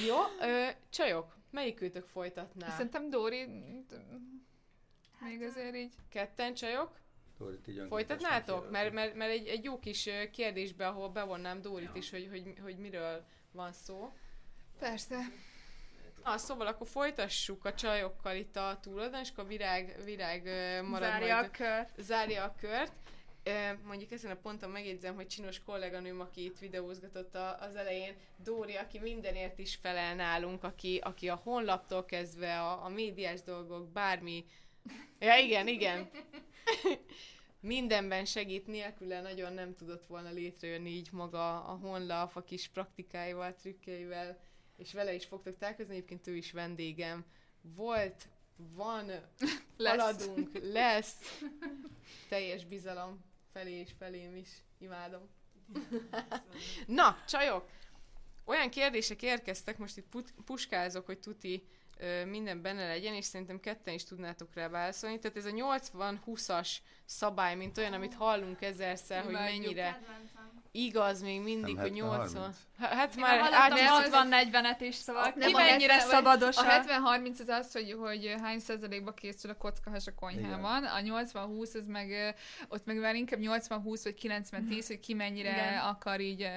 Jó, 0.06 0.16
ö, 0.40 0.66
csajok, 0.90 1.36
melyikőtök 1.50 2.06
folytatná? 2.06 2.70
Szerintem 2.70 3.10
Dóri 3.10 3.46
Hát, 5.20 5.28
még 5.28 5.42
azért 5.42 5.74
így. 5.74 5.94
Ketten 6.08 6.54
csajok? 6.54 6.98
Dórit 7.38 7.68
így 7.68 7.82
Folytatnátok? 7.88 8.70
Mert, 8.70 8.92
mert, 8.92 9.14
mert 9.14 9.30
egy, 9.30 9.46
egy 9.46 9.64
jó 9.64 9.78
kis 9.78 10.08
kérdésbe, 10.32 10.86
ahol 10.86 11.08
bevonnám 11.08 11.60
Dórit 11.60 11.96
is, 11.96 12.10
hogy, 12.10 12.28
hogy, 12.30 12.52
hogy 12.62 12.78
miről 12.78 13.24
van 13.52 13.72
szó. 13.72 14.12
Persze. 14.78 15.18
Na, 16.24 16.38
szóval 16.38 16.66
akkor 16.66 16.86
folytassuk 16.86 17.64
a 17.64 17.74
csajokkal 17.74 18.36
itt 18.36 18.56
a 18.56 18.78
túloldalon, 18.82 19.20
és 19.20 19.30
akkor 19.30 19.46
virág, 19.46 19.96
virág 20.04 20.42
marad 20.84 21.08
Zárja 21.08 21.34
majd 21.34 21.46
a 21.46 21.50
kört. 21.50 21.90
zárja 21.98 22.44
a 22.44 22.54
kört. 22.60 22.92
Mondjuk 23.84 24.10
ezen 24.10 24.30
a 24.30 24.34
ponton 24.34 24.70
megjegyzem, 24.70 25.14
hogy 25.14 25.26
csinos 25.26 25.62
kolléganőm, 25.62 26.20
aki 26.20 26.44
itt 26.44 26.58
videózgatott 26.58 27.34
az 27.60 27.76
elején, 27.76 28.14
Dóri, 28.36 28.74
aki 28.74 28.98
mindenért 28.98 29.58
is 29.58 29.74
felel 29.74 30.14
nálunk, 30.14 30.64
aki, 30.64 30.98
aki 31.02 31.28
a 31.28 31.40
honlaptól 31.42 32.04
kezdve 32.04 32.60
a, 32.60 32.84
a 32.84 32.88
médiás 32.88 33.42
dolgok, 33.42 33.88
bármi. 33.88 34.44
Ja, 35.18 35.36
igen, 35.36 35.68
igen. 35.68 36.10
Mindenben 37.60 38.24
segít, 38.24 38.66
nélküle 38.66 39.20
nagyon 39.20 39.52
nem 39.52 39.74
tudott 39.74 40.06
volna 40.06 40.30
létrejönni 40.30 40.90
így 40.90 41.08
maga 41.12 41.64
a 41.64 41.72
honlap, 41.74 42.36
a 42.36 42.42
kis 42.42 42.68
praktikáival, 42.68 43.54
trükkeivel, 43.54 44.38
és 44.76 44.92
vele 44.92 45.14
is 45.14 45.24
fogtok 45.24 45.58
találkozni, 45.58 45.94
egyébként 45.94 46.26
ő 46.26 46.36
is 46.36 46.52
vendégem. 46.52 47.24
Volt, 47.62 48.28
van, 48.56 49.06
Lesz. 49.76 49.98
haladunk, 49.98 50.58
lesz. 50.62 51.42
Teljes 52.28 52.64
bizalom 52.64 53.28
felé 53.52 53.72
és 53.72 53.90
felém 53.98 54.36
is. 54.36 54.48
Imádom. 54.78 55.28
Na, 56.86 57.18
csajok! 57.28 57.68
Olyan 58.44 58.70
kérdések 58.70 59.22
érkeztek, 59.22 59.78
most 59.78 59.96
itt 59.96 60.08
put- 60.08 60.34
puskázok, 60.44 61.06
hogy 61.06 61.18
tuti 61.18 61.66
ö, 61.98 62.24
minden 62.24 62.62
benne 62.62 62.86
legyen, 62.86 63.14
és 63.14 63.24
szerintem 63.24 63.60
ketten 63.60 63.94
is 63.94 64.04
tudnátok 64.04 64.54
rá 64.54 64.68
válaszolni. 64.68 65.18
Tehát 65.18 65.36
ez 65.36 65.44
a 65.44 65.50
80-20-as 65.50 66.76
szabály, 67.04 67.56
mint 67.56 67.78
olyan, 67.78 67.92
amit 67.92 68.14
hallunk 68.14 68.62
ezerszer, 68.62 69.24
hogy 69.24 69.32
mennyire 69.32 69.92
Kedvencem. 69.92 70.39
Igaz 70.72 71.22
még 71.22 71.40
mindig, 71.40 71.74
Nem 71.74 71.82
hogy 71.82 71.92
80... 71.92 72.50
70-30? 72.52 72.54
Hát, 72.78 73.14
Én 73.14 73.20
már 73.20 73.38
hallottam 73.38 74.28
át... 74.28 74.46
80-40-et 74.52 74.80
is, 74.80 74.94
szóval 74.94 75.32
Nem 75.36 75.48
ki 75.48 75.54
a 75.54 75.58
mennyire 75.58 75.92
70 75.92 76.10
szabados 76.10 76.56
A 76.56 76.62
70-30 76.62 77.40
az 77.40 77.48
az, 77.48 77.72
hogy, 77.72 77.96
hogy 77.98 78.34
hány 78.42 78.58
százalékba 78.58 79.12
készül 79.12 79.50
a 79.50 79.54
kockahas 79.54 80.06
a 80.06 80.14
konyhában, 80.14 80.84
a 80.84 81.00
80-20 81.00 81.74
az 81.74 81.86
meg, 81.86 82.34
ott 82.68 82.84
meg 82.84 82.96
már 82.96 83.14
inkább 83.14 83.40
80-20 83.42 84.00
vagy 84.02 84.14
90-10, 84.22 84.84
hogy 84.86 85.00
ki 85.00 85.14
mennyire 85.14 85.50
Igen. 85.50 85.78
akar 85.78 86.20
így 86.20 86.48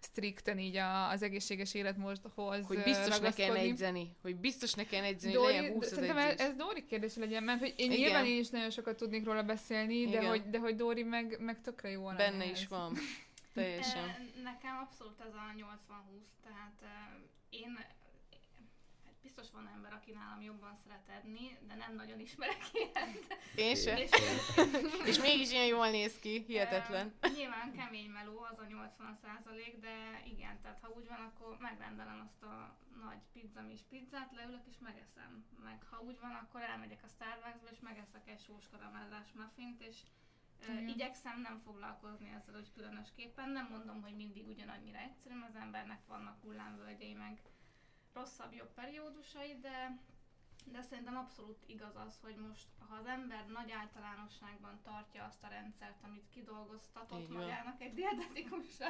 strikten 0.00 0.58
így 0.58 0.76
a, 0.76 1.10
az 1.10 1.22
egészséges 1.22 1.74
életmódhoz 1.74 2.66
hogy 2.66 2.82
biztos 2.82 3.18
ne 3.18 3.30
kell 3.32 3.56
edzeni, 3.56 4.16
hogy 4.22 4.36
biztos 4.36 4.74
ne 4.74 4.84
kell 4.84 5.04
edzeni, 5.04 5.32
Dori, 5.32 5.52
legyen 5.52 5.72
20 5.72 5.84
az 5.84 5.92
szerintem 5.92 6.16
ez, 6.16 6.30
edzés. 6.30 6.46
ez 6.46 6.54
Dori 6.54 6.84
kérdés 6.86 7.16
legyen, 7.16 7.42
mert 7.42 7.58
hogy 7.58 7.74
én 7.76 7.90
Igen. 7.90 8.04
nyilván 8.04 8.26
én 8.26 8.38
is 8.38 8.48
nagyon 8.48 8.70
sokat 8.70 8.96
tudnék 8.96 9.24
róla 9.24 9.42
beszélni, 9.42 10.08
de 10.08 10.26
hogy, 10.26 10.42
de 10.50 10.58
hogy 10.58 10.76
Dori 10.76 11.02
meg, 11.02 11.36
meg 11.40 11.60
tökre 11.60 11.90
jó 11.90 12.04
Benne 12.04 12.44
ehhez. 12.44 12.60
is 12.60 12.66
van. 12.68 12.92
Teljesen. 13.58 14.30
Nekem 14.42 14.76
abszolút 14.78 15.20
ez 15.20 15.34
a 15.34 15.52
80-20, 15.56 15.62
tehát 16.42 16.82
eh, 16.82 16.90
én 17.50 17.76
hát 19.04 19.14
biztos 19.22 19.50
van 19.50 19.70
ember, 19.74 19.92
aki 19.92 20.12
nálam 20.12 20.40
jobban 20.42 20.74
szeret 20.84 21.08
edni, 21.08 21.58
de 21.68 21.74
nem 21.74 21.94
nagyon 21.94 22.20
ismerek 22.20 22.62
ilyet. 22.72 23.38
Én 23.54 23.74
sem. 23.76 23.96
És, 23.96 24.10
És 25.04 25.18
mégis 25.20 25.50
ilyen 25.50 25.66
jól 25.66 25.90
néz 25.90 26.18
ki, 26.18 26.44
hihetetlen. 26.46 27.14
eh, 27.20 27.30
nyilván 27.32 27.72
kemény 27.72 28.10
meló 28.10 28.40
az 28.50 28.58
a 28.58 28.66
80% 28.66 29.74
de 29.80 30.22
igen, 30.26 30.60
tehát 30.62 30.78
ha 30.80 30.88
úgy 30.96 31.06
van, 31.08 31.20
akkor 31.20 31.56
megrendelem 31.60 32.20
azt 32.26 32.42
a 32.42 32.76
nagy 33.04 33.22
pizzamis 33.32 33.80
pizzát, 33.88 34.32
leülök 34.32 34.66
és 34.68 34.76
megeszem. 34.80 35.44
Meg 35.64 35.82
ha 35.90 36.00
úgy 36.00 36.18
van, 36.20 36.34
akkor 36.34 36.60
elmegyek 36.62 37.02
a 37.04 37.08
Starbucksba 37.08 37.68
és 37.70 37.80
megeszek 37.80 38.28
egy 38.28 38.40
sós 38.46 38.68
karamellás 38.70 39.28
muffint, 39.34 39.80
és 39.82 39.96
Igen. 40.62 40.88
igyekszem 40.88 41.40
nem 41.40 41.58
foglalkozni 41.64 42.28
ezzel, 42.28 42.54
hogy 42.54 42.72
különösképpen. 42.72 43.50
Nem 43.50 43.68
mondom, 43.70 44.02
hogy 44.02 44.16
mindig 44.16 44.48
ugyanannyira 44.48 44.98
egyszerű, 44.98 45.34
mert 45.34 45.54
az 45.54 45.60
embernek 45.60 46.06
vannak 46.06 46.42
hullámvölgyei, 46.42 47.12
meg 47.12 47.40
rosszabb, 48.12 48.52
jobb 48.52 48.74
periódusai, 48.74 49.58
de 49.60 49.98
de 50.72 50.82
szerintem 50.82 51.16
abszolút 51.16 51.62
igaz 51.66 51.96
az, 52.06 52.18
hogy 52.20 52.36
most, 52.36 52.66
ha 52.88 52.94
az 52.96 53.06
ember 53.06 53.46
nagy 53.46 53.70
általánosságban 53.70 54.80
tartja 54.82 55.24
azt 55.24 55.42
a 55.42 55.48
rendszert, 55.48 56.02
amit 56.02 56.28
kidolgoztatott 56.30 57.28
van. 57.28 57.40
magának 57.42 57.80
egy 57.80 57.94
dietetikusra, 57.94 58.86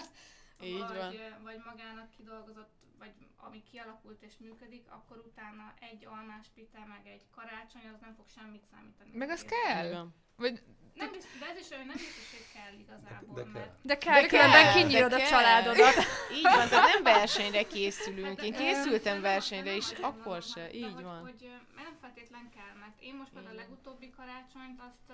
Így 0.61 0.79
vagy, 0.79 0.97
van. 0.97 1.43
vagy 1.43 1.61
magának 1.67 2.11
kidolgozott, 2.17 2.71
vagy 2.99 3.13
ami 3.37 3.63
kialakult 3.71 4.23
és 4.23 4.33
működik, 4.39 4.85
akkor 4.91 5.17
utána 5.27 5.75
egy 5.81 6.07
almás 6.07 6.47
pite, 6.55 6.85
meg 6.89 7.07
egy 7.07 7.23
karácsony, 7.31 7.87
az 7.95 8.01
nem 8.01 8.15
fog 8.17 8.29
semmit 8.29 8.65
számítani. 8.71 9.11
Meg 9.13 9.31
az 9.31 9.45
kell. 9.45 9.93
van. 9.93 10.15
Vagy 10.37 10.63
Nem 10.95 11.11
biztos, 11.11 11.39
de 11.39 11.47
ez 11.47 11.59
is 11.59 11.71
olyan, 11.71 11.87
nem 11.87 11.97
biztos, 11.97 12.31
hogy 12.31 12.47
kell 12.55 12.73
igazából, 12.79 13.35
De- 13.35 13.43
de 13.43 13.51
kell. 13.53 13.63
mert 13.63 13.79
De 13.83 13.99
kell, 13.99 14.21
De 14.21 14.27
különben 14.27 14.63
kell, 14.65 14.73
kinyírod 14.73 15.11
de 15.11 15.17
a 15.25 15.29
családodat. 15.29 15.95
Így 16.37 16.43
van, 16.43 16.69
tehát 16.69 16.93
nem 16.95 17.03
versenyre 17.03 17.63
készülünk. 17.63 18.43
Én 18.43 18.53
Hát, 18.53 18.63
készültem 18.63 19.17
ö, 19.17 19.21
versenyre, 19.21 19.65
nem- 19.71 19.77
és 19.77 19.91
nem 19.91 20.05
akkor 20.05 20.43
se. 20.43 20.61
de 20.61 20.73
Így 20.73 20.93
hogy, 20.93 21.03
van. 21.03 21.21
Hogy, 21.21 21.51
mert 21.75 21.89
nem 21.89 21.97
feltétlen 22.01 22.51
kell, 22.57 22.75
mert 22.81 23.01
én 23.01 23.15
most 23.15 23.31
például 23.33 23.55
a 23.55 23.61
legutóbbi 23.61 24.11
karácsonyt 24.11 24.81
azt 24.81 25.13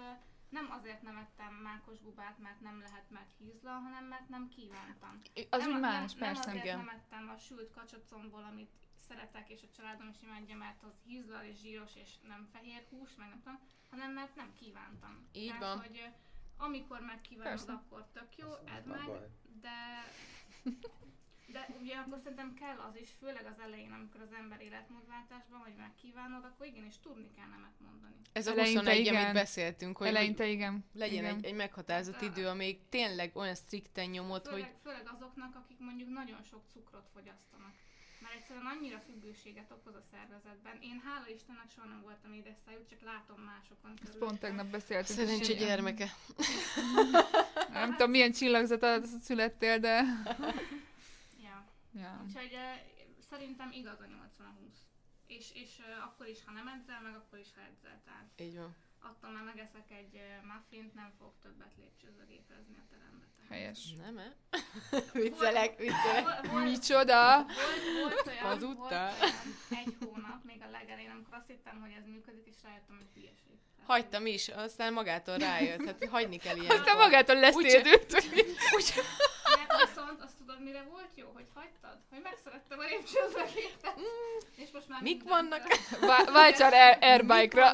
nem 0.55 0.71
azért 0.71 1.03
nem 1.03 1.17
ettem 1.17 1.55
mákos 1.55 1.99
bubát, 1.99 2.39
mert 2.39 2.61
nem 2.61 2.81
lehet, 2.81 3.11
mert 3.11 3.33
hízla, 3.39 3.71
hanem 3.71 4.05
mert 4.05 4.29
nem 4.29 4.49
kívántam. 4.49 5.21
az 5.51 5.61
nem, 5.61 5.75
úgy 5.75 5.81
nem, 5.81 5.91
más, 5.91 6.15
nem 6.15 6.21
persze. 6.29 6.49
azért 6.51 6.65
igen. 6.65 6.79
nem 6.79 6.89
ettem 6.89 7.29
a 7.29 7.39
sült 7.39 7.71
kacsacomból, 7.71 8.45
amit 8.45 8.71
szeretek, 9.09 9.49
és 9.49 9.63
a 9.63 9.75
családom 9.77 10.09
is 10.09 10.23
imádja, 10.23 10.57
mert 10.57 10.83
az 10.83 10.95
hízlal 11.07 11.45
és 11.45 11.57
zsíros, 11.59 11.97
és 11.97 12.11
nem 12.23 12.49
fehér 12.53 12.87
hús, 12.91 13.15
meg 13.15 13.29
nem 13.29 13.41
tudom, 13.43 13.59
hanem 13.91 14.13
mert 14.13 14.35
nem 14.35 14.53
kívántam. 14.61 15.29
Így 15.33 15.47
Tehát, 15.47 15.63
van. 15.63 15.79
hogy 15.79 16.13
amikor 16.57 17.01
megkívánod, 17.01 17.53
Persze. 17.53 17.73
akkor 17.73 18.07
tök 18.13 18.37
jó, 18.37 18.49
edd 18.55 18.87
nem 18.87 18.99
meg, 18.99 19.07
baj. 19.07 19.29
de 19.61 20.05
de 21.47 21.67
ugye 21.81 21.95
akkor 21.97 22.19
szerintem 22.23 22.55
kell 22.55 22.79
az 22.79 22.97
is, 23.01 23.09
főleg 23.21 23.47
az 23.47 23.59
elején, 23.67 23.93
amikor 23.93 24.21
az 24.21 24.33
ember 24.41 24.61
életmódváltásban 24.61 25.61
vagy 25.61 25.75
megkívánod, 25.77 26.45
akkor 26.45 26.67
igenis 26.67 26.99
tudni 26.99 27.31
kell 27.37 27.47
nemet 27.47 27.77
mondani. 27.79 28.15
Ez 28.33 28.47
a 28.47 28.51
Eleinte 28.51 28.79
21, 28.79 28.99
igen. 29.01 29.15
amit 29.23 29.33
beszéltünk, 29.33 29.97
hogy, 29.97 30.07
Eleinte 30.07 30.47
igen. 30.47 30.85
legyen 30.95 31.25
igen. 31.25 31.37
egy, 31.37 31.45
egy 31.45 31.55
meghatározott 31.55 32.15
Hát, 32.15 32.23
idő, 32.23 32.47
amíg 32.47 32.79
tényleg 32.89 33.37
olyan 33.37 33.55
strikten 33.55 34.09
nyomod, 34.09 34.47
hogy 34.47 34.53
Főleg, 34.61 34.75
főleg 34.83 35.09
azoknak, 35.15 35.55
akik 35.55 35.79
mondjuk 35.79 36.09
nagyon 36.09 36.43
sok 36.51 36.63
cukrot 36.73 37.09
fogyasztanak. 37.13 37.73
Mert 38.21 38.35
egyszerűen 38.35 38.67
annyira 38.67 38.99
függőséget 38.99 39.71
okoz 39.71 39.95
a 39.95 40.03
szervezetben. 40.11 40.79
Én 40.81 41.03
hála 41.05 41.29
Istennek 41.29 41.71
soha 41.75 41.87
nem 41.87 42.01
voltam 42.03 42.33
édesszájú, 42.33 42.85
csak 42.91 43.01
látom 43.03 43.41
másokon 43.41 43.93
Ezt 44.03 44.19
pont 44.19 44.41
tegnap 44.41 44.67
beszéltünk. 44.67 45.19
szerencse 45.19 45.53
és- 45.53 45.59
gyermeke. 45.59 46.09
Nem 47.73 47.91
tudom, 47.91 48.11
milyen 48.11 48.33
csillagzata 48.33 49.01
születtél, 49.23 49.79
de... 49.79 50.03
Ja. 51.95 52.23
Úgyhogy 52.27 52.53
uh, 52.53 53.21
szerintem 53.31 53.73
igaz 53.73 54.01
a 54.01 54.05
80-20. 54.05 54.11
És, 55.27 55.53
és 55.55 55.79
uh, 55.79 56.05
akkor 56.05 56.27
is, 56.27 56.45
ha 56.45 56.53
nem 56.53 56.69
edzel, 56.69 57.01
meg 57.01 57.15
akkor 57.15 57.39
is, 57.39 57.55
ha 57.55 57.61
edzel. 57.61 58.01
Tehát 58.05 58.41
Így 58.41 58.57
van. 58.57 58.75
attól 58.99 59.31
már 59.31 59.45
megeszek 59.45 59.91
egy 59.91 60.15
uh, 60.15 60.47
muffint, 60.55 60.95
nem 60.95 61.11
fog 61.19 61.33
többet 61.41 61.77
lépcsőzőgépezni 61.77 62.77
a 62.79 62.87
terembe. 62.91 63.25
Helyes. 63.55 63.79
Nem, 64.05 64.19
eh? 64.19 64.33
viccelek, 65.23 65.79
viccelek. 65.79 66.47
Volt, 66.51 66.65
Micsoda? 66.65 67.37
volt, 67.37 68.13
volt 68.15 68.27
olyan, 68.27 68.59
volt 68.59 68.91
olyan 68.91 69.09
egy 69.71 69.95
hónap, 70.01 70.39
még 70.45 70.61
a 70.69 70.71
legelején, 70.71 71.11
amikor 71.11 71.35
azt 71.39 71.47
hittem, 71.47 71.81
hogy 71.81 71.91
ez 71.99 72.07
működik, 72.07 72.47
és 72.47 72.55
rájöttem, 72.65 72.97
hogy 72.97 73.07
hülyeség. 73.15 73.57
Hagytam 73.87 74.27
is, 74.27 74.49
aztán 74.49 74.93
magától 74.93 75.37
rájött. 75.37 75.85
Hát 75.87 76.09
hagyni 76.11 76.37
kell 76.37 76.57
ilyen. 76.57 76.71
Aztán 76.79 76.97
magától 76.97 77.37
leszédült. 77.37 78.13
Mert 79.57 79.89
viszont 79.89 80.21
azt 80.23 80.37
tudod, 80.39 80.63
mire 80.63 80.83
volt 80.91 81.11
jó, 81.15 81.31
hogy 81.35 81.47
hagytad? 81.55 81.99
Hogy 82.11 82.21
megszerettem 82.23 82.79
a 82.79 82.83
lépcsőzőgépet. 82.83 83.95
És 84.57 84.69
most 84.73 84.89
már 84.89 85.01
Mm. 85.01 85.03
Mik 85.03 85.23
vannak? 85.23 85.63
Vá- 86.11 86.31
Váltsál 86.31 86.73
air- 86.73 87.03
airbike-ra. 87.03 87.71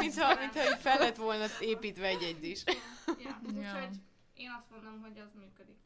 Mintha, 0.00 0.34
mintha 0.40 0.62
így 0.64 0.80
fel 0.80 0.98
lett 0.98 1.16
volna 1.16 1.44
építve 1.60 2.06
egy 2.06 2.22
egyzés. 2.22 2.62
Ja, 2.66 3.14
Ja. 3.18 3.40
úgyhogy 3.46 3.88
én 4.34 4.50
azt 4.58 4.70
mondom, 4.70 5.00
hogy 5.00 5.18
az 5.18 5.34
működik. 5.34 5.76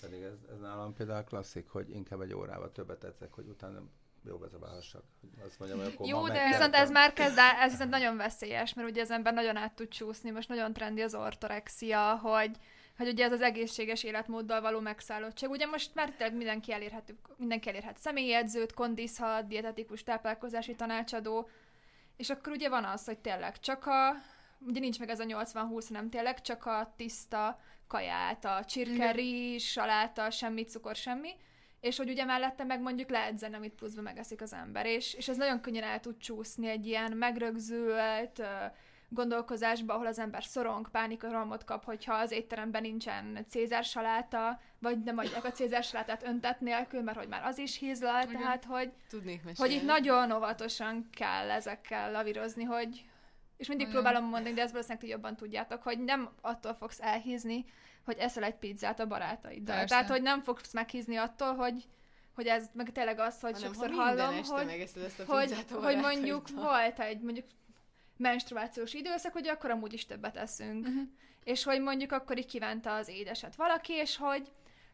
Pedig 0.00 0.22
ez, 0.22 0.38
ez 0.52 0.58
nálam 0.60 0.94
például 0.94 1.24
klasszik, 1.24 1.68
hogy 1.68 1.90
inkább 1.90 2.20
egy 2.20 2.34
órával 2.34 2.72
többet 2.72 3.04
edzek, 3.04 3.32
hogy 3.32 3.46
utána 3.46 3.82
jó 4.24 4.38
vezabálhassak. 4.38 5.04
Azt 5.46 5.58
mondjam, 5.58 5.80
hogy 5.80 5.92
akkor 5.94 6.06
Jó, 6.06 6.28
de-. 6.28 6.46
Viszont 6.46 6.74
ez 6.74 6.90
már 6.90 7.12
kezd, 7.12 7.38
ez 7.60 7.70
viszont 7.70 7.90
nagyon 7.90 8.16
veszélyes, 8.16 8.74
mert 8.74 8.88
ugye 8.88 9.02
az 9.02 9.10
ember 9.10 9.32
nagyon 9.34 9.56
át 9.56 9.72
tud 9.72 9.88
csúszni, 9.88 10.30
most 10.30 10.48
nagyon 10.48 10.72
trendi 10.72 11.02
az 11.02 11.14
ortorexia, 11.14 12.16
hogy, 12.16 12.56
hogy 12.96 13.08
ugye 13.08 13.24
ez 13.24 13.32
az 13.32 13.40
egészséges 13.40 14.02
életmóddal 14.04 14.60
való 14.60 14.80
megszállottság. 14.80 15.50
Ugye 15.50 15.66
most 15.66 15.94
már 15.94 16.10
tényleg 16.10 16.36
mindenki 16.36 16.72
elérhető, 16.72 17.18
mindenki 17.36 17.68
elérhet 17.68 17.98
személyi 17.98 18.34
edzőt, 18.34 18.72
kondizhat, 18.74 19.46
dietetikus 19.46 20.02
táplálkozási 20.02 20.74
tanácsadó, 20.74 21.48
és 22.16 22.30
akkor 22.30 22.52
ugye 22.52 22.68
van 22.68 22.84
az, 22.84 23.04
hogy 23.04 23.18
tényleg 23.18 23.60
csak 23.60 23.86
a, 23.86 24.14
ugye 24.66 24.80
nincs 24.80 24.98
meg 24.98 25.08
ez 25.08 25.20
a 25.20 25.24
80-20, 25.24 25.84
hanem 25.88 26.08
tényleg 26.08 26.40
csak 26.40 26.66
a 26.66 26.92
tiszta 26.96 27.60
kaját, 27.86 28.44
a 28.44 28.64
csirke, 28.64 28.92
Igen. 28.92 29.12
rizs, 29.12 29.70
saláta, 29.70 30.30
semmi 30.30 30.62
cukor, 30.64 30.94
semmi, 30.96 31.30
és 31.80 31.96
hogy 31.96 32.10
ugye 32.10 32.24
mellette 32.24 32.64
meg 32.64 32.80
mondjuk 32.80 33.10
leedzen, 33.10 33.54
amit 33.54 33.74
pluszba 33.74 34.02
megeszik 34.02 34.42
az 34.42 34.52
ember, 34.52 34.86
és, 34.86 35.14
és 35.14 35.28
ez 35.28 35.36
nagyon 35.36 35.60
könnyen 35.60 35.82
el 35.82 36.00
tud 36.00 36.16
csúszni 36.18 36.68
egy 36.68 36.86
ilyen 36.86 37.12
megrögzült 37.12 38.42
gondolkozásba, 39.08 39.94
ahol 39.94 40.06
az 40.06 40.18
ember 40.18 40.44
szorong, 40.44 40.90
pánikoromot 40.90 41.64
kap, 41.64 41.84
hogyha 41.84 42.14
az 42.14 42.30
étteremben 42.30 42.82
nincsen 42.82 43.44
cézár 43.48 43.84
saláta, 43.84 44.60
vagy 44.78 45.02
nem 45.02 45.18
adják 45.18 45.44
a 45.44 45.50
cézár 45.50 45.84
salátát 45.84 46.26
öntet 46.26 46.60
nélkül, 46.60 47.02
mert 47.02 47.18
hogy 47.18 47.28
már 47.28 47.44
az 47.44 47.58
is 47.58 47.78
hízlal, 47.78 48.24
tehát 48.26 48.64
hogy, 48.64 48.92
Tudnék 49.08 49.42
mesélni. 49.42 49.72
hogy 49.72 49.82
itt 49.82 49.86
nagyon 49.88 50.32
óvatosan 50.32 51.08
kell 51.16 51.50
ezekkel 51.50 52.12
lavírozni, 52.12 52.64
hogy 52.64 53.04
és 53.62 53.68
mindig 53.68 53.86
Nagyon. 53.86 54.02
próbálom 54.02 54.28
mondani, 54.28 54.54
de 54.54 54.62
ezt 54.62 54.70
valószínűleg 54.70 55.04
ti 55.04 55.10
jobban 55.10 55.36
tudjátok, 55.36 55.82
hogy 55.82 55.98
nem 55.98 56.30
attól 56.40 56.74
fogsz 56.74 57.00
elhízni, 57.00 57.64
hogy 58.04 58.16
eszel 58.18 58.44
egy 58.44 58.54
pizzát 58.54 59.00
a 59.00 59.06
barátaiddal. 59.06 59.76
Persze. 59.76 59.94
Tehát, 59.94 60.10
hogy 60.10 60.22
nem 60.22 60.42
fogsz 60.42 60.72
meghízni 60.72 61.16
attól, 61.16 61.54
hogy, 61.54 61.84
hogy 62.34 62.46
ez 62.46 62.66
meg 62.72 62.92
tényleg 62.92 63.18
az, 63.18 63.40
hogy 63.40 63.52
Hanem, 63.52 63.72
sokszor 63.72 63.90
ha 63.90 64.02
hallom, 64.02 64.34
hogy, 64.34 64.92
hogy, 65.26 65.70
hogy 65.82 65.96
mondjuk 65.96 66.48
volt 66.48 67.00
egy 67.00 67.20
mondjuk 67.20 67.46
menstruációs 68.16 68.94
időszak, 68.94 69.32
hogy 69.32 69.48
akkor 69.48 69.70
amúgy 69.70 69.92
is 69.92 70.06
többet 70.06 70.36
eszünk. 70.36 70.86
Mhm. 70.86 70.98
És 71.44 71.64
hogy 71.64 71.80
mondjuk 71.80 72.12
akkor 72.12 72.38
így 72.38 72.46
kívánta 72.46 72.94
az 72.94 73.08
édeset 73.08 73.54
valaki, 73.54 73.92
és 73.92 74.16
hogy 74.16 74.50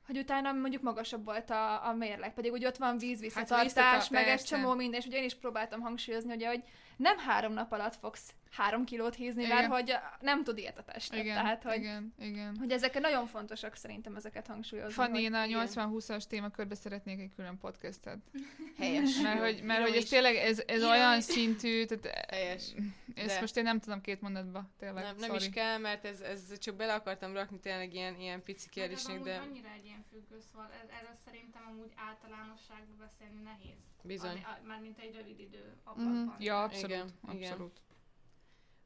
hogy 0.07 0.19
utána 0.19 0.53
mondjuk 0.53 0.83
magasabb 0.83 1.25
volt 1.25 1.51
a, 1.51 1.87
a 1.87 1.93
mérleg, 1.93 2.35
pedig 2.35 2.53
úgy 2.53 2.65
ott 2.65 2.77
van 2.77 2.99
víz 2.99 3.21
visszatartás, 3.21 3.63
visszatart- 3.63 4.11
meg 4.11 4.29
egy 4.29 4.43
csomó 4.43 4.75
minden, 4.75 5.01
és 5.01 5.07
ugye 5.07 5.19
én 5.19 5.25
is 5.25 5.35
próbáltam 5.35 5.81
hangsúlyozni, 5.81 6.35
ugye, 6.35 6.49
hogy 6.49 6.63
nem 6.97 7.19
három 7.19 7.53
nap 7.53 7.73
alatt 7.73 7.97
fogsz 7.97 8.35
három 8.51 8.85
kilót 8.85 9.15
hízni, 9.15 9.43
Igen. 9.45 9.57
mert 9.57 9.73
hogy 9.73 9.95
nem 10.21 10.45
tud 10.45 10.59
ilyet 10.59 10.79
a 10.79 10.83
tested. 10.83 11.19
Igen, 11.19 11.35
Tehát, 11.35 11.63
hogy, 11.63 11.77
igen, 11.77 12.15
igen. 12.19 12.57
hogy 12.59 12.71
ezek 12.71 13.01
nagyon 13.01 13.27
fontosak 13.27 13.75
szerintem 13.75 14.17
ezeket 14.17 14.47
hangsúlyozni. 14.47 14.93
Fanni, 14.93 15.21
én 15.21 15.35
a 15.35 15.45
igen. 15.45 15.67
80-20-as 15.67 16.23
témakörbe 16.25 16.75
szeretnék 16.75 17.21
egy 17.21 17.31
külön 17.37 17.59
podcastet. 17.59 18.19
Helyes. 18.79 19.21
Mert 19.21 19.41
hogy, 19.41 19.63
mert 19.63 19.81
hogy 19.83 19.97
ez 19.97 20.03
is. 20.03 20.09
tényleg, 20.09 20.35
ez, 20.35 20.63
ez 20.67 20.85
olyan 20.85 21.21
szintű, 21.21 21.85
tehát 21.85 22.31
Helyes. 22.31 22.73
ezt 23.15 23.27
De. 23.35 23.41
most 23.41 23.57
én 23.57 23.63
nem 23.63 23.81
tudom 23.81 24.01
két 24.01 24.21
mondatba, 24.21 24.69
tényleg, 24.79 25.05
Nem, 25.05 25.17
nem 25.17 25.29
sorry. 25.31 25.45
is 25.45 25.51
kell, 25.51 25.79
mert 25.79 26.05
ez, 26.05 26.21
ez 26.21 26.59
csak 26.59 26.75
bele 26.77 26.95
akartam 26.95 27.33
rakni 27.33 27.59
tényleg 27.61 27.95
ilyen, 27.95 28.21
ilyen 28.21 28.43
pici 28.43 28.69
kérdésnek, 28.69 29.21
de 29.21 29.37
annyira 29.37 29.69
egy 29.79 29.85
ilyen 29.85 30.05
függő, 30.11 30.41
szóval 30.53 30.71
erről 31.01 31.17
szerintem 31.25 31.63
amúgy 31.71 31.93
általánosságban 31.97 32.97
beszélni 32.99 33.43
nehéz. 33.43 33.77
bizony. 34.03 34.45
Mármint 34.67 34.99
egy 34.99 35.15
rövid 35.15 35.39
idő 35.41 35.77
ablakban. 35.85 36.15
Mhm. 36.17 36.43
Ja, 36.43 36.63
abszolút, 36.63 36.91
Igen, 36.91 37.09
igen. 37.33 37.71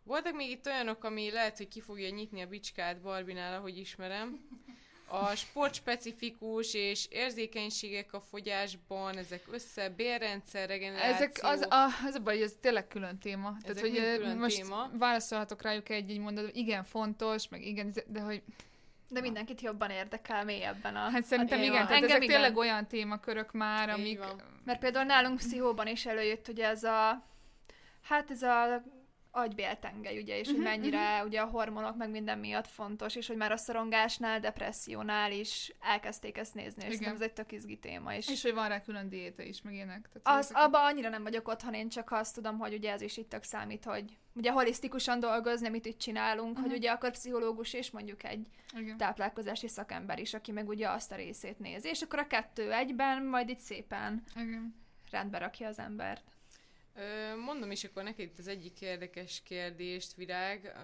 Voltak 0.05 0.35
még 0.35 0.51
itt 0.51 0.67
olyanok, 0.67 1.05
ami 1.05 1.31
lehet, 1.31 1.57
hogy 1.57 1.69
ki 1.69 1.81
fogja 1.81 2.11
nyitni 2.11 2.41
a 2.43 2.47
bicskát 2.47 3.01
Barbinál, 3.01 3.59
ahogy 3.59 3.79
ismerem. 3.79 4.41
a 5.07 5.35
sportspecifikus 5.35 6.75
és 6.75 7.07
érzékenységek 7.11 8.13
a 8.13 8.21
fogyásban, 8.21 9.17
ezek 9.17 9.43
össze, 9.51 9.89
bérrendszer, 9.89 10.69
regeneráció. 10.69 11.15
Ezek 11.15 11.39
az, 11.43 11.61
a, 11.61 11.87
az 12.07 12.15
a 12.15 12.21
baj, 12.21 12.35
hogy 12.35 12.45
ez 12.45 12.55
tényleg 12.61 12.89
külön 12.89 13.19
téma. 13.19 13.57
Ezek 13.63 13.75
Tehát, 13.75 13.81
hogy 13.81 14.17
külön 14.17 14.37
most 14.37 14.57
téma. 14.57 14.91
válaszolhatok 14.99 15.63
rájuk 15.63 15.89
egy-egy 15.89 16.19
mondat, 16.19 16.57
igen, 16.57 16.85
fontos, 16.85 17.49
meg 17.49 17.67
igen, 17.67 17.93
de 18.07 18.21
hogy 18.21 18.43
De 19.09 19.21
mindenkit 19.21 19.61
jobban 19.61 19.91
érdekel 19.91 20.45
mélyebben 20.45 20.97
a... 20.97 21.11
hát 21.11 21.25
szerintem 21.25 21.59
Így 21.59 21.65
igen, 21.65 21.77
van. 21.77 21.87
tehát 21.87 22.03
Engem 22.03 22.17
ezek 22.17 22.23
igen. 22.23 22.35
tényleg 22.37 22.57
olyan 22.57 22.87
témakörök 22.87 23.53
már, 23.53 23.89
amik... 23.91 24.21
Mert 24.65 24.79
például 24.79 25.05
nálunk 25.05 25.37
pszichóban 25.39 25.87
is 25.87 26.07
előjött 26.07 26.49
ugye 26.49 26.67
ez 26.67 26.85
a, 26.85 27.25
hát 28.03 28.31
ez 28.31 28.43
a 28.43 28.83
agybéltengely, 29.35 30.19
ugye, 30.19 30.39
és 30.39 30.47
hogy 30.47 30.55
Mhm, 30.57 30.65
mennyire 30.65 31.25
ugye 31.25 31.41
a 31.41 31.47
hormonok 31.47 31.97
meg 31.97 32.11
minden 32.11 32.39
miatt 32.39 32.67
fontos, 32.67 33.15
és 33.15 33.27
hogy 33.27 33.37
már 33.37 33.53
a 33.53 33.57
szorongásnál, 33.57 34.41
depressziónál 34.41 35.33
is 35.33 35.73
elkezdték 35.81 36.39
ezt 36.39 36.55
nézni, 36.55 36.85
és 36.87 36.99
ez 36.99 37.21
egy 37.21 37.33
tök 37.33 37.53
izgi 37.53 37.77
téma. 37.79 38.15
És, 38.15 38.29
És 38.29 38.43
hogy 38.43 38.55
van 38.55 38.69
rá 38.69 38.81
külön 38.83 39.09
diéta 39.09 39.43
is, 39.43 39.63
meg 39.63 39.75
ilyenek. 39.75 40.09
Tehát 40.13 40.39
az, 40.41 40.45
ezek- 40.51 40.63
abban 40.63 40.85
annyira 40.85 41.09
nem 41.09 41.23
vagyok 41.23 41.49
otthon, 41.49 41.75
én 41.75 41.89
csak 41.89 42.11
azt 42.13 42.35
tudom, 42.35 42.59
hogy 42.59 42.75
ugye 42.75 42.93
ez 42.93 43.01
is 43.01 43.17
itt 43.17 43.29
tök 43.29 43.43
számít, 43.43 43.85
hogy 43.85 44.17
ugye 44.35 44.51
holisztikusan 44.51 45.21
dolgozni, 45.21 45.67
amit 45.67 45.87
itt 45.87 45.99
csinálunk, 45.99 46.57
hogy 46.59 46.67
Mhm. 46.69 46.77
ugye 46.77 46.91
akkor 46.91 47.11
pszichológus 47.11 47.73
és 47.73 47.91
mondjuk 47.91 48.25
egy 48.25 48.47
igen. 48.79 48.97
táplálkozási 48.97 49.69
szakember 49.69 50.19
is, 50.19 50.35
aki 50.35 50.53
meg 50.53 50.69
ugye 50.69 50.89
azt 50.91 51.13
a 51.13 51.17
részét 51.17 51.59
nézi, 51.59 51.89
és 51.89 52.03
akkor 52.03 52.19
a 52.19 52.27
kettő 52.27 52.73
egyben 52.73 53.25
majd 53.25 53.49
itt 53.49 53.59
szépen 53.61 54.23
igen. 54.37 54.75
rendbe 55.11 55.39
rakja 55.39 55.69
az 55.69 55.79
embert. 55.79 56.23
Mondom 57.45 57.71
is 57.71 57.85
akkor 57.85 58.03
neked 58.03 58.25
itt 58.25 58.39
az 58.39 58.49
egyik 58.49 58.81
érdekes 58.81 59.43
kérdést, 59.45 60.15
Virág, 60.15 60.77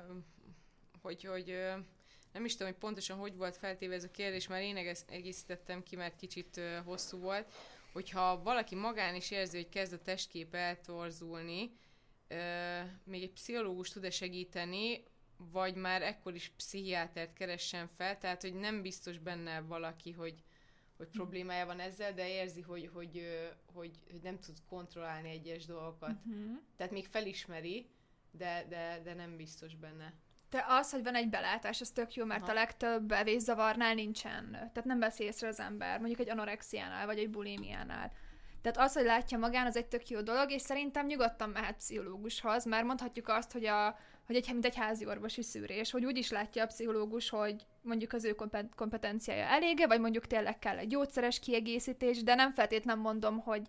hogy, 1.03 1.25
hogy 1.25 1.59
nem 2.33 2.45
is 2.45 2.53
tudom, 2.53 2.69
hogy 2.69 2.79
pontosan 2.81 3.19
hogy 3.19 3.37
volt 3.37 3.57
feltéve 3.57 3.95
ez 3.95 4.05
a 4.05 4.11
kérdés, 4.11 4.47
már 4.47 4.63
én 4.63 4.77
egész- 4.77 5.11
egészítettem 5.11 5.83
ki, 5.83 5.97
mert 5.97 6.17
kicsit 6.17 6.61
hosszú 6.85 7.19
volt, 7.19 7.53
hogyha 7.93 8.43
valaki 8.43 8.75
magán 8.75 9.15
is 9.15 9.31
érzi, 9.31 9.57
hogy 9.57 9.69
kezd 9.69 9.93
a 9.93 10.03
testkép 10.03 10.55
eltorzulni, 10.55 11.71
még 13.05 13.23
egy 13.23 13.33
pszichológus 13.33 13.91
tud-e 13.91 14.11
segíteni, 14.11 15.03
vagy 15.37 15.75
már 15.75 16.03
ekkor 16.03 16.35
is 16.35 16.53
pszichiátert 16.57 17.33
keressen 17.33 17.89
fel, 17.89 18.19
tehát 18.19 18.43
hogy 18.43 18.55
nem 18.55 18.83
biztos 18.83 19.19
benne 19.19 19.61
valaki, 19.61 20.13
hogy 20.13 20.35
hogy 20.99 21.09
problémája 21.09 21.67
van 21.67 21.81
ezzel, 21.81 22.13
de 22.13 22.29
érzi, 22.29 22.61
hogy, 22.61 22.91
hogy, 22.93 23.23
hogy, 23.73 23.99
hogy 24.11 24.23
nem 24.23 24.39
tud 24.39 24.57
kontrollálni 24.69 25.31
egyes 25.31 25.67
dolgokat. 25.67 26.11
Uh-huh. 26.27 26.59
Tehát 26.77 26.93
még 26.93 27.07
felismeri, 27.07 27.91
de, 28.31 28.67
de, 28.69 29.01
de 29.05 29.15
nem 29.15 29.37
biztos 29.37 29.75
benne. 29.75 30.13
Te 30.49 30.65
az, 30.69 30.91
hogy 30.91 31.03
van 31.03 31.15
egy 31.15 31.29
belátás, 31.29 31.81
az 31.81 31.91
tök 31.91 32.15
jó, 32.15 32.25
mert 32.25 32.43
Aha. 32.43 32.51
a 32.51 32.55
legtöbb 32.55 33.13
evészavarnál 33.13 33.95
nincsen. 33.95 34.51
Tehát 34.51 34.85
nem 34.85 34.99
vesz 34.99 35.19
észre 35.19 35.49
az 35.49 35.61
ember, 35.61 35.99
mondjuk 35.99 36.21
egy 36.21 36.31
anorexiánál, 36.31 37.07
vagy 37.07 37.19
egy 37.19 37.31
bulimiánál. 37.31 38.13
Tehát 38.63 38.79
az, 38.79 38.95
hogy 38.95 39.05
látja 39.05 39.39
magán, 39.39 39.67
az 39.67 39.77
egy 39.77 39.87
tök 39.87 40.09
jó 40.09 40.21
dolog, 40.21 40.51
és 40.51 40.63
szerintem 40.63 41.07
nyugodtan 41.07 41.51
mehet 41.51 41.77
pszichológushoz, 41.77 42.65
mert 42.65 42.85
mondhatjuk 42.85 43.29
azt, 43.29 43.53
hogy, 43.53 43.65
a, 43.65 43.99
hogy 44.29 44.37
egy, 44.37 44.49
mint 44.53 44.65
egy 44.65 44.77
házi 44.77 45.07
orvosi 45.07 45.43
szűrés, 45.43 45.91
hogy 45.91 46.05
úgy 46.05 46.17
is 46.17 46.31
látja 46.31 46.63
a 46.63 46.67
pszichológus, 46.67 47.29
hogy 47.29 47.67
mondjuk 47.83 48.13
az 48.13 48.25
ő 48.25 48.33
kompet- 48.35 48.75
kompetenciája 48.75 49.45
elége, 49.45 49.87
vagy 49.87 50.01
mondjuk 50.01 50.27
tényleg 50.27 50.59
kell 50.59 50.79
egy 50.79 50.89
gyógyszeres 50.89 51.39
kiegészítés, 51.39 52.23
de 52.23 52.35
nem 52.35 52.53
feltétlenül 52.53 53.03
mondom, 53.03 53.39
hogy 53.39 53.63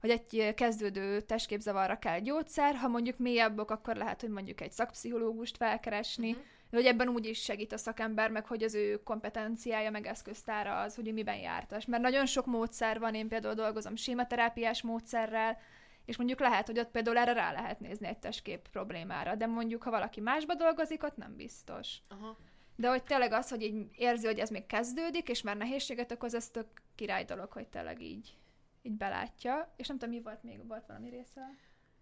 hogy 0.00 0.10
egy 0.10 0.54
kezdődő 0.54 1.20
testképzavarra 1.20 1.98
kell 1.98 2.20
gyógyszer, 2.20 2.74
ha 2.74 2.88
mondjuk 2.88 3.18
mélyebb 3.18 3.58
ok, 3.58 3.70
akkor 3.70 3.96
lehet, 3.96 4.20
hogy 4.20 4.30
mondjuk 4.30 4.60
egy 4.60 4.72
szakpszichológust 4.72 5.56
felkeresni, 5.56 6.36
de 6.70 6.76
hogy 6.76 6.86
ebben 6.86 7.08
úgy 7.08 7.26
is 7.26 7.42
segít 7.42 7.72
a 7.72 7.76
szakember, 7.76 8.30
meg 8.30 8.46
hogy 8.46 8.62
az 8.62 8.74
ő 8.74 9.02
kompetenciája, 9.02 9.90
meg 9.90 10.06
eszköztára 10.06 10.80
az, 10.80 10.94
hogy 10.94 11.08
ő 11.08 11.12
miben 11.12 11.36
jártas. 11.36 11.86
Mert 11.86 12.02
nagyon 12.02 12.26
sok 12.26 12.46
módszer 12.46 12.98
van, 12.98 13.14
én 13.14 13.28
például 13.28 13.54
dolgozom 13.54 13.96
sématerápiás 13.96 14.82
módszerrel, 14.82 15.58
és 16.04 16.16
mondjuk 16.16 16.40
lehet, 16.40 16.66
hogy 16.66 16.78
ott 16.78 16.90
például 16.90 17.16
erre 17.16 17.32
rá 17.32 17.52
lehet 17.52 17.80
nézni 17.80 18.06
egy 18.06 18.18
testkép 18.18 18.68
problémára, 18.68 19.34
de 19.34 19.46
mondjuk, 19.46 19.82
ha 19.82 19.90
valaki 19.90 20.20
másba 20.20 20.54
dolgozik, 20.54 21.02
ott 21.02 21.16
nem 21.16 21.36
biztos. 21.36 21.96
Aha. 22.08 22.36
De 22.76 22.88
hogy 22.88 23.02
tényleg 23.04 23.32
az, 23.32 23.48
hogy 23.50 23.62
így 23.62 23.86
érzi, 23.96 24.26
hogy 24.26 24.38
ez 24.38 24.50
még 24.50 24.66
kezdődik, 24.66 25.28
és 25.28 25.42
már 25.42 25.56
nehézséget 25.56 26.12
okoz, 26.12 26.34
ez 26.34 26.48
tök 26.50 26.66
király 26.94 27.24
dolog, 27.24 27.52
hogy 27.52 27.68
tényleg 27.68 28.00
így, 28.02 28.36
így 28.82 28.92
belátja. 28.92 29.72
És 29.76 29.86
nem 29.88 29.98
tudom, 29.98 30.14
mi 30.14 30.20
volt 30.20 30.42
még, 30.42 30.66
volt 30.66 30.86
valami 30.86 31.08
része? 31.10 31.50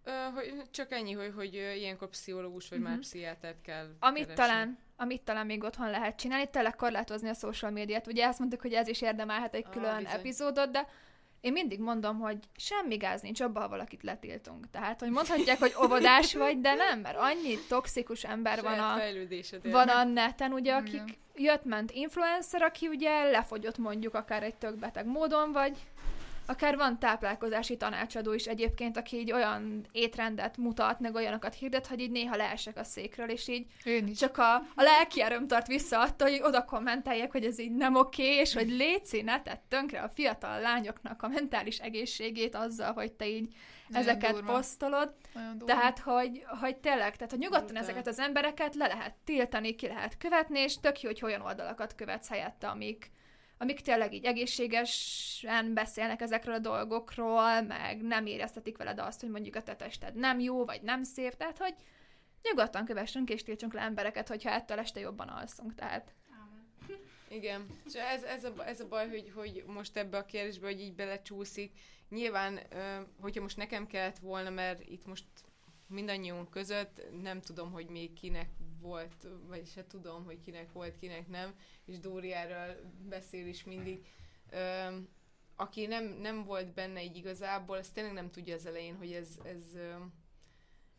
Ö, 0.04 0.10
hogy 0.34 0.62
csak 0.70 0.92
ennyi, 0.92 1.12
hogy, 1.12 1.32
hogy 1.34 1.54
ilyenkor 1.54 2.08
pszichológus 2.08 2.68
vagy 2.68 2.78
Mhm. 2.78 2.88
már 2.88 2.98
pszichiátert 2.98 3.60
kell 3.62 3.96
Amit 3.98 4.26
keresni. 4.26 4.34
talán, 4.44 4.78
amit 4.96 5.22
talán 5.22 5.46
még 5.46 5.62
otthon 5.64 5.90
lehet 5.90 6.16
csinálni, 6.16 6.50
tényleg 6.50 6.76
korlátozni 6.76 7.28
a 7.28 7.34
social 7.34 7.70
médiát. 7.70 8.06
Ugye 8.06 8.26
azt 8.26 8.38
mondtuk, 8.38 8.60
hogy 8.60 8.72
ez 8.72 8.88
is 8.88 9.00
érdemelhet 9.02 9.54
egy 9.54 9.64
Ah, 9.66 9.72
külön 9.72 9.96
bizony. 9.96 10.18
epizódot, 10.18 10.70
de 10.70 10.86
én 11.42 11.52
mindig 11.52 11.80
mondom, 11.80 12.18
hogy 12.18 12.38
semmi 12.56 12.96
gáz 12.96 13.20
nincs 13.20 13.40
abban, 13.40 13.68
valakit 13.68 14.02
letiltunk. 14.02 14.70
Tehát, 14.70 15.00
hogy 15.00 15.10
mondhatják, 15.10 15.58
hogy 15.58 15.74
óvodás 15.84 16.34
vagy, 16.34 16.60
de 16.60 16.74
nem, 16.74 17.00
mert 17.00 17.16
annyi 17.18 17.58
toxikus 17.68 18.24
ember 18.24 18.62
van 18.62 18.78
a, 18.78 18.98
van 19.62 19.88
a 19.88 20.04
neten, 20.04 20.52
ugye, 20.52 20.74
akik 20.74 20.92
Igen. 20.94 21.14
jött-ment 21.34 21.90
influencer, 21.90 22.62
aki 22.62 22.88
ugye 22.88 23.30
lefogyott 23.30 23.78
mondjuk 23.78 24.14
akár 24.14 24.42
egy 24.42 24.54
tök 24.54 24.78
beteg 24.78 25.06
módon, 25.06 25.52
vagy 25.52 25.76
akár 26.46 26.76
van 26.76 26.98
táplálkozási 26.98 27.76
tanácsadó 27.76 28.32
is 28.32 28.44
egyébként, 28.44 28.96
aki 28.96 29.16
így 29.16 29.32
olyan 29.32 29.86
étrendet 29.92 30.56
mutat, 30.56 31.00
meg 31.00 31.14
olyanokat 31.14 31.54
hirdet, 31.54 31.86
hogy 31.86 32.00
így 32.00 32.10
néha 32.10 32.36
leesek 32.36 32.76
a 32.76 32.84
székről, 32.84 33.28
és 33.30 33.48
így 33.48 33.66
Én 33.84 34.06
is. 34.06 34.18
csak 34.18 34.38
a, 34.38 34.54
a 34.54 34.82
lelki 34.82 35.22
erőm 35.22 35.46
tart 35.46 35.66
vissza 35.66 36.00
attól, 36.00 36.28
hogy 36.30 36.40
oda 36.42 36.64
kommenteljek, 36.64 37.32
hogy 37.32 37.44
ez 37.44 37.58
így 37.58 37.72
nem 37.74 37.94
oké, 37.96 38.36
és 38.36 38.54
hogy 38.54 38.68
léci, 38.68 39.22
ne 39.22 39.42
tedd 39.42 39.58
tönkre 39.68 40.00
a 40.00 40.08
fiatal 40.08 40.60
lányoknak 40.60 41.22
a 41.22 41.28
mentális 41.28 41.78
egészségét 41.78 42.54
azzal, 42.54 42.92
hogy 42.92 43.12
te 43.12 43.28
így 43.28 43.54
Nagyon 43.88 44.08
ezeket 44.08 44.32
durva. 44.32 44.52
posztolod. 44.52 45.12
Durva. 45.34 45.64
Tehát, 45.64 45.98
hogy, 45.98 46.44
hogy 46.60 46.76
tényleg, 46.76 47.16
tehát, 47.16 47.30
hogy 47.30 47.38
nyugodtan 47.38 47.64
Brutál. 47.66 47.82
ezeket 47.82 48.06
az 48.06 48.18
embereket 48.18 48.74
le 48.74 48.86
lehet 48.86 49.14
tiltani, 49.24 49.74
ki 49.74 49.86
lehet 49.86 50.18
követni, 50.18 50.58
és 50.58 50.80
tök 50.80 51.00
jó, 51.00 51.08
hogy 51.08 51.20
olyan 51.22 51.40
oldalakat 51.40 51.94
követsz 51.94 52.28
helyette, 52.28 52.68
amik, 52.68 53.10
amik 53.62 53.80
tényleg 53.80 54.14
így 54.14 54.24
egészségesen 54.24 55.74
beszélnek 55.74 56.20
ezekről 56.20 56.54
a 56.54 56.58
dolgokról, 56.58 57.60
meg 57.60 58.00
nem 58.00 58.26
éreztetik 58.26 58.76
veled 58.76 58.98
azt, 58.98 59.20
hogy 59.20 59.30
mondjuk 59.30 59.56
a 59.56 59.62
te 59.62 59.76
tested 59.76 60.14
nem 60.14 60.40
jó, 60.40 60.64
vagy 60.64 60.82
nem 60.82 61.02
szép, 61.02 61.34
tehát, 61.34 61.58
hogy 61.58 61.74
nyugodtan 62.42 62.84
kövessünk 62.84 63.30
és 63.30 63.42
tiltsunk 63.42 63.72
le 63.72 63.80
embereket, 63.80 64.28
hogyha 64.28 64.50
ettől 64.50 64.78
este 64.78 65.00
jobban 65.00 65.28
alszunk, 65.28 65.74
tehát. 65.74 66.14
Igen, 67.38 67.66
és 67.86 67.94
ez, 67.94 68.22
ez, 68.22 68.44
a, 68.44 68.66
ez 68.66 68.80
a 68.80 68.88
baj, 68.88 69.08
hogy, 69.08 69.32
hogy 69.34 69.64
most 69.66 69.96
ebbe 69.96 70.16
a 70.16 70.24
kérdésbe, 70.24 70.66
hogy 70.66 70.80
így 70.80 70.94
belecsúszik. 70.94 71.72
Nyilván, 72.08 72.60
hogyha 73.20 73.42
most 73.42 73.56
nekem 73.56 73.86
kellett 73.86 74.18
volna, 74.18 74.50
mert 74.50 74.88
itt 74.88 75.06
most 75.06 75.24
mindannyiunk 75.86 76.50
között 76.50 77.02
nem 77.22 77.40
tudom, 77.40 77.72
hogy 77.72 77.86
még 77.86 78.12
kinek 78.12 78.48
volt, 78.82 79.26
vagy 79.46 79.66
se 79.66 79.86
tudom, 79.86 80.24
hogy 80.24 80.40
kinek 80.40 80.72
volt, 80.72 80.96
kinek 80.96 81.28
nem, 81.28 81.54
és 81.84 81.98
Dóri 81.98 82.32
erről 82.32 82.76
beszél 83.08 83.46
is 83.46 83.64
mindig. 83.64 84.06
Ö, 84.50 84.96
aki 85.56 85.86
nem, 85.86 86.04
nem 86.04 86.44
volt 86.44 86.74
benne 86.74 87.02
így 87.02 87.16
igazából, 87.16 87.76
az 87.76 87.88
tényleg 87.88 88.12
nem 88.12 88.30
tudja 88.30 88.54
az 88.54 88.66
elején, 88.66 88.96
hogy 88.96 89.12
ez, 89.12 89.38
ez 89.44 89.64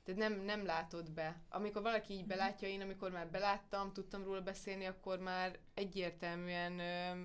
tehát 0.03 0.19
nem, 0.19 0.39
nem 0.39 0.65
látod 0.65 1.11
be. 1.11 1.41
Amikor 1.49 1.81
valaki 1.81 2.13
így 2.13 2.25
belátja, 2.25 2.67
én 2.67 2.81
amikor 2.81 3.11
már 3.11 3.29
beláttam, 3.29 3.93
tudtam 3.93 4.23
róla 4.23 4.41
beszélni, 4.41 4.85
akkor 4.85 5.19
már 5.19 5.59
egyértelműen 5.73 6.79
ö, 6.79 7.21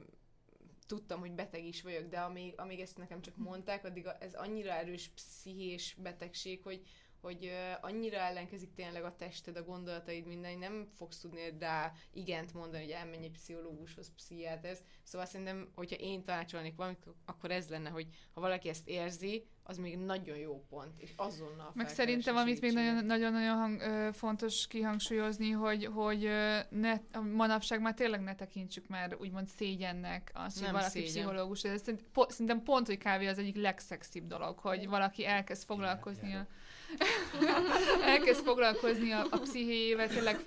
tudtam, 0.86 1.20
hogy 1.20 1.32
beteg 1.32 1.64
is 1.64 1.82
vagyok, 1.82 2.08
de 2.08 2.20
amíg, 2.20 2.54
amíg 2.56 2.80
ezt 2.80 2.96
nekem 2.96 3.20
csak 3.20 3.36
mondták, 3.36 3.84
addig 3.84 4.06
ez 4.20 4.34
annyira 4.34 4.72
erős 4.72 5.08
pszichés 5.08 5.96
betegség, 6.02 6.62
hogy, 6.62 6.82
hogy 7.20 7.52
annyira 7.80 8.16
ellenkezik 8.16 8.74
tényleg 8.74 9.04
a 9.04 9.16
tested, 9.16 9.56
a 9.56 9.64
gondolataid, 9.64 10.26
minden, 10.26 10.58
nem 10.58 10.88
fogsz 10.94 11.18
tudni 11.18 11.54
rá 11.58 11.92
igent 12.12 12.54
mondani, 12.54 12.82
hogy 12.82 12.92
elmenj 12.92 13.24
egy 13.24 13.30
pszichológushoz, 13.30 14.12
pszichiáterhez. 14.14 14.82
Szóval 15.02 15.26
szerintem, 15.26 15.70
hogyha 15.74 15.96
én 15.96 16.24
tanácsolnék 16.24 16.76
valamit, 16.76 17.06
akkor 17.24 17.50
ez 17.50 17.68
lenne, 17.68 17.90
hogy 17.90 18.06
ha 18.32 18.40
valaki 18.40 18.68
ezt 18.68 18.88
érzi, 18.88 19.46
az 19.70 19.78
még 19.78 19.98
nagyon 19.98 20.36
jó 20.36 20.64
pont, 20.68 20.92
és 20.96 21.10
azonnal 21.16 21.70
Meg 21.74 21.88
szerintem, 21.88 22.36
amit 22.36 22.60
még 22.60 22.72
nagyon-nagyon 23.04 23.56
hang, 23.56 23.80
ö, 23.80 24.08
fontos 24.12 24.66
kihangsúlyozni, 24.66 25.50
hogy, 25.50 25.84
hogy 25.84 26.24
ö, 26.24 26.58
ne, 26.68 26.92
a 27.12 27.20
manapság 27.20 27.80
már 27.80 27.94
tényleg 27.94 28.20
ne 28.20 28.34
tekintsük 28.34 28.86
már 28.88 29.16
úgymond 29.20 29.46
szégyennek 29.46 30.30
az, 30.34 30.54
hogy 30.54 30.62
Nem 30.62 30.72
valaki 30.72 30.90
szégyen. 30.90 31.08
pszichológus. 31.08 31.64
Ez 31.64 31.82
szerint- 31.82 32.04
po, 32.12 32.24
szerintem 32.28 32.62
pont, 32.62 32.86
hogy 32.86 32.98
kávé 32.98 33.26
az 33.26 33.38
egyik 33.38 33.56
legszexibb 33.56 34.26
dolog, 34.26 34.58
hogy 34.58 34.88
valaki 34.88 35.26
elkezd 35.26 35.64
foglalkozni 35.64 36.34
a, 36.34 36.46
elkezd 38.14 38.44
foglalkozni 38.44 39.10
a, 39.12 39.26
a 39.30 39.38
pszichéjével, 39.38 40.08
tényleg 40.08 40.40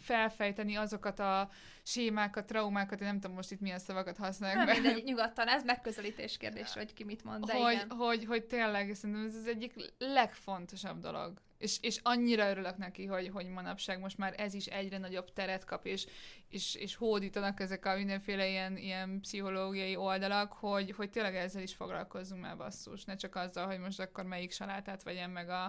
felfejteni 0.00 0.74
azokat 0.76 1.18
a 1.18 1.50
sémákat, 1.82 2.46
traumákat, 2.46 3.00
én 3.00 3.06
nem 3.06 3.20
tudom 3.20 3.36
most 3.36 3.50
itt 3.50 3.60
milyen 3.60 3.78
szavakat 3.78 4.16
használják. 4.16 4.56
Nem 4.56 4.66
be. 4.66 4.72
mindegy, 4.72 5.04
nyugodtan, 5.04 5.48
ez 5.48 5.64
megközelítés 5.64 6.36
kérdés, 6.36 6.72
hogy 6.72 6.92
ki 6.92 7.04
mit 7.04 7.24
mond, 7.24 7.44
de 7.44 7.52
hogy, 7.52 7.72
igen. 7.72 7.90
hogy, 7.90 8.24
hogy 8.24 8.44
tényleg 8.44 8.94
szerintem 8.94 9.26
ez 9.26 9.34
az 9.34 9.46
egyik 9.46 9.74
legfontosabb 9.98 11.00
dolog. 11.00 11.40
És, 11.58 11.78
és 11.80 12.00
annyira 12.02 12.50
örülök 12.50 12.76
neki, 12.76 13.06
hogy, 13.06 13.28
hogy 13.28 13.48
manapság 13.48 14.00
most 14.00 14.18
már 14.18 14.34
ez 14.36 14.54
is 14.54 14.66
egyre 14.66 14.98
nagyobb 14.98 15.32
teret 15.32 15.64
kap, 15.64 15.86
és, 15.86 16.06
és, 16.48 16.74
és 16.74 16.94
hódítanak 16.94 17.60
ezek 17.60 17.86
a 17.86 17.96
mindenféle 17.96 18.48
ilyen, 18.48 18.76
ilyen 18.76 19.20
pszichológiai 19.20 19.96
oldalak, 19.96 20.52
hogy, 20.52 20.90
hogy 20.90 21.10
tényleg 21.10 21.36
ezzel 21.36 21.62
is 21.62 21.74
foglalkozzunk 21.74 22.42
már 22.42 22.56
basszus. 22.56 23.04
Ne 23.04 23.16
csak 23.16 23.34
azzal, 23.34 23.66
hogy 23.66 23.78
most 23.78 24.00
akkor 24.00 24.24
melyik 24.24 24.52
salátát 24.52 25.02
vegyem 25.02 25.30
meg 25.30 25.48
a, 25.48 25.64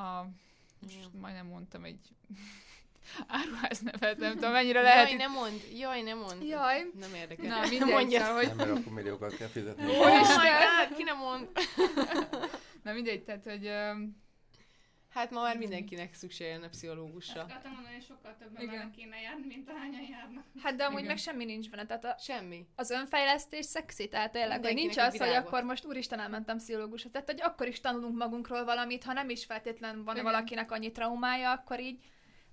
a 0.00 0.28
most 0.80 1.10
majdnem 1.20 1.46
mondtam 1.46 1.84
egy 1.84 2.08
áruház 3.26 3.80
nevet, 3.80 4.18
nem 4.18 4.32
tudom, 4.34 4.52
mennyire 4.52 4.80
lehet. 4.82 5.08
Jaj, 5.08 5.16
nem 5.16 5.30
mond, 5.32 5.60
jaj, 5.74 6.02
nem 6.02 6.18
mond. 6.18 6.42
Jaj. 6.42 6.90
Nem 7.00 7.14
érdekel. 7.14 7.46
Na, 7.60 7.68
mindegy, 7.68 7.88
Mondja. 7.88 8.20
szóval, 8.20 8.34
hogy 8.36 8.46
Nem, 8.46 8.56
mert 8.56 8.70
akkor 8.70 8.92
milliókat 8.92 9.36
kell 9.36 9.48
fizetni. 9.48 9.86
Ó, 9.86 10.02
Oh 10.02 10.20
Isten! 10.20 10.94
Ki 10.96 11.02
nem 11.02 11.16
mond? 11.16 11.48
Na 12.82 12.92
mindegy, 12.92 13.24
tehát, 13.24 13.44
hogy 13.44 13.70
Hát 15.14 15.30
ma 15.30 15.40
már 15.42 15.58
mindenkinek 15.58 16.14
szüksége 16.14 16.50
lenne 16.52 16.68
pszichológusra. 16.68 17.40
Ezt 17.40 17.50
akartam 17.50 17.72
mondani, 17.72 17.94
hogy 17.94 18.04
sokkal 18.04 18.36
többen 18.38 18.62
Igen. 18.62 18.90
kéne 18.90 19.20
járni, 19.20 19.46
mint 19.46 19.70
ahányan 19.70 20.06
járnak. 20.10 20.44
Hát 20.62 20.74
de 20.74 20.84
amúgy 20.84 20.98
Igen. 20.98 21.08
meg 21.10 21.18
semmi 21.18 21.44
nincs 21.44 21.70
benne, 21.70 21.86
tehát 21.86 22.04
a, 22.04 22.16
Semmi. 22.18 22.66
az 22.76 22.90
önfejlesztés 22.90 23.64
szexi, 23.64 24.08
tehát 24.08 24.32
tényleg, 24.32 24.64
hogy 24.64 24.74
nincs 24.74 24.96
az, 24.96 25.16
hogy 25.16 25.26
virágot. 25.26 25.46
akkor 25.46 25.62
most 25.62 25.84
úristen 25.84 26.20
elmentem 26.20 26.56
pszichológusra, 26.56 27.10
tehát 27.10 27.30
hogy 27.30 27.40
akkor 27.42 27.66
is 27.68 27.80
tanulunk 27.80 28.16
magunkról 28.16 28.64
valamit, 28.64 29.04
ha 29.04 29.12
nem 29.12 29.28
is 29.28 29.44
feltétlen 29.44 30.04
van 30.04 30.14
Igen. 30.14 30.24
valakinek 30.24 30.70
annyi 30.72 30.92
traumája, 30.92 31.50
akkor 31.52 31.80
így 31.80 32.02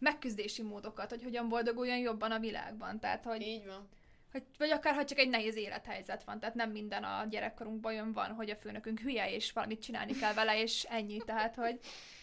megküzdési 0.02 0.62
módokat, 0.62 1.10
hogy 1.10 1.24
hogyan 1.24 1.50
boldoguljon 1.50 1.98
jobban 1.98 2.32
a 2.32 2.40
világban, 2.40 3.00
tehát 3.00 3.24
hogy, 3.24 3.42
Így 3.42 3.66
van. 3.66 3.88
hogy 4.32 4.44
vagy 4.58 4.70
akár 4.70 4.94
ha 4.94 5.06
csak 5.06 5.18
egy 5.18 5.30
nehéz 5.30 5.56
élethelyzet 5.56 6.24
van, 6.24 6.40
tehát 6.40 6.56
nem 6.56 6.72
minden 6.72 7.04
a 7.04 7.26
gyerekkorunkban 7.30 7.92
olyan 7.92 8.14
van, 8.14 8.32
hogy 8.32 8.50
a 8.50 8.56
főnökünk 8.56 9.00
hülye, 9.00 9.34
és 9.34 9.52
valamit 9.52 9.82
csinálni 9.82 10.14
kell 10.14 10.34
vele, 10.34 10.62
és 10.62 10.84
ennyi, 10.84 11.18
tehát 11.18 11.56
hogy 11.56 11.80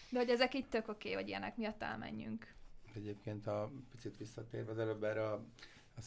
de 0.09 0.19
hogy 0.19 0.29
ezek 0.29 0.53
itt 0.53 0.69
tök 0.69 0.87
oké, 0.87 1.13
hogy 1.13 1.27
ilyenek 1.27 1.57
miatt 1.57 1.81
elmenjünk. 1.81 2.53
Egyébként 2.95 3.47
a 3.47 3.71
picit 3.91 4.17
visszatérve 4.17 4.71
az 4.71 4.79
előbb 4.79 5.03
erre 5.03 5.23
a, 5.27 5.45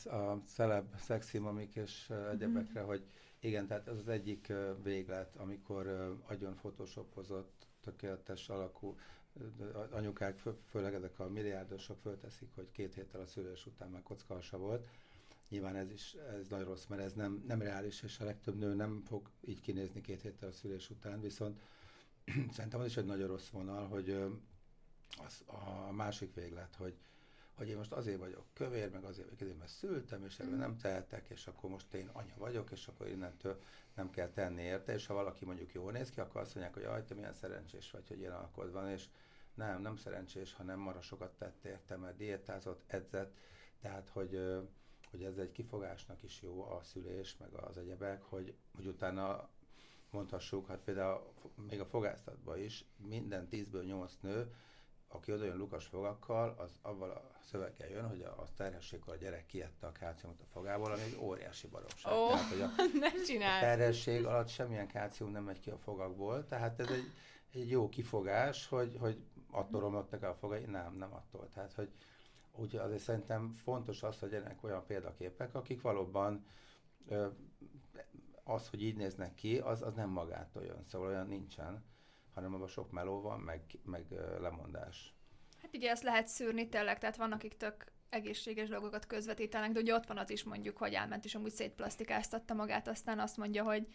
a, 0.04 0.14
a 0.14 0.40
celeb, 0.46 0.94
szeximamik 0.98 1.74
és 1.74 2.06
uh, 2.10 2.30
egyebekre, 2.30 2.80
hogy 2.80 3.04
igen, 3.40 3.66
tehát 3.66 3.88
ez 3.88 3.96
az 3.96 4.08
egyik 4.08 4.52
véglet, 4.82 5.36
amikor 5.36 5.86
agyon 6.28 6.54
photoshopozott, 6.54 7.66
tökéletes 7.80 8.48
alakú 8.48 8.96
anyukák, 9.90 10.38
fő, 10.38 10.56
főleg 10.66 10.94
ezek 10.94 11.18
a 11.18 11.28
milliárdosok 11.28 11.98
fölteszik, 12.00 12.48
hogy 12.54 12.70
két 12.70 12.94
héttel 12.94 13.20
a 13.20 13.26
szülés 13.26 13.66
után 13.66 13.90
már 13.90 14.02
kockahasa 14.02 14.58
volt. 14.58 14.88
Nyilván 15.48 15.76
ez 15.76 15.90
is 15.90 16.14
ez 16.14 16.48
nagyon 16.48 16.66
rossz, 16.66 16.86
mert 16.86 17.02
ez 17.02 17.12
nem, 17.12 17.44
nem 17.46 17.62
reális, 17.62 18.02
és 18.02 18.18
a 18.20 18.24
legtöbb 18.24 18.58
nő 18.58 18.74
nem 18.74 19.02
fog 19.06 19.30
így 19.40 19.60
kinézni 19.60 20.00
két 20.00 20.22
héttel 20.22 20.48
a 20.48 20.52
szülés 20.52 20.90
után, 20.90 21.20
viszont 21.20 21.60
szerintem 22.54 22.80
az 22.80 22.86
is 22.86 22.96
egy 22.96 23.04
nagyon 23.04 23.28
rossz 23.28 23.48
vonal, 23.48 23.86
hogy 23.86 24.10
az 25.24 25.42
a 25.46 25.92
másik 25.92 26.34
véglet, 26.34 26.74
hogy, 26.74 26.94
hogy 27.54 27.68
én 27.68 27.76
most 27.76 27.92
azért 27.92 28.18
vagyok 28.18 28.44
kövér, 28.52 28.90
meg 28.90 29.04
azért 29.04 29.24
vagyok, 29.24 29.40
ezért, 29.40 29.58
mert 29.58 29.70
szültem, 29.70 30.24
és 30.24 30.38
erről 30.38 30.56
nem 30.56 30.76
tehetek, 30.76 31.28
és 31.28 31.46
akkor 31.46 31.70
most 31.70 31.94
én 31.94 32.08
anya 32.12 32.34
vagyok, 32.36 32.70
és 32.70 32.86
akkor 32.86 33.08
innentől 33.08 33.60
nem 33.94 34.10
kell 34.10 34.28
tenni 34.28 34.62
érte, 34.62 34.92
és 34.92 35.06
ha 35.06 35.14
valaki 35.14 35.44
mondjuk 35.44 35.72
jól 35.72 35.92
néz 35.92 36.10
ki, 36.10 36.20
akkor 36.20 36.40
azt 36.40 36.54
mondják, 36.54 36.74
hogy 36.74 36.82
jaj, 36.82 37.04
te 37.04 37.14
milyen 37.14 37.32
szerencsés 37.32 37.90
vagy, 37.90 38.08
hogy 38.08 38.18
ilyen 38.18 38.32
alkod 38.32 38.72
van, 38.72 38.88
és 38.88 39.08
nem, 39.54 39.82
nem 39.82 39.96
szerencsés, 39.96 40.54
hanem 40.54 40.78
marha 40.78 41.02
sokat 41.02 41.32
tett 41.38 41.64
érte, 41.64 41.96
mert 41.96 42.16
diétázott, 42.16 42.82
edzett, 42.86 43.36
tehát, 43.80 44.08
hogy, 44.08 44.40
hogy 45.10 45.22
ez 45.22 45.38
egy 45.38 45.52
kifogásnak 45.52 46.22
is 46.22 46.42
jó 46.42 46.62
a 46.70 46.82
szülés, 46.82 47.36
meg 47.36 47.52
az 47.52 47.76
egyebek, 47.78 48.22
hogy, 48.22 48.54
hogy 48.76 48.86
utána 48.86 49.48
mondhassuk, 50.10 50.66
hát 50.66 50.78
például 50.78 51.32
még 51.68 51.80
a 51.80 51.84
fogászatban 51.84 52.58
is 52.58 52.84
minden 52.96 53.48
10-ből 53.50 53.84
8 53.84 54.12
nő, 54.20 54.54
aki 55.14 55.32
oda 55.32 55.44
jön 55.44 55.56
lukas 55.56 55.86
fogakkal, 55.86 56.54
az 56.58 56.78
avval 56.82 57.10
a 57.10 57.22
szöveggel 57.40 57.88
jön, 57.88 58.08
hogy 58.08 58.22
a, 58.22 58.28
a 58.40 58.46
terhességkor 58.56 59.14
a 59.14 59.16
gyerek 59.16 59.46
kiette 59.46 59.86
a 59.86 59.92
kálciumot 59.92 60.40
a 60.40 60.46
fogából, 60.52 60.92
ami 60.92 61.02
egy 61.02 61.16
óriási 61.20 61.66
baromság. 61.66 62.12
Ó. 62.12 62.26
Tehát, 62.26 62.48
hogy 62.48 62.60
a, 62.60 62.64
a 63.56 63.60
terhesség 63.60 64.24
alatt 64.24 64.48
semmilyen 64.48 64.86
kálcium 64.86 65.30
nem 65.30 65.44
megy 65.44 65.60
ki 65.60 65.70
a 65.70 65.78
fogakból, 65.78 66.46
tehát 66.46 66.80
ez 66.80 66.88
egy, 66.88 67.10
egy 67.52 67.70
jó 67.70 67.88
kifogás, 67.88 68.68
hogy, 68.68 68.96
hogy 69.00 69.22
attól 69.50 69.80
romlottak 69.80 70.22
el 70.22 70.30
a 70.30 70.34
fogai, 70.34 70.64
nem, 70.64 70.96
nem 70.96 71.12
attól. 71.14 71.48
Tehát, 71.54 71.72
hogy 71.72 71.88
úgy 72.56 72.76
azért 72.76 73.02
szerintem 73.02 73.54
fontos 73.62 74.02
az, 74.02 74.18
hogy 74.18 74.30
legyenek 74.30 74.64
olyan 74.64 74.86
példaképek, 74.86 75.54
akik 75.54 75.80
valóban 75.80 76.46
ö, 77.08 77.26
az, 78.44 78.68
hogy 78.68 78.82
így 78.82 78.96
néznek 78.96 79.34
ki, 79.34 79.58
az, 79.58 79.82
az 79.82 79.94
nem 79.94 80.08
magától 80.08 80.64
jön, 80.64 80.82
szóval 80.82 81.08
olyan 81.08 81.26
nincsen, 81.26 81.84
hanem 82.34 82.54
abban 82.54 82.68
sok 82.68 82.90
meló 82.90 83.20
van, 83.20 83.40
meg, 83.40 83.62
meg 83.84 84.06
lemondás. 84.40 85.14
Hát 85.62 85.74
ugye 85.74 85.90
ezt 85.90 86.02
lehet 86.02 86.26
szűrni 86.26 86.68
tényleg, 86.68 86.98
tehát 86.98 87.16
vannak, 87.16 87.38
akik 87.38 87.56
tök 87.56 87.92
egészséges 88.08 88.68
dolgokat 88.68 89.06
közvetítenek, 89.06 89.72
de 89.72 89.80
ugye 89.80 89.94
ott 89.94 90.06
van 90.06 90.18
az 90.18 90.30
is 90.30 90.44
mondjuk, 90.44 90.76
hogy 90.76 90.92
elment 90.92 91.24
és 91.24 91.34
amúgy 91.34 91.50
szétplasztikáztatta 91.50 92.54
magát, 92.54 92.88
aztán 92.88 93.18
azt 93.18 93.36
mondja, 93.36 93.64
hogy, 93.64 93.86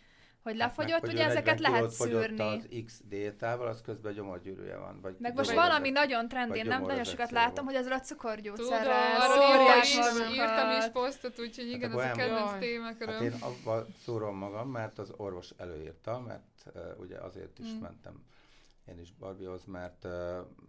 hogy 0.48 0.58
lefogyott, 0.58 0.92
Hát 0.92 1.02
Meg, 1.02 1.12
ugye 1.14 1.24
hogy 1.24 1.30
ő 1.30 1.32
ezeket 1.32 1.60
40 1.60 1.72
lehet 1.72 1.90
szűrni. 1.90 2.42
az 2.42 2.68
X 2.86 3.02
diétával, 3.10 3.68
az 3.68 3.82
közben 3.82 4.14
gyomorgyűrűje 4.14 4.78
van. 4.78 5.00
Vagy 5.02 5.16
Meg 5.20 5.36
most 5.36 5.52
valami 5.52 5.90
nagyon 5.90 6.28
trend, 6.28 6.50
vagy 6.50 6.58
én 6.58 6.66
nem 6.66 6.82
nagyon 6.82 7.04
sokat 7.04 7.32
látom, 7.32 7.66
hogy 7.66 7.76
ezzel 7.76 7.92
a 7.92 8.00
cukorgyógyszerrel 8.00 9.20
szórják 9.20 9.84
is, 9.84 9.96
írtam 10.36 10.78
is 10.78 10.86
posztot, 10.92 11.40
úgyhogy 11.40 11.68
igen, 11.70 11.92
akkor 11.92 12.04
ez 12.04 12.12
a 12.12 12.16
kedvenc 12.16 12.60
témaköröm. 12.60 13.14
Hát 13.14 13.24
én 13.24 13.34
abban 13.40 13.86
szúrom 14.04 14.38
magam, 14.38 14.70
mert 14.70 15.00
az 15.00 15.14
orvos 15.18 15.50
előírta, 15.58 16.20
mert 16.20 16.64
uh, 16.76 17.00
ugye 17.00 17.18
azért 17.18 17.60
is 17.60 17.66
Mm. 17.68 17.78
mm. 17.78 17.82
mentem 17.82 18.24
én 18.86 19.00
is 19.00 19.14
Barbiehoz, 19.20 19.66
mert, 19.66 20.04
uh, 20.04 20.12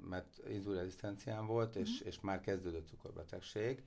mert 0.08 0.26
inzulinrezisztenciám 0.48 1.46
volt, 1.46 1.76
és, 1.76 2.00
és 2.00 2.20
már 2.20 2.40
kezdődött 2.40 2.88
cukorbetegség, 2.88 3.82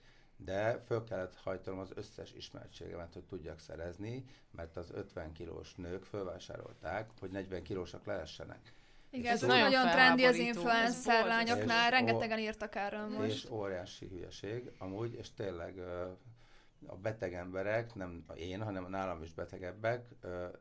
de 0.46 0.80
föl 0.80 1.04
kellett 1.04 1.36
hajtanom 1.36 1.80
az 1.80 1.92
összes 1.96 2.34
ismertségemet, 2.34 3.14
hogy 3.14 3.24
tudjak 3.24 3.60
szerezni, 3.60 4.26
mert 4.52 4.78
az 4.78 4.92
50 4.94 5.32
kilós 5.32 5.76
nők 5.76 6.04
fölvásárolták, 6.04 7.10
hogy 7.20 7.32
40 7.32 7.64
kilósak 7.64 8.06
lehessenek. 8.06 8.74
Igen, 9.10 9.26
És 9.26 9.32
ez 9.32 9.42
ez 9.42 9.48
nagyon 9.48 9.72
nagyon 9.72 9.90
trendi 9.90 10.26
az 10.26 10.36
influencer 10.36 11.26
lányoknál, 11.26 11.86
És 11.86 11.90
rengetegen 11.90 12.40
írtak 12.40 12.76
erről 12.76 13.12
És 13.12 13.18
most. 13.18 13.50
óriási 13.50 14.08
hülyeség 14.08 14.72
amúgy, 14.78 15.14
és 15.14 15.34
tényleg 15.34 15.80
a 16.86 16.96
beteg 16.96 17.34
emberek, 17.34 17.96
nem 17.96 18.26
én, 18.36 18.64
hanem 18.64 18.90
nálam 18.90 19.24
is 19.24 19.34
betegebbek 19.34 20.08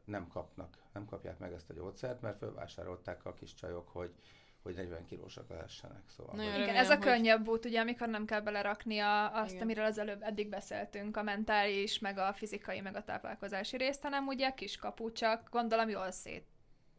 nem 0.04 0.28
kapnak, 0.28 0.76
nem 0.92 1.04
kapják 1.04 1.38
meg 1.38 1.52
ezt 1.52 1.70
a 1.70 1.74
gyógyszert, 1.74 2.20
mert 2.20 2.38
fölvásárolták 2.38 3.24
a 3.24 3.34
kis 3.34 3.54
csajok, 3.54 3.88
hogy, 3.88 4.14
hogy 4.62 4.74
40 4.74 5.04
kilósak 5.04 5.48
lehessenek. 5.48 6.02
Szóval, 6.16 6.34
Nagyon 6.36 6.52
hogy- 6.52 6.62
Igen, 6.62 6.74
ez 6.76 6.90
a 6.90 6.94
hogy- 6.96 7.04
könnyebb 7.04 7.48
út, 7.48 7.64
ugye, 7.64 7.80
amikor 7.80 8.08
nem 8.08 8.24
kell 8.24 8.40
belerakni 8.40 8.98
a, 8.98 9.32
azt, 9.34 9.50
Igen. 9.50 9.62
amiről 9.62 9.84
az 9.84 9.98
előbb 9.98 10.22
eddig 10.22 10.48
beszéltünk, 10.48 11.16
a 11.16 11.22
mentális, 11.22 11.98
meg 11.98 12.18
a 12.18 12.32
fizikai, 12.32 12.80
meg 12.80 12.96
a 12.96 13.04
táplálkozási 13.04 13.76
részt, 13.76 14.02
hanem 14.02 14.26
ugye 14.26 14.50
kis 14.50 14.76
kapu, 14.76 15.12
csak 15.12 15.48
gondolom 15.50 15.88
jól 15.88 16.10
szét. 16.10 16.44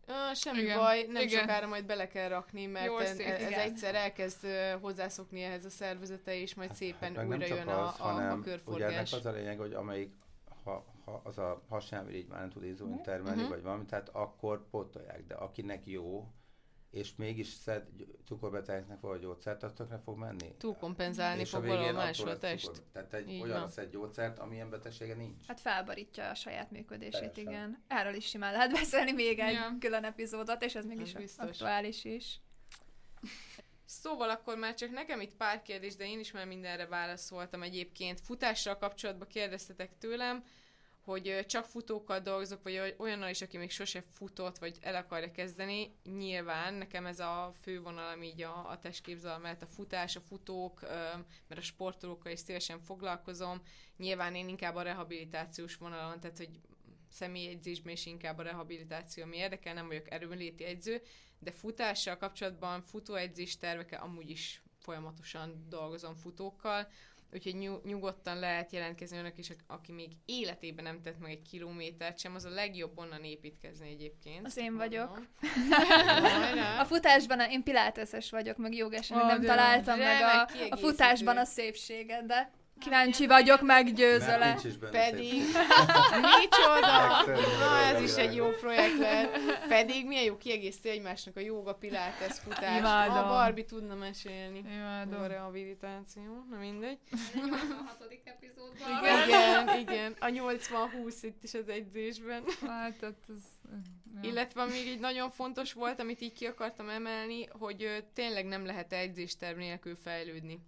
Ah, 0.08 0.34
semmi 0.36 0.62
Igen, 0.62 0.78
baj, 0.78 1.06
nem 1.10 1.22
igen. 1.24 1.40
sokára 1.40 1.68
majd 1.68 1.86
bele 1.86 2.08
kell 2.08 2.30
rakni, 2.30 2.66
mert 2.66 2.86
Jól 2.86 3.02
ez, 3.04 3.20
igen. 3.20 3.54
egyszer 3.54 3.96
elkezd 3.96 4.48
hozzászokni 4.82 5.42
ehhez 5.44 5.66
a 5.66 5.70
szervezete, 5.70 6.36
és 6.36 6.56
majd 6.56 6.74
szépen 6.74 7.16
Hát 7.16 7.26
újra 7.26 7.46
jön 7.46 7.68
a, 7.68 7.82
az, 7.88 7.96
a, 8.00 8.04
hanem 8.04 8.16
a 8.16 8.20
ugye 8.20 8.30
ennek 8.30 8.44
körforgás. 8.44 9.14
az 9.14 9.26
a 9.26 9.32
lényeg, 9.32 9.58
hogy 9.58 9.74
amelyik 9.74 10.14
ha, 10.64 10.86
ha 11.06 11.22
az 11.24 11.38
a 11.38 11.62
hasnyálmirigy 11.70 12.28
már 12.28 12.40
nem 12.40 12.50
tud 12.50 12.64
inzulin 12.64 13.02
termelni, 13.02 13.30
Mhm. 13.30 13.40
uh-huh. 13.40 13.50
vagy 13.56 13.64
valami, 13.64 13.86
tehát 13.86 14.10
akkor 14.10 14.70
pótolják, 14.70 15.26
de 15.28 15.34
akinek 15.36 15.86
jó, 15.88 16.28
és 16.92 17.16
mégis 17.16 17.48
szed 17.48 17.84
cukorbetegeknek 18.26 19.00
valahogy 19.00 19.22
gyógyszert, 19.24 19.64
az 19.64 19.72
tökre 19.76 19.98
fog 20.04 20.18
menni. 20.18 20.56
Túl 20.58 20.76
kompenzálni 20.76 21.42
És 21.42 21.50
fog 21.50 21.66
valahol 21.66 21.92
máshol 21.92 22.28
a 22.30 22.38
test. 22.38 22.66
cukor- 22.66 22.82
Tehát 22.94 23.14
egy 23.14 23.30
Így 23.30 23.42
olyan 23.42 23.60
van. 23.60 23.70
szed 23.70 23.92
gyógyszert, 23.92 24.40
amilyen 24.40 24.70
betegsége 24.70 25.16
nincs. 25.16 25.46
Hát 25.48 25.60
felbarítja 25.60 26.30
a 26.30 26.34
saját 26.36 26.72
működését, 26.72 27.12
Teljesen. 27.32 27.48
igen. 27.54 27.84
Erről 27.88 28.14
is 28.14 28.26
simán 28.26 28.52
lehet 28.54 28.72
beszélni 28.72 29.12
még 29.12 29.40
egy 29.40 29.54
Ja. 29.54 29.76
külön 29.80 30.04
epizódot, 30.04 30.64
és 30.64 30.76
ez 30.76 30.86
mégis 30.86 31.14
Az 31.14 31.22
biztos. 31.22 31.46
aktuális 31.50 32.04
is. 32.06 32.40
Szóval 33.86 34.30
akkor 34.30 34.58
már 34.58 34.74
csak 34.74 34.92
nekem 34.92 35.22
itt 35.22 35.36
pár 35.36 35.62
kérdés, 35.62 35.96
de 35.96 36.06
én 36.06 36.20
is 36.20 36.32
már 36.32 36.48
mindenre 36.48 36.86
válaszoltam 36.86 37.64
egyébként. 37.64 38.22
Futással 38.22 38.78
kapcsolatban 38.78 39.28
kérdeztetek 39.28 39.98
tőlem, 39.98 40.44
hogy 41.04 41.46
csak 41.48 41.66
futókkal 41.66 42.20
dolgozok, 42.20 42.64
vagy 42.64 42.78
oly- 42.78 42.96
olyannal 42.98 43.30
is, 43.30 43.42
aki 43.42 43.58
még 43.58 43.72
sose 43.72 44.02
futott, 44.02 44.58
vagy 44.58 44.78
el 44.82 44.96
akarja 44.96 45.32
kezdeni. 45.32 45.96
Nyilván 46.04 46.74
nekem 46.74 47.06
ez 47.06 47.20
a 47.20 47.52
fő 47.62 47.82
vonalam 47.82 48.24
így 48.24 48.42
a, 48.42 48.70
a 48.70 48.80
testképzalam 48.80 49.42
mellett 49.42 49.62
a 49.62 49.68
futás, 49.68 50.16
a 50.16 50.22
futók, 50.22 50.82
mert 51.48 51.62
a 51.62 51.62
sportolókkal 51.62 52.32
is 52.32 52.40
szívesen 52.40 52.80
foglalkozom. 52.80 53.62
Nyilván 53.98 54.36
én 54.36 54.50
inkább 54.50 54.76
a 54.76 54.82
rehabilitációs 54.82 55.76
vonalon, 55.76 56.20
tehát 56.20 56.38
hogy 56.38 56.60
személyegyzésben 57.12 57.94
is 57.94 58.06
inkább 58.06 58.38
a 58.38 58.44
rehabilitáció 58.44 59.24
ami 59.24 59.38
érdekel, 59.38 59.74
nem 59.74 59.88
vagyok 59.88 60.12
erőnléti 60.12 60.64
edző, 60.64 61.02
de 61.40 61.52
futással 61.52 62.18
kapcsolatban 62.18 62.82
futóedzés 62.82 63.58
tervekkel 63.58 64.02
amúgy 64.02 64.30
is 64.30 64.62
folyamatosan 64.80 65.66
dolgozom 65.70 66.16
futókkal. 66.16 66.88
Úgyhogy 67.34 67.56
nyug- 67.56 67.86
nyugodtan 67.86 68.40
lehet 68.40 68.72
jelentkezni 68.72 69.18
önök 69.18 69.38
is, 69.38 69.52
aki 69.68 69.92
még 69.92 70.12
életében 70.26 70.84
nem 70.84 71.02
tett 71.02 71.20
meg 71.20 71.32
egy 71.32 71.42
kilométert 71.42 72.20
sem, 72.20 72.36
az 72.36 72.46
a 72.46 72.50
legjobb 72.50 72.98
onnan 72.98 73.24
építkezni 73.24 73.90
egyébként. 73.90 74.46
Az 74.46 74.58
én 74.58 74.76
vagyok. 74.76 75.20
A 76.80 76.86
futásban 76.86 77.40
én 77.40 77.64
pilateses 77.64 78.30
vagyok, 78.30 78.58
meg 78.58 78.74
jogesen, 78.74 79.18
még 79.18 79.26
nem 79.26 79.42
de 79.42 79.48
találtam 79.48 79.98
meg 79.98 80.22
a, 80.22 80.48
a 80.70 80.78
futásban 80.78 81.38
a 81.38 81.46
szépséget, 81.46 82.26
de 82.26 82.52
kíváncsi 82.82 83.28
vagyok, 83.28 83.62
meggyőzöl 83.62 84.38
Mert 84.38 84.64
nincs 84.64 84.64
is 84.64 84.78
benne 84.78 84.92
Pedig, 84.92 85.44
micsoda! 86.40 87.26
Na, 87.60 87.78
ez 87.78 88.02
is 88.02 88.16
a 88.16 88.20
egy 88.20 88.36
jó 88.36 88.50
projekt 88.50 88.98
lehet. 88.98 89.38
Pedig 89.68 90.08
milyen 90.08 90.24
jó 90.24 90.38
kiegészítő 90.38 90.90
egymásnak 90.90 91.36
a 91.36 91.40
jóga, 91.40 91.74
pilates, 91.74 92.40
futás. 92.40 92.78
Imádom. 92.78 93.18
A 93.18 93.28
Barbie 93.28 93.66
tudna 93.66 93.96
mesélni. 93.96 94.64
Imádom. 94.74 95.22
A 95.22 95.28
rehabilitáció, 95.28 96.46
na 96.50 96.58
mindegy. 96.58 96.98
86. 97.34 98.20
epizódban. 98.24 99.28
Igen, 99.28 99.80
igen. 99.80 100.16
A 100.20 100.26
80-20 100.26 101.16
itt 101.22 101.44
is 101.44 101.54
az 101.54 101.70
edzésben. 101.70 102.44
Hát, 102.68 103.00
tehát 103.00 103.16
ez... 103.30 103.44
Ja. 104.22 104.30
Illetve 104.30 104.66
még 104.66 104.88
egy 104.88 105.00
nagyon 105.00 105.30
fontos 105.30 105.74
volt, 105.74 106.00
amit 106.00 106.22
így 106.22 106.34
ki 106.34 106.46
akartam 106.46 106.90
emelni, 106.90 107.48
hogy 107.48 107.84
ö, 107.84 107.98
tényleg 108.14 108.46
nem 108.46 108.66
lehet 108.66 108.94
edzésterv 108.94 109.58
nélkül 109.58 109.96
fejlődni. 109.96 110.60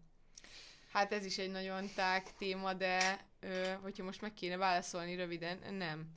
Hát 0.93 1.13
ez 1.13 1.25
is 1.25 1.37
egy 1.37 1.51
nagyon 1.51 1.89
tág 1.95 2.35
téma, 2.37 2.73
de 2.73 3.25
ö, 3.39 3.71
hogyha 3.81 4.03
most 4.03 4.21
meg 4.21 4.33
kéne 4.33 4.57
válaszolni 4.57 5.15
röviden, 5.15 5.73
nem. 5.73 6.07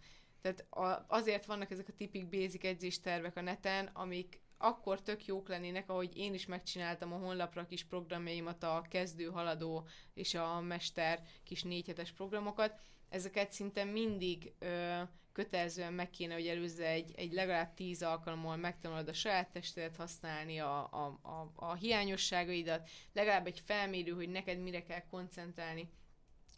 Tehát 0.40 0.66
a, 0.70 1.04
azért 1.08 1.46
vannak 1.46 1.70
ezek 1.70 1.88
a 1.88 1.92
tipik 1.96 2.28
basic 2.28 2.64
edzéstervek 2.64 3.36
a 3.36 3.40
neten, 3.40 3.86
amik 3.92 4.40
akkor 4.58 5.02
tök 5.02 5.26
jók 5.26 5.48
lennének, 5.48 5.90
ahogy 5.90 6.16
én 6.16 6.34
is 6.34 6.46
megcsináltam 6.46 7.12
a 7.12 7.16
honlapra 7.16 7.66
kis 7.66 7.84
programjaimat, 7.84 8.62
a 8.62 8.84
kezdő, 8.90 9.24
haladó 9.24 9.86
és 10.14 10.34
a 10.34 10.60
mester 10.60 11.22
kis 11.44 11.62
négyhetes 11.62 12.12
programokat. 12.12 12.80
Ezeket 13.08 13.52
szinte 13.52 13.84
mindig 13.84 14.52
ö, 14.58 15.00
kötelezően 15.36 15.92
meg 15.92 16.10
kéne, 16.10 16.34
hogy 16.34 16.46
előzze 16.46 16.86
egy, 16.86 17.12
egy 17.16 17.32
legalább 17.32 17.74
tíz 17.74 18.02
alkalommal 18.02 18.56
megtanulod 18.56 19.08
a 19.08 19.12
saját 19.12 19.52
testedet 19.52 19.96
használni, 19.96 20.58
a, 20.58 20.78
a, 20.78 21.18
a, 21.22 21.52
a 21.54 21.74
hiányosságaidat, 21.74 22.88
legalább 23.12 23.46
egy 23.46 23.60
felmérő, 23.64 24.12
hogy 24.12 24.28
neked 24.28 24.58
mire 24.58 24.82
kell 24.82 25.06
koncentrálni. 25.10 25.88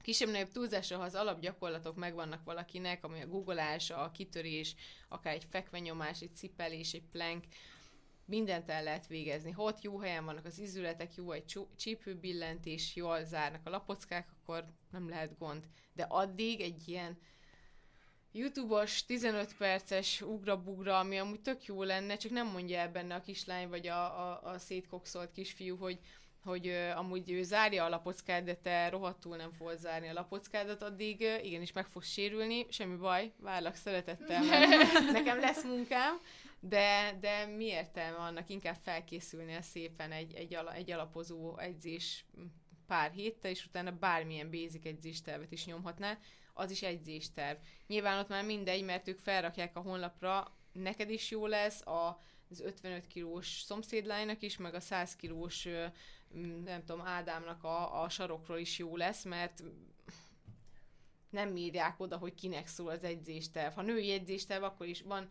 Kisebb-nagyobb 0.03 0.51
túlzásra, 0.51 0.97
ha 0.97 1.03
az 1.03 1.15
alapgyakorlatok 1.15 1.97
megvannak 1.97 2.45
valakinek, 2.45 3.05
ami 3.05 3.21
a 3.21 3.27
googolás, 3.27 3.91
a 3.91 4.11
kitörés, 4.11 4.75
akár 5.09 5.35
egy 5.35 5.47
fekvenyomás, 5.51 6.21
egy 6.21 6.35
cipelés, 6.35 6.93
egy 6.93 7.09
plank, 7.13 7.45
mindent 8.25 8.71
el 8.71 8.83
lehet 8.83 9.07
végezni. 9.07 9.51
Ha 9.51 9.63
ott 9.63 9.83
jó 9.83 9.99
helyen 9.99 10.25
vannak 10.25 10.45
az 10.45 10.59
izületek, 10.59 11.15
jó 11.15 11.33
egy 11.33 11.59
csípőbillentés, 11.77 12.97
jól 12.97 13.25
zárnak 13.25 13.67
a 13.67 13.71
lapockák, 13.71 14.29
akkor 14.41 14.65
nem 14.91 15.09
lehet 15.09 15.39
gond. 15.39 15.69
De 15.93 16.03
addig 16.03 16.61
egy 16.61 16.89
ilyen 16.89 17.19
YouTube-os 18.33 19.05
15 19.05 19.57
perces 19.57 20.21
ugra-bugra, 20.21 20.99
ami 20.99 21.19
amúgy 21.19 21.41
tök 21.41 21.65
jó 21.65 21.83
lenne, 21.83 22.17
csak 22.17 22.33
nem 22.33 22.47
mondja 22.47 22.79
el 22.79 22.91
benne 22.91 23.15
a 23.15 23.21
kislány 23.21 23.69
vagy 23.69 23.87
a, 23.87 24.31
a, 24.31 24.41
a 24.43 24.59
szétkokszolt 24.59 25.33
kisfiú, 25.33 25.77
hogy 25.77 25.99
hogy 26.45 26.67
ö, 26.67 26.91
amúgy 26.91 27.31
ő 27.31 27.43
zárja 27.43 27.85
a 27.85 27.89
lapockát, 27.89 28.45
de 28.45 28.55
te 28.55 28.89
rohadtul 28.89 29.37
nem 29.37 29.53
fogod 29.53 29.79
zárni 29.79 30.09
a 30.09 30.13
lapockádat, 30.13 30.83
addig 30.83 31.21
ö, 31.21 31.39
igenis 31.39 31.73
meg 31.73 31.87
fogsz 31.87 32.09
sérülni, 32.09 32.67
semmi 32.71 32.97
baj, 32.97 33.33
várlak 33.37 33.75
szeretettel, 33.75 34.45
mert 34.45 35.11
nekem 35.13 35.41
lesz 35.41 35.65
munkám, 35.65 36.21
de, 36.61 37.17
de 37.21 37.47
mi 37.47 37.65
értelme 37.65 38.17
annak, 38.17 38.49
inkább 38.51 38.77
felkészülnél 38.83 39.63
szépen 39.63 40.13
egy, 40.13 40.35
egy, 40.35 40.55
ala, 40.55 40.75
egy 40.75 40.91
alapozó 40.91 41.59
edzés 41.59 42.25
pár 42.87 43.11
héttel, 43.11 43.51
és 43.51 43.67
utána 43.67 43.91
bármilyen 43.91 44.51
basic 44.51 44.87
edzéstervet 44.87 45.53
is 45.53 45.67
nyomhatnál, 45.67 46.19
az 46.59 46.71
is 46.71 46.83
edzésterv. 46.83 47.59
Nyilván 47.87 48.19
ott 48.19 48.29
már 48.29 48.45
mindegy, 48.45 48.85
mert 48.85 49.09
ők 49.09 49.19
felrakják 49.19 49.77
a 49.77 49.81
honlapra, 49.81 50.57
neked 50.73 51.11
is 51.11 51.31
jó 51.31 51.47
lesz, 51.47 51.87
a, 51.87 52.21
az 52.51 52.61
55 52.61 53.07
kilós 53.07 53.61
szomszédlánynak 53.61 54.43
is, 54.43 54.57
meg 54.57 54.75
a 54.75 54.81
100 54.81 55.17
kilós, 55.17 55.69
nem 56.65 56.85
tudom, 56.85 57.07
Ádámnak 57.07 57.65
a, 57.65 58.03
a 58.03 58.09
sarokról 58.09 58.59
is 58.59 58.79
jó 58.79 58.97
lesz, 58.97 59.25
mert 59.25 59.63
nem 61.31 61.57
írják 61.57 62.01
oda, 62.01 62.17
hogy 62.17 62.35
kinek 62.35 62.67
szól 62.67 62.91
az 62.91 63.05
edzésterv. 63.05 63.75
Ha 63.75 63.83
női 63.83 64.13
edzésterv, 64.13 64.63
akkor 64.63 64.87
is 64.87 65.03
van 65.03 65.29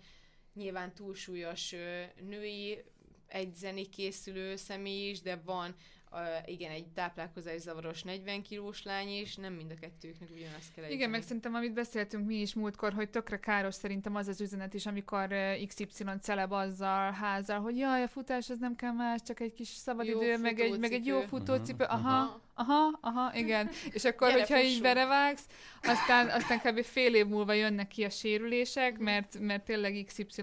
nyilván 0.53 0.93
túlsúlyos 0.93 1.75
női 2.21 2.83
egyzeni 3.27 3.89
készülő 3.89 4.55
személy 4.55 5.09
is, 5.09 5.21
de 5.21 5.35
van 5.35 5.75
uh, 6.11 6.19
igen, 6.45 6.71
egy 6.71 6.87
táplálkozás 6.87 7.59
zavaros 7.61 8.03
40 8.03 8.41
kilós 8.41 8.83
lány 8.83 9.09
is, 9.09 9.35
nem 9.35 9.53
mind 9.53 9.71
a 9.71 9.79
kettőknek 9.79 10.29
ugyanazt 10.31 10.73
kell 10.73 10.89
Igen, 10.89 11.09
meg 11.09 11.21
szerintem, 11.21 11.53
amit 11.53 11.73
beszéltünk 11.73 12.25
mi 12.25 12.35
is 12.35 12.53
múltkor, 12.53 12.93
hogy 12.93 13.09
tökre 13.09 13.39
káros 13.39 13.75
szerintem 13.75 14.15
az 14.15 14.27
az 14.27 14.41
üzenet 14.41 14.73
is, 14.73 14.85
amikor 14.85 15.27
XY 15.67 15.85
celeb 16.21 16.51
azzal 16.51 17.11
házal, 17.11 17.59
hogy 17.59 17.77
jaj, 17.77 18.03
a 18.03 18.07
futás 18.07 18.49
az 18.49 18.57
nem 18.59 18.75
kell 18.75 18.91
más, 18.91 19.21
csak 19.21 19.39
egy 19.39 19.53
kis 19.53 19.67
szabadidő, 19.67 20.37
meg 20.37 20.59
egy, 20.59 20.79
meg 20.79 20.91
egy 20.91 21.05
jó 21.05 21.21
futócipő. 21.21 21.83
Mhm, 21.83 21.93
Aha, 21.93 22.41
aha, 22.53 22.97
aha, 23.01 23.35
igen. 23.35 23.69
És 23.93 24.05
akkor, 24.05 24.27
Gyere, 24.27 24.39
hogyha 24.39 24.57
így 24.57 24.63
fussunk. 24.63 24.83
berevágsz, 24.83 25.45
aztán, 25.81 26.29
aztán 26.29 26.59
kb. 26.59 26.83
fél 26.83 27.15
év 27.15 27.27
múlva 27.27 27.53
jönnek 27.53 27.87
ki 27.87 28.03
a 28.03 28.09
sérülések, 28.09 28.97
mert, 28.97 29.39
mert 29.39 29.63
tényleg 29.63 30.03
XY 30.05 30.41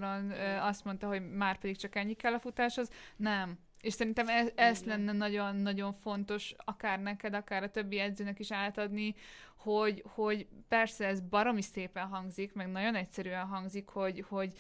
azt 0.61 0.85
mondta, 0.85 1.07
hogy 1.07 1.31
már 1.31 1.59
pedig 1.59 1.77
csak 1.77 1.97
ennyi 1.97 2.15
kell 2.15 2.33
a 2.33 2.39
futáshoz. 2.39 2.89
Nem. 3.17 3.59
És 3.85 3.93
szerintem 3.93 4.29
ez, 4.29 4.49
ez 4.55 4.79
Így 4.81 4.87
van. 4.87 4.97
lenne 4.99 5.13
nagyon-nagyon 5.13 5.93
fontos, 5.93 6.55
akár 6.57 7.01
neked, 7.01 7.35
akár 7.35 7.63
a 7.63 7.71
többi 7.71 7.99
edzőnek 7.99 8.39
is 8.39 8.53
átadni, 8.53 9.15
hogy, 9.65 10.05
hogy 10.15 10.47
persze 10.69 11.07
ez 11.07 11.21
baromi 11.21 11.63
szépen 11.63 12.07
hangzik, 12.07 12.53
meg 12.53 12.71
nagyon 12.71 12.95
egyszerűen 12.95 13.47
hangzik, 13.47 13.89
hogy, 13.89 14.25
hogy 14.29 14.53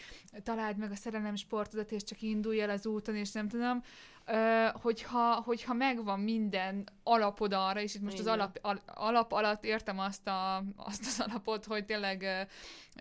találd 0.42 0.76
meg 0.76 0.90
a 0.90 0.96
szerelem 0.96 1.34
sportodat, 1.34 1.92
és 1.92 2.04
csak 2.04 2.22
indulj 2.22 2.60
el 2.60 2.70
az 2.70 2.86
úton, 2.86 3.16
és 3.16 3.32
nem 3.32 3.48
tudom, 3.48 3.82
Ö, 4.26 4.66
hogyha, 4.72 5.34
hogyha 5.34 5.72
megvan 5.72 6.20
minden 6.20 6.88
alapod 7.02 7.52
arra, 7.52 7.80
és 7.80 7.94
itt 7.94 8.02
most 8.02 8.18
az 8.18 8.26
Igen. 8.26 8.32
alap, 8.32 8.58
al, 8.62 8.80
alap 8.86 9.32
alatt 9.32 9.64
értem 9.64 9.98
azt, 9.98 10.28
a, 10.28 10.64
azt 10.76 11.06
az 11.06 11.24
alapot, 11.28 11.64
hogy 11.64 11.84
tényleg 11.84 12.22
ö, 12.22 12.40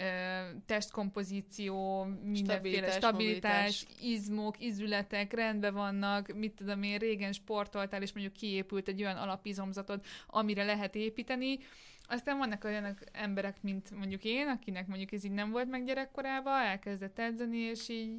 ö, 0.04 0.50
testkompozíció, 0.66 2.04
mindenféle 2.24 2.92
Stabilitás, 2.92 2.96
stabilitás, 2.96 3.86
izmok, 4.02 4.60
izületek 4.60 5.34
rendben 5.34 5.74
vannak, 5.74 6.34
mit 6.36 6.54
tudom 6.54 6.84
én, 6.84 6.98
régen 6.98 7.32
sportoltál, 7.32 8.02
és 8.02 8.14
mondjuk 8.14 8.36
kiépült 8.36 8.88
egy 8.88 9.02
olyan 9.02 9.18
alapizomzatod, 9.18 10.02
amire 10.28 10.64
lehet 10.64 10.96
építeni, 10.96 11.60
aztán 12.08 12.38
vannak 12.38 12.64
olyan 12.64 12.98
emberek, 13.12 13.62
mint 13.62 13.92
mondjuk 13.92 14.24
én, 14.24 14.48
akinek 14.48 14.88
mondjuk 14.88 15.12
ez 15.12 15.24
így 15.24 15.32
nem 15.32 15.52
volt 15.52 15.70
meg 15.70 15.86
gyerekkorában, 15.86 16.62
elkezdett 16.62 17.20
edzeni, 17.20 17.58
és 17.58 17.90
így 17.90 18.18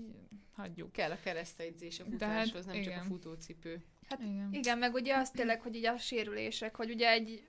hagyjuk. 0.57 0.93
Kell 0.93 1.11
a 1.11 1.19
keresztegyzés 1.23 2.01
a 2.01 2.05
futáshoz, 2.05 2.67
nem 2.67 2.75
csak 2.75 2.93
a 2.93 2.95
igen. 2.95 3.05
futócipő. 3.05 3.85
Hát 4.09 4.21
Igen. 4.21 4.49
Igen, 4.53 4.79
meg 4.79 4.95
ugye 4.95 5.17
az 5.17 5.31
tényleg, 5.31 5.61
hogy 5.61 5.75
így 5.75 5.87
a 5.87 5.97
sérülések, 5.99 6.77
hogy 6.77 6.91
ugye 6.91 7.09
egy 7.09 7.49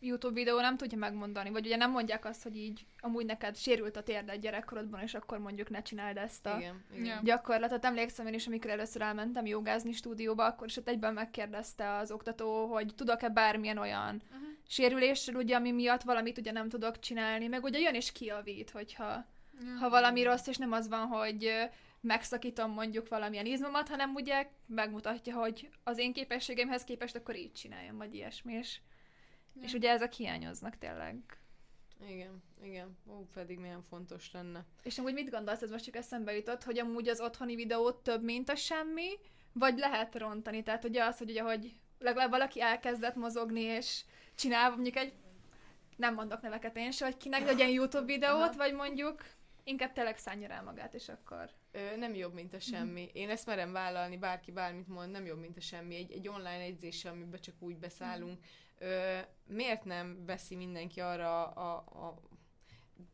YouTube 0.00 0.34
videó 0.34 0.60
nem 0.60 0.76
tudja 0.76 0.98
megmondani, 0.98 1.50
vagy 1.50 1.66
ugye 1.66 1.76
nem 1.76 1.90
mondják 1.90 2.24
azt, 2.24 2.42
hogy 2.42 2.56
így 2.56 2.86
amúgy 2.98 3.26
neked 3.26 3.56
sérült 3.56 3.96
a 3.96 4.02
térded 4.02 4.40
gyerekkorodban, 4.40 5.00
és 5.00 5.14
akkor 5.14 5.38
mondjuk 5.38 5.70
ne 5.70 5.82
csináld 5.82 6.16
ezt 6.16 6.46
a 6.46 6.56
Igen, 6.58 6.84
igen. 6.94 7.20
Gyakorlatot. 7.24 7.84
Emlékszem 7.84 8.26
én 8.26 8.34
is, 8.34 8.46
amikor 8.46 8.70
először 8.70 9.02
elmentem 9.02 9.46
jogázni 9.46 9.92
stúdióba, 9.92 10.44
akkor 10.44 10.66
is 10.66 10.76
ott 10.76 10.88
egyben 10.88 11.14
megkérdezte 11.14 11.96
az 11.96 12.10
oktató, 12.10 12.66
hogy 12.66 12.94
tudok-e 12.94 13.28
bármilyen 13.28 13.78
olyan 13.78 14.22
Mhm. 14.30 14.43
Sérülésről, 14.66 15.36
ugye, 15.42 15.56
ami 15.56 15.70
miatt 15.70 16.02
valamit 16.02 16.38
ugye 16.38 16.52
nem 16.52 16.68
tudok 16.68 16.98
csinálni, 16.98 17.46
meg 17.46 17.64
ugye 17.64 17.78
jön 17.78 17.94
és 17.94 18.12
kijavít, 18.12 18.70
hogyha 18.70 19.32
Ja. 19.62 19.76
ha 19.78 19.88
valami 19.88 20.22
rossz, 20.22 20.46
és 20.46 20.56
nem 20.56 20.72
az 20.72 20.88
van, 20.88 21.06
hogy 21.06 21.52
megszakítom 22.00 22.70
mondjuk 22.70 23.08
valamilyen 23.08 23.46
izmomat, 23.46 23.88
hanem 23.88 24.14
ugye 24.14 24.48
megmutatja, 24.66 25.34
hogy 25.34 25.68
az 25.84 25.98
én 25.98 26.12
képességemhez 26.12 26.84
képest 26.84 27.16
akkor 27.16 27.36
így 27.36 27.52
csináljam, 27.52 27.96
vagy 27.96 28.14
ilyesmi, 28.14 28.52
és, 28.52 28.80
és 29.60 29.72
ugye 29.72 29.90
ezek 29.90 30.12
hiányoznak 30.12 30.78
tényleg. 30.78 31.16
Igen, 32.08 32.42
igen. 32.62 32.98
Ó, 33.10 33.26
pedig 33.32 33.58
milyen 33.58 33.82
fontos 33.82 34.30
lenne. 34.32 34.64
És 34.82 34.98
amúgy 34.98 35.12
mit 35.12 35.30
gondolsz, 35.30 35.62
ez 35.62 35.70
most 35.70 35.84
csak 35.84 35.96
eszembe 35.96 36.36
jutott, 36.36 36.64
hogy 36.64 36.78
amúgy 36.78 37.08
az 37.08 37.20
otthoni 37.20 37.54
videó 37.54 37.90
több, 37.90 38.22
mint 38.22 38.48
a 38.48 38.54
semmi, 38.54 39.10
vagy 39.52 39.78
lehet 39.78 40.18
rontani? 40.18 40.62
Tehát 40.62 40.84
ugye 40.84 41.04
az, 41.04 41.18
hogy 41.18 41.30
ugye, 41.30 41.42
hogy 41.42 41.74
legalább 41.98 42.30
valaki 42.30 42.60
elkezdett 42.60 43.14
mozogni, 43.14 43.60
és 43.60 44.04
csinál 44.34 44.70
mondjuk 44.70 44.96
egy, 44.96 45.12
nem 45.96 46.14
mondok 46.14 46.40
neveket 46.40 46.76
én 46.76 46.90
se, 46.90 47.04
hogy 47.04 47.16
kinek 47.16 47.44
legyen 47.44 47.68
YouTube 47.68 48.04
videót, 48.04 48.40
Aha. 48.40 48.56
vagy 48.56 48.74
mondjuk 48.74 49.24
inkább 49.64 49.92
tényleg 49.92 50.18
szánja 50.18 50.48
rá 50.48 50.60
magát, 50.60 50.94
és 50.94 51.08
akkor... 51.08 51.50
Ö, 51.72 51.96
nem 51.96 52.14
jobb, 52.14 52.34
mint 52.34 52.54
a 52.54 52.60
semmi. 52.60 53.10
Én 53.12 53.30
ezt 53.30 53.46
merem 53.46 53.72
vállalni, 53.72 54.16
bárki 54.16 54.50
bármit 54.50 54.88
mond, 54.88 55.10
nem 55.10 55.24
jobb, 55.24 55.40
mint 55.40 55.56
a 55.56 55.60
semmi. 55.60 55.94
Egy, 55.94 56.12
egy 56.12 56.28
online 56.28 56.64
edzéssel, 56.64 57.12
amiben 57.12 57.40
csak 57.40 57.54
úgy 57.58 57.76
beszállunk. 57.76 58.38
Ö, 58.78 59.18
miért 59.46 59.84
nem 59.84 60.24
veszi 60.26 60.54
mindenki 60.54 61.00
arra 61.00 61.46
a, 61.46 61.76
a 61.76 62.20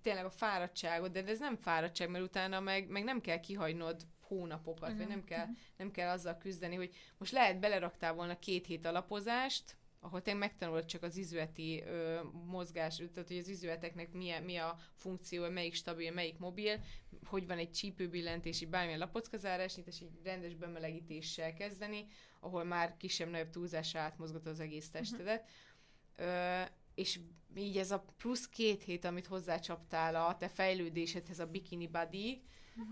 tényleg 0.02 0.24
a 0.24 0.30
fáradtságot, 0.30 1.12
de 1.12 1.24
ez 1.26 1.38
nem 1.38 1.56
fáradtság, 1.56 2.10
mert 2.10 2.24
utána 2.24 2.60
meg, 2.60 2.88
meg 2.88 3.04
nem 3.04 3.20
kell 3.20 3.40
kihagynod 3.40 4.06
hónapokat, 4.20 4.88
vagy 4.88 4.94
Igen. 4.94 5.08
nem 5.08 5.24
kell, 5.24 5.46
nem 5.76 5.90
kell 5.90 6.10
azzal 6.10 6.36
küzdeni, 6.36 6.76
hogy 6.76 6.94
most 7.18 7.32
lehet 7.32 7.60
beleraktál 7.60 8.14
volna 8.14 8.38
két 8.38 8.66
hét 8.66 8.86
alapozást, 8.86 9.76
ahol 10.00 10.22
te 10.22 10.34
megtanulod 10.34 10.84
csak 10.84 11.02
az 11.02 11.16
izületi 11.16 11.82
ö, 11.82 12.20
mozgás, 12.46 12.96
tehát 12.96 13.28
hogy 13.28 13.38
az 13.38 13.48
izületeknek 13.48 14.12
milyen, 14.12 14.42
mi 14.42 14.56
a 14.56 14.78
funkció, 14.94 15.48
melyik 15.48 15.74
stabil, 15.74 16.12
melyik 16.12 16.38
mobil, 16.38 16.80
hogy 17.24 17.46
van 17.46 17.58
egy 17.58 17.70
csípőbillentési, 17.70 18.66
bármilyen 18.66 18.98
lapockazárás, 18.98 19.76
és 19.86 20.00
egy 20.00 20.20
rendes 20.24 20.54
bemelegítéssel 20.54 21.52
kezdeni, 21.52 22.06
ahol 22.40 22.64
már 22.64 22.96
kisebb-nagyobb 22.96 23.50
túlzásra 23.50 24.00
átmozgat 24.00 24.46
az 24.46 24.60
egész 24.60 24.90
testedet. 24.90 25.48
Uh-huh. 26.18 26.34
Ö, 26.34 26.62
és 26.94 27.20
így 27.56 27.76
ez 27.76 27.90
a 27.90 28.04
plusz 28.16 28.48
két 28.48 28.82
hét, 28.82 29.04
amit 29.04 29.26
hozzácsaptál 29.26 30.14
a 30.26 30.36
te 30.36 30.48
fejlődésedhez 30.48 31.38
a 31.38 31.46
bikini 31.46 31.86
body. 31.86 32.42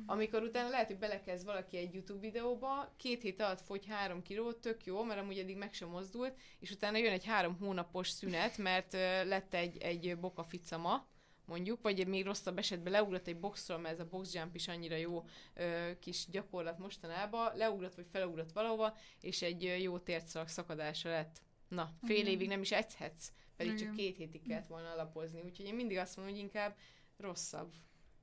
Amikor 0.07 0.43
utána 0.43 0.69
lehet, 0.69 0.87
hogy 0.87 0.99
belekezd 0.99 1.45
valaki 1.45 1.77
egy 1.77 1.95
YouTube 1.95 2.21
videóba, 2.21 2.95
két 2.97 3.23
hét 3.23 3.41
alatt 3.41 3.61
fogy 3.61 3.87
három 3.87 4.23
kilót, 4.23 4.57
tök 4.57 4.85
jó, 4.85 5.03
mert 5.03 5.21
amúgy 5.21 5.39
eddig 5.39 5.57
meg 5.57 5.73
sem 5.73 5.89
mozdult, 5.89 6.39
és 6.59 6.71
utána 6.71 6.97
jön 6.97 7.13
egy 7.13 7.25
három 7.25 7.57
hónapos 7.59 8.09
szünet, 8.09 8.59
mert 8.59 8.93
lett 9.25 9.55
egy, 9.55 9.77
egy 9.79 10.19
bokaficama, 10.19 11.07
mondjuk, 11.49 11.83
vagy 11.83 12.07
még 12.07 12.25
rosszabb 12.25 12.59
esetben 12.59 12.93
leugrott 12.93 13.27
egy 13.27 13.39
boxról, 13.39 13.79
mert 13.79 13.95
ez 13.95 14.01
a 14.01 14.09
box 14.09 14.35
jump 14.35 14.55
is 14.55 14.69
annyira 14.69 14.97
jó 14.97 15.25
ö, 15.55 15.91
kis 16.01 16.27
gyakorlat 16.31 16.79
mostanában, 16.79 17.57
leugrott 17.57 17.95
vagy 17.95 18.07
felugrott 18.13 18.53
valahova, 18.53 18.97
és 19.21 19.43
egy 19.43 19.81
jó 19.83 19.99
tércalak 19.99 20.49
szakadása 20.49 21.09
lett. 21.09 21.41
Na, 21.69 21.93
fél 22.03 22.23
mm. 22.23 22.27
évig 22.27 22.49
nem 22.49 22.61
is 22.61 22.73
egyhetsz, 22.73 23.33
pedig 23.57 23.73
Igen. 23.73 23.87
csak 23.87 23.97
két 23.97 24.17
hétig 24.17 24.43
kellett 24.47 24.67
volna 24.67 24.91
alapozni, 24.91 25.41
úgyhogy 25.45 25.67
én 25.67 25.75
mindig 25.75 25.97
azt 25.97 26.17
mondom, 26.17 26.35
hogy 26.35 26.43
inkább 26.43 26.77
rosszabb. 27.17 27.73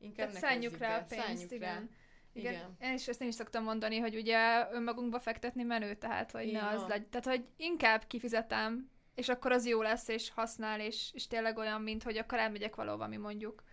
Inkább 0.05 0.27
Tehát 0.31 0.43
szálljuk 0.43 0.77
rá 0.77 0.97
a 0.97 1.03
pénzt, 1.03 1.51
igen. 1.51 1.89
Igen. 2.33 2.53
igen. 2.53 2.75
Én 2.79 2.93
is 2.93 3.07
ezt 3.07 3.21
én 3.21 3.27
is 3.27 3.35
szoktam 3.35 3.63
mondani, 3.63 3.97
hogy 3.97 4.15
ugye 4.15 4.67
önmagunkba 4.71 5.19
fektetni 5.19 5.63
menő, 5.63 5.95
tehát 5.95 6.31
hogy 6.31 6.47
Igen. 6.47 6.63
ne 6.63 6.69
az 6.69 6.87
legy. 6.87 7.07
Tehát, 7.07 7.25
hogy 7.25 7.45
inkább 7.57 8.07
kifizetem 8.07 8.89
és 9.15 9.29
akkor 9.29 9.51
az 9.51 9.65
jó 9.65 9.81
lesz, 9.81 10.07
és 10.07 10.29
használ, 10.29 10.79
és, 10.79 11.09
és 11.13 11.27
tényleg 11.27 11.57
olyan, 11.57 11.81
mint 11.81 12.03
hogy 12.03 12.17
akkor 12.17 12.37
elmegyek 12.37 12.75
valahova, 12.75 13.03
ami 13.03 13.17
mondjuk, 13.17 13.63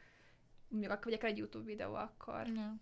még 0.68 0.90
akkor 0.90 1.24
egy 1.24 1.38
YouTube 1.38 1.64
videó, 1.64 1.94
akkor. 1.94 2.46
Ja. 2.46 2.74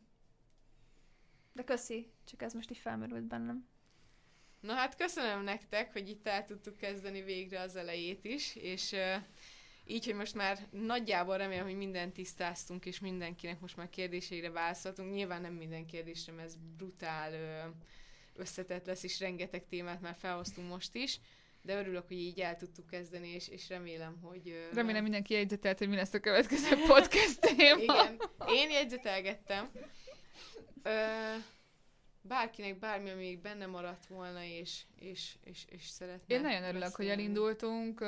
De 1.53 1.65
köszi, 1.65 2.13
csak 2.25 2.43
ez 2.43 2.53
most 2.53 2.71
így 2.71 2.79
felmerült 2.79 3.25
bennem. 3.25 3.69
Na 4.61 4.75
hát 4.75 4.97
köszönöm 4.97 5.43
nektek, 5.43 5.93
hogy 5.93 6.09
itt 6.09 6.27
el 6.27 6.45
tudtuk 6.45 6.77
kezdeni 6.77 7.23
végre 7.23 7.61
az 7.61 7.77
elejét 7.77 8.25
is, 8.25 8.57
és 8.57 8.93
uh, 8.93 9.23
így, 9.91 10.05
hogy 10.05 10.15
most 10.15 10.35
már 10.35 10.59
nagyjából 10.71 11.37
remélem, 11.37 11.65
hogy 11.65 11.77
mindent 11.77 12.13
tisztáztunk, 12.13 12.87
és 12.87 13.01
mindenkinek 13.01 13.61
most 13.61 13.77
már 13.77 13.89
kérdéseire 13.91 14.51
válaszoltunk. 14.51 15.13
Nyilván 15.13 15.41
nem 15.41 15.53
minden 15.53 15.87
kérdésre, 15.87 16.33
mert 16.33 16.49
ez 16.49 16.57
brutál 16.77 17.33
uh, 17.33 17.75
összetett 18.37 18.87
lesz, 18.87 19.03
és 19.03 19.21
rengeteg 19.21 19.67
témát 19.69 20.01
már 20.01 20.17
felhoztunk 20.19 20.69
most 20.69 20.95
is 20.95 21.21
de 21.63 21.79
örülök, 21.79 22.07
hogy 22.07 22.19
így 22.19 22.41
el 22.41 22.57
tudtuk 22.57 22.87
kezdeni, 22.87 23.29
és, 23.29 23.49
és 23.49 23.69
remélem, 23.69 24.19
hogy... 24.23 24.69
Remélem 24.73 25.03
mindenki 25.03 25.35
jegyzetelt, 25.35 25.79
hogy 25.79 25.89
mi 25.89 25.97
lesz 25.97 26.15
a 26.15 26.21
következő 26.21 26.77
podcast 26.87 27.41
téma. 27.41 27.83
Igen, 27.83 28.21
én 28.49 28.71
jegyzetelgettem. 28.71 29.71
Ö, 30.83 30.91
bárkinek 32.23 32.79
bármi, 32.79 33.11
ami 33.11 33.21
még 33.21 33.41
benne 33.41 33.67
maradt 33.67 34.07
volna, 34.07 34.45
és, 34.45 34.83
és, 34.95 35.37
és, 35.45 35.65
és 35.69 35.87
szeretne. 35.87 36.35
Én 36.35 36.41
nagyon 36.41 36.63
örülök, 36.63 36.81
beszélni. 36.81 37.11
hogy 37.11 37.21
elindultunk. 37.21 37.99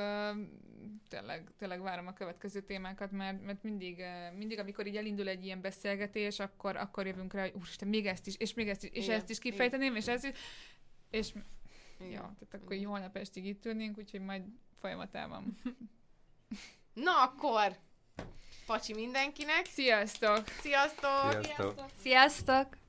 Tényleg, 1.08 1.50
tényleg 1.58 1.82
várom 1.82 2.06
a 2.06 2.12
következő 2.12 2.60
témákat, 2.60 3.10
mert, 3.10 3.44
mert 3.44 3.62
mindig, 3.62 4.04
mindig, 4.36 4.58
amikor 4.58 4.86
így 4.86 4.96
elindul 4.96 5.28
egy 5.28 5.44
ilyen 5.44 5.60
beszélgetés, 5.60 6.38
akkor, 6.38 6.76
akkor 6.76 7.06
jövünk 7.06 7.32
rá, 7.32 7.42
hogy 7.42 7.52
úristen, 7.54 7.88
még 7.88 8.06
ezt 8.06 8.26
is, 8.26 8.36
és 8.36 8.54
még 8.54 8.68
ezt 8.68 8.84
is, 8.84 8.90
és 8.92 9.04
Igen. 9.04 9.16
ezt 9.16 9.30
is 9.30 9.38
kifejteném, 9.38 9.96
és 9.96 10.06
ez 10.06 10.24
is, 10.24 10.32
és 11.10 11.32
igen. 11.98 12.10
Ja, 12.10 12.20
tehát 12.20 12.64
akkor 12.64 12.72
így 12.72 12.84
holnap 12.84 13.16
estig 13.16 13.44
itt 13.44 13.66
ülnénk, 13.66 13.98
úgyhogy 13.98 14.20
majd 14.20 14.42
folyamatában. 14.80 15.58
Na 16.94 17.22
akkor! 17.22 17.78
Pacsi 18.66 18.94
mindenkinek! 18.94 19.66
Sziasztok! 19.66 20.48
Sziasztok! 20.48 21.42
Sziasztok! 21.42 21.84
Sziasztok! 22.00 22.81